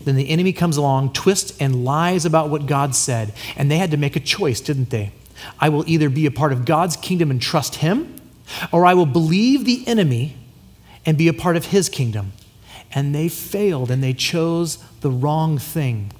Then 0.00 0.14
the 0.14 0.28
enemy 0.28 0.52
comes 0.52 0.76
along, 0.76 1.12
twists 1.12 1.58
and 1.58 1.84
lies 1.84 2.24
about 2.24 2.50
what 2.50 2.66
God 2.66 2.94
said, 2.94 3.32
and 3.56 3.68
they 3.68 3.78
had 3.78 3.90
to 3.90 3.96
make 3.96 4.14
a 4.14 4.20
choice, 4.20 4.60
didn't 4.60 4.90
they? 4.90 5.10
I 5.58 5.70
will 5.70 5.82
either 5.88 6.08
be 6.08 6.26
a 6.26 6.30
part 6.30 6.52
of 6.52 6.64
God's 6.64 6.96
kingdom 6.96 7.30
and 7.30 7.40
trust 7.42 7.76
him, 7.76 8.14
or 8.70 8.86
I 8.86 8.94
will 8.94 9.06
believe 9.06 9.64
the 9.64 9.82
enemy 9.88 10.36
and 11.06 11.16
be 11.16 11.28
a 11.28 11.32
part 11.32 11.56
of 11.56 11.66
his 11.66 11.88
kingdom. 11.88 12.32
And 12.92 13.14
they 13.14 13.28
failed 13.28 13.90
and 13.90 14.02
they 14.02 14.12
chose 14.12 14.78
the 15.00 15.10
wrong 15.10 15.58
thing. 15.58 16.12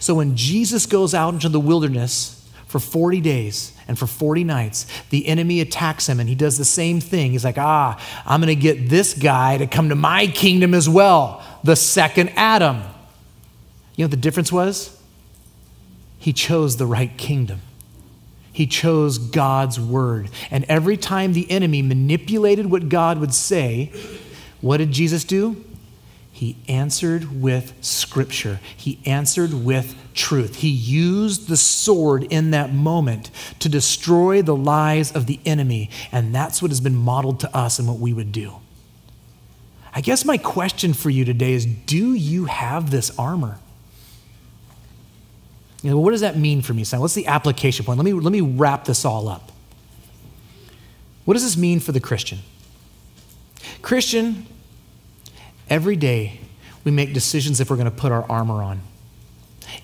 So 0.00 0.14
when 0.14 0.36
Jesus 0.36 0.86
goes 0.86 1.14
out 1.14 1.34
into 1.34 1.48
the 1.48 1.60
wilderness 1.60 2.48
for 2.66 2.80
40 2.80 3.20
days 3.20 3.72
and 3.86 3.98
for 3.98 4.06
40 4.06 4.44
nights, 4.44 4.86
the 5.10 5.26
enemy 5.28 5.60
attacks 5.60 6.08
him 6.08 6.18
and 6.18 6.28
he 6.28 6.34
does 6.34 6.58
the 6.58 6.64
same 6.64 7.00
thing. 7.00 7.32
He's 7.32 7.44
like, 7.44 7.58
ah, 7.58 8.00
I'm 8.24 8.40
going 8.40 8.54
to 8.54 8.60
get 8.60 8.88
this 8.88 9.14
guy 9.14 9.58
to 9.58 9.66
come 9.66 9.90
to 9.90 9.94
my 9.94 10.26
kingdom 10.26 10.74
as 10.74 10.88
well, 10.88 11.42
the 11.62 11.76
second 11.76 12.30
Adam. 12.30 12.82
You 13.94 14.02
know 14.02 14.06
what 14.06 14.10
the 14.10 14.16
difference 14.16 14.50
was? 14.50 15.00
He 16.18 16.32
chose 16.32 16.76
the 16.76 16.86
right 16.86 17.16
kingdom. 17.16 17.60
He 18.52 18.66
chose 18.66 19.18
God's 19.18 19.78
word. 19.78 20.30
And 20.50 20.64
every 20.64 20.96
time 20.96 21.34
the 21.34 21.50
enemy 21.50 21.82
manipulated 21.82 22.66
what 22.66 22.88
God 22.88 23.18
would 23.18 23.34
say, 23.34 23.92
what 24.60 24.78
did 24.78 24.92
Jesus 24.92 25.24
do? 25.24 25.62
He 26.36 26.58
answered 26.68 27.40
with 27.40 27.72
scripture. 27.80 28.60
He 28.76 28.98
answered 29.06 29.54
with 29.54 29.94
truth. 30.12 30.56
He 30.56 30.68
used 30.68 31.48
the 31.48 31.56
sword 31.56 32.24
in 32.24 32.50
that 32.50 32.74
moment 32.74 33.30
to 33.60 33.70
destroy 33.70 34.42
the 34.42 34.54
lies 34.54 35.10
of 35.10 35.24
the 35.24 35.40
enemy. 35.46 35.88
And 36.12 36.34
that's 36.34 36.60
what 36.60 36.70
has 36.70 36.82
been 36.82 36.94
modeled 36.94 37.40
to 37.40 37.56
us 37.56 37.78
and 37.78 37.88
what 37.88 37.98
we 37.98 38.12
would 38.12 38.32
do. 38.32 38.52
I 39.94 40.02
guess 40.02 40.26
my 40.26 40.36
question 40.36 40.92
for 40.92 41.08
you 41.08 41.24
today 41.24 41.54
is 41.54 41.64
do 41.64 42.12
you 42.12 42.44
have 42.44 42.90
this 42.90 43.18
armor? 43.18 43.58
You 45.82 45.92
know, 45.92 45.98
what 45.98 46.10
does 46.10 46.20
that 46.20 46.36
mean 46.36 46.60
for 46.60 46.74
me, 46.74 46.84
son? 46.84 47.00
What's 47.00 47.14
the 47.14 47.28
application 47.28 47.86
point? 47.86 47.96
Let 47.96 48.04
me, 48.04 48.12
let 48.12 48.30
me 48.30 48.42
wrap 48.42 48.84
this 48.84 49.06
all 49.06 49.26
up. 49.26 49.52
What 51.24 51.32
does 51.32 51.44
this 51.44 51.56
mean 51.56 51.80
for 51.80 51.92
the 51.92 52.00
Christian? 52.00 52.40
Christian, 53.80 54.46
every 55.68 55.96
day 55.96 56.40
we 56.84 56.92
make 56.92 57.12
decisions 57.12 57.60
if 57.60 57.70
we're 57.70 57.76
going 57.76 57.90
to 57.90 57.96
put 57.96 58.12
our 58.12 58.24
armor 58.30 58.62
on. 58.62 58.80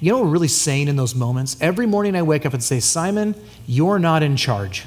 You 0.00 0.12
know 0.12 0.18
what 0.18 0.26
we're 0.26 0.32
really 0.32 0.48
saying 0.48 0.88
in 0.88 0.96
those 0.96 1.14
moments? 1.14 1.56
Every 1.60 1.86
morning 1.86 2.14
I 2.16 2.22
wake 2.22 2.46
up 2.46 2.54
and 2.54 2.62
say, 2.62 2.80
Simon, 2.80 3.34
you're 3.66 3.98
not 3.98 4.22
in 4.22 4.36
charge. 4.36 4.86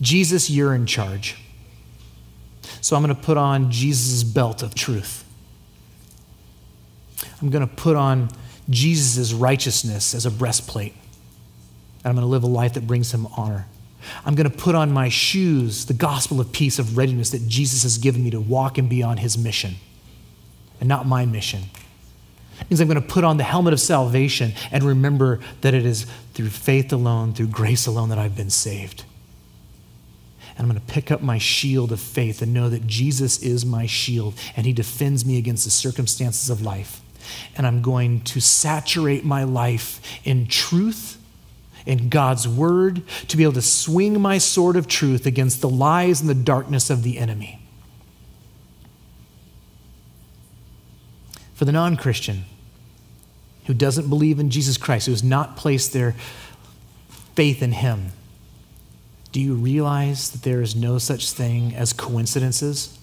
Jesus, 0.00 0.50
you're 0.50 0.74
in 0.74 0.86
charge. 0.86 1.36
So 2.80 2.96
I'm 2.96 3.02
going 3.02 3.14
to 3.14 3.20
put 3.20 3.36
on 3.36 3.70
Jesus' 3.70 4.24
belt 4.24 4.62
of 4.62 4.74
truth. 4.74 5.24
I'm 7.40 7.50
going 7.50 7.66
to 7.66 7.72
put 7.72 7.96
on 7.96 8.28
Jesus' 8.70 9.32
righteousness 9.32 10.14
as 10.14 10.26
a 10.26 10.30
breastplate. 10.30 10.94
And 12.04 12.10
I'm 12.10 12.14
going 12.14 12.26
to 12.26 12.30
live 12.30 12.42
a 12.42 12.48
life 12.48 12.74
that 12.74 12.86
brings 12.86 13.12
him 13.12 13.26
honor. 13.36 13.66
I'm 14.24 14.34
going 14.34 14.50
to 14.50 14.56
put 14.56 14.74
on 14.74 14.92
my 14.92 15.08
shoes 15.08 15.86
the 15.86 15.94
gospel 15.94 16.40
of 16.40 16.52
peace, 16.52 16.78
of 16.78 16.96
readiness 16.96 17.30
that 17.30 17.46
Jesus 17.48 17.82
has 17.82 17.98
given 17.98 18.24
me 18.24 18.30
to 18.30 18.40
walk 18.40 18.78
and 18.78 18.88
be 18.88 19.02
on 19.02 19.18
his 19.18 19.38
mission 19.38 19.76
and 20.80 20.88
not 20.88 21.06
my 21.06 21.24
mission. 21.24 21.62
It 22.60 22.70
means 22.70 22.80
I'm 22.80 22.88
going 22.88 23.00
to 23.00 23.06
put 23.06 23.24
on 23.24 23.36
the 23.36 23.44
helmet 23.44 23.72
of 23.72 23.80
salvation 23.80 24.52
and 24.70 24.82
remember 24.82 25.40
that 25.60 25.74
it 25.74 25.86
is 25.86 26.06
through 26.34 26.48
faith 26.48 26.92
alone, 26.92 27.34
through 27.34 27.48
grace 27.48 27.86
alone, 27.86 28.08
that 28.08 28.18
I've 28.18 28.36
been 28.36 28.50
saved. 28.50 29.04
And 30.56 30.66
I'm 30.66 30.68
going 30.68 30.84
to 30.84 30.92
pick 30.92 31.10
up 31.10 31.22
my 31.22 31.38
shield 31.38 31.92
of 31.92 32.00
faith 32.00 32.42
and 32.42 32.52
know 32.52 32.68
that 32.68 32.86
Jesus 32.86 33.42
is 33.42 33.64
my 33.64 33.86
shield 33.86 34.34
and 34.56 34.66
he 34.66 34.72
defends 34.72 35.24
me 35.24 35.38
against 35.38 35.64
the 35.64 35.70
circumstances 35.70 36.50
of 36.50 36.62
life. 36.62 37.00
And 37.56 37.66
I'm 37.66 37.80
going 37.80 38.20
to 38.22 38.40
saturate 38.40 39.24
my 39.24 39.44
life 39.44 40.00
in 40.24 40.46
truth 40.46 41.21
in 41.86 42.08
God's 42.08 42.46
word 42.46 43.02
to 43.28 43.36
be 43.36 43.42
able 43.42 43.54
to 43.54 43.62
swing 43.62 44.20
my 44.20 44.38
sword 44.38 44.76
of 44.76 44.86
truth 44.86 45.26
against 45.26 45.60
the 45.60 45.68
lies 45.68 46.20
and 46.20 46.30
the 46.30 46.34
darkness 46.34 46.90
of 46.90 47.02
the 47.02 47.18
enemy. 47.18 47.60
For 51.54 51.64
the 51.64 51.72
non 51.72 51.96
Christian 51.96 52.44
who 53.66 53.74
doesn't 53.74 54.08
believe 54.08 54.40
in 54.40 54.50
Jesus 54.50 54.76
Christ, 54.76 55.06
who 55.06 55.12
has 55.12 55.22
not 55.22 55.56
placed 55.56 55.92
their 55.92 56.16
faith 57.34 57.62
in 57.62 57.72
Him, 57.72 58.12
do 59.30 59.40
you 59.40 59.54
realize 59.54 60.30
that 60.30 60.42
there 60.42 60.60
is 60.60 60.76
no 60.76 60.98
such 60.98 61.30
thing 61.30 61.74
as 61.74 61.92
coincidences? 61.92 62.98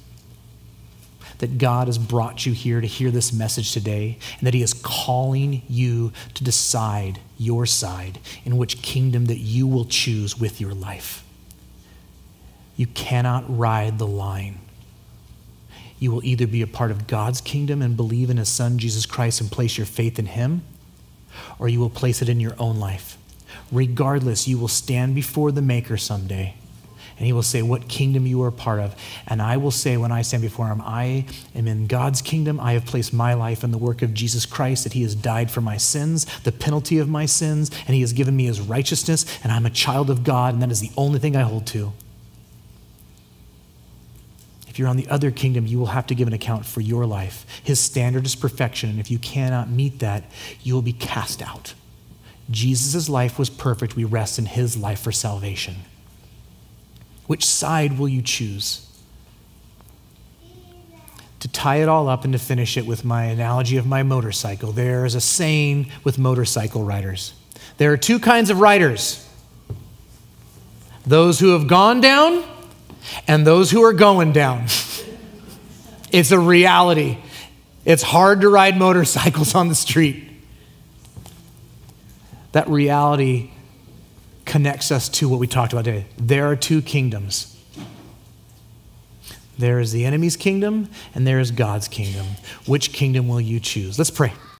That 1.39 1.57
God 1.57 1.87
has 1.87 1.97
brought 1.97 2.45
you 2.45 2.53
here 2.53 2.79
to 2.79 2.87
hear 2.87 3.11
this 3.11 3.33
message 3.33 3.73
today, 3.73 4.17
and 4.37 4.47
that 4.47 4.53
He 4.53 4.61
is 4.61 4.73
calling 4.73 5.63
you 5.67 6.11
to 6.35 6.43
decide 6.43 7.19
your 7.37 7.65
side 7.65 8.19
in 8.45 8.57
which 8.57 8.81
kingdom 8.81 9.25
that 9.25 9.39
you 9.39 9.65
will 9.65 9.85
choose 9.85 10.39
with 10.39 10.61
your 10.61 10.73
life. 10.73 11.23
You 12.75 12.87
cannot 12.87 13.45
ride 13.57 13.99
the 13.99 14.07
line. 14.07 14.59
You 15.97 16.11
will 16.11 16.23
either 16.23 16.47
be 16.47 16.61
a 16.61 16.67
part 16.67 16.91
of 16.91 17.07
God's 17.07 17.41
kingdom 17.41 17.81
and 17.81 17.97
believe 17.97 18.29
in 18.29 18.37
His 18.37 18.49
Son, 18.49 18.77
Jesus 18.77 19.05
Christ, 19.05 19.41
and 19.41 19.51
place 19.51 19.77
your 19.77 19.85
faith 19.85 20.19
in 20.19 20.27
Him, 20.27 20.61
or 21.57 21.67
you 21.67 21.79
will 21.79 21.89
place 21.89 22.21
it 22.21 22.29
in 22.29 22.39
your 22.39 22.55
own 22.57 22.79
life. 22.79 23.17
Regardless, 23.71 24.47
you 24.47 24.57
will 24.57 24.67
stand 24.67 25.15
before 25.15 25.51
the 25.51 25.61
Maker 25.61 25.97
someday 25.97 26.55
and 27.19 27.25
he 27.25 27.33
will 27.33 27.43
say 27.43 27.61
what 27.61 27.89
kingdom 27.89 28.25
you 28.25 28.41
are 28.43 28.49
part 28.49 28.79
of. 28.79 28.95
And 29.27 29.41
I 29.41 29.57
will 29.57 29.71
say 29.71 29.97
when 29.97 30.11
I 30.11 30.21
stand 30.21 30.41
before 30.41 30.67
him, 30.67 30.81
I 30.81 31.25
am 31.53 31.67
in 31.67 31.85
God's 31.85 32.21
kingdom. 32.21 32.61
I 32.61 32.73
have 32.73 32.85
placed 32.85 33.13
my 33.13 33.33
life 33.33 33.61
in 33.61 33.71
the 33.71 33.77
work 33.77 34.01
of 34.01 34.13
Jesus 34.13 34.45
Christ, 34.45 34.85
that 34.85 34.93
he 34.93 35.03
has 35.03 35.15
died 35.15 35.51
for 35.51 35.59
my 35.59 35.75
sins, 35.75 36.25
the 36.43 36.53
penalty 36.53 36.97
of 36.97 37.09
my 37.09 37.25
sins, 37.25 37.69
and 37.85 37.93
he 37.93 38.01
has 38.01 38.13
given 38.13 38.37
me 38.37 38.45
his 38.45 38.61
righteousness, 38.61 39.25
and 39.43 39.51
I'm 39.51 39.65
a 39.65 39.69
child 39.69 40.09
of 40.09 40.23
God, 40.23 40.53
and 40.53 40.63
that 40.63 40.71
is 40.71 40.79
the 40.79 40.91
only 40.95 41.19
thing 41.19 41.35
I 41.35 41.41
hold 41.41 41.67
to. 41.67 41.91
If 44.69 44.79
you're 44.79 44.87
on 44.87 44.95
the 44.95 45.09
other 45.09 45.29
kingdom, 45.29 45.67
you 45.67 45.77
will 45.77 45.87
have 45.87 46.07
to 46.07 46.15
give 46.15 46.29
an 46.29 46.33
account 46.33 46.65
for 46.65 46.79
your 46.79 47.05
life. 47.05 47.45
His 47.61 47.81
standard 47.81 48.25
is 48.25 48.35
perfection, 48.35 48.89
and 48.89 48.99
if 48.99 49.11
you 49.11 49.19
cannot 49.19 49.69
meet 49.69 49.99
that, 49.99 50.23
you 50.63 50.73
will 50.73 50.81
be 50.81 50.93
cast 50.93 51.41
out. 51.41 51.73
Jesus' 52.49 53.09
life 53.09 53.37
was 53.37 53.49
perfect. 53.49 53.97
We 53.97 54.05
rest 54.05 54.39
in 54.39 54.45
his 54.45 54.77
life 54.77 55.01
for 55.01 55.11
salvation. 55.11 55.75
Which 57.29 57.45
side 57.45 57.99
will 57.99 58.09
you 58.09 58.23
choose? 58.23 58.87
To 61.41 61.47
tie 61.47 61.75
it 61.75 61.87
all 61.87 62.09
up 62.09 62.23
and 62.23 62.33
to 62.33 62.39
finish 62.39 62.75
it 62.75 62.87
with 62.87 63.05
my 63.05 63.25
analogy 63.25 63.77
of 63.77 63.85
my 63.85 64.01
motorcycle, 64.01 64.71
there 64.71 65.05
is 65.05 65.13
a 65.13 65.21
saying 65.21 65.91
with 66.03 66.17
motorcycle 66.17 66.83
riders 66.83 67.35
there 67.77 67.93
are 67.93 67.97
two 67.97 68.17
kinds 68.17 68.49
of 68.49 68.59
riders 68.59 69.29
those 71.05 71.39
who 71.39 71.49
have 71.49 71.67
gone 71.67 72.01
down 72.01 72.43
and 73.27 73.45
those 73.45 73.69
who 73.69 73.83
are 73.83 73.93
going 73.93 74.31
down. 74.31 74.65
it's 76.11 76.31
a 76.31 76.39
reality. 76.39 77.19
It's 77.85 78.01
hard 78.01 78.41
to 78.41 78.49
ride 78.49 78.75
motorcycles 78.75 79.53
on 79.53 79.67
the 79.67 79.75
street. 79.75 80.27
That 82.53 82.67
reality 82.67 83.51
connects 84.49 84.91
us 84.91 85.07
to 85.07 85.29
what 85.29 85.39
we 85.39 85.47
talked 85.47 85.71
about 85.71 85.85
today. 85.85 86.07
There 86.17 86.47
are 86.47 86.55
two 86.55 86.81
kingdoms. 86.81 87.55
There 89.59 89.79
is 89.79 89.91
the 89.91 90.05
enemy's 90.05 90.35
kingdom, 90.35 90.89
and 91.13 91.27
there 91.27 91.39
is 91.39 91.51
God's 91.51 91.87
kingdom. 91.87 92.25
Which 92.65 92.91
kingdom 92.91 93.27
will 93.27 93.39
you 93.39 93.59
choose? 93.59 93.97
Let's 93.97 94.09
pray. 94.09 94.33